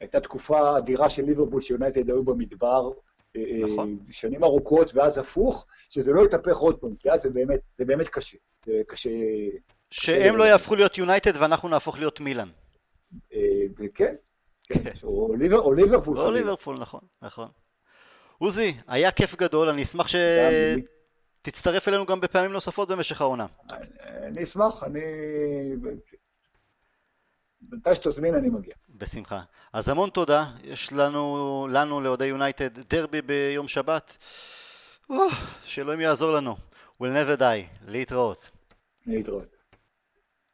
הייתה 0.00 0.20
תקופה 0.20 0.78
אדירה 0.78 1.10
של 1.10 1.22
ליברפול 1.22 1.60
שיונייטד 1.60 2.08
היו 2.08 2.24
במדבר, 2.24 2.90
נכון. 3.36 3.98
שנים 4.10 4.44
ארוכות, 4.44 4.94
ואז 4.94 5.18
הפוך, 5.18 5.66
שזה 5.88 6.12
לא 6.12 6.24
יתהפך 6.24 6.56
עוד 6.56 6.78
פעם, 6.78 6.94
כי 6.98 7.10
אז 7.10 7.22
זה 7.22 7.30
באמת, 7.30 7.60
זה 7.74 7.84
באמת 7.84 8.08
קשה. 8.08 8.36
זה 8.66 8.82
קשה... 8.88 9.10
שהם 9.90 10.36
לא 10.36 10.44
יהפכו 10.44 10.76
להיות 10.76 10.98
יונייטד 10.98 11.32
ואנחנו 11.36 11.68
נהפוך 11.68 11.98
להיות 11.98 12.20
מילאן. 12.20 12.48
כן, 13.94 14.14
כן, 14.64 14.80
או 15.02 15.34
ליברפול. 15.74 16.18
או 16.18 16.30
ליברפול, 16.30 16.78
נכון, 16.78 17.00
נכון. 17.22 17.48
עוזי, 18.38 18.74
היה 18.88 19.10
כיף 19.10 19.36
גדול, 19.36 19.68
אני 19.68 19.82
אשמח 19.82 20.06
שתצטרף 21.42 21.88
אלינו 21.88 22.06
גם 22.06 22.20
בפעמים 22.20 22.52
נוספות 22.52 22.88
במשך 22.88 23.20
העונה. 23.20 23.46
אני 24.22 24.42
אשמח, 24.42 24.82
אני... 24.82 25.00
מתי 27.72 27.94
שתזמין 27.94 28.34
אני 28.34 28.48
מגיע. 28.48 28.74
בשמחה. 28.88 29.40
אז 29.72 29.88
המון 29.88 30.10
תודה, 30.10 30.44
יש 30.64 30.92
לנו, 30.92 31.68
לנו 31.70 32.00
לאוהדי 32.00 32.26
יונייטד 32.26 32.78
דרבי 32.94 33.22
ביום 33.22 33.68
שבת. 33.68 34.16
שאלוהים 35.64 36.00
יעזור 36.00 36.32
לנו. 36.32 36.56
will 37.02 37.04
never 37.04 37.40
die. 37.40 37.88
להתראות. 37.88 38.50
להתראות. 39.06 39.51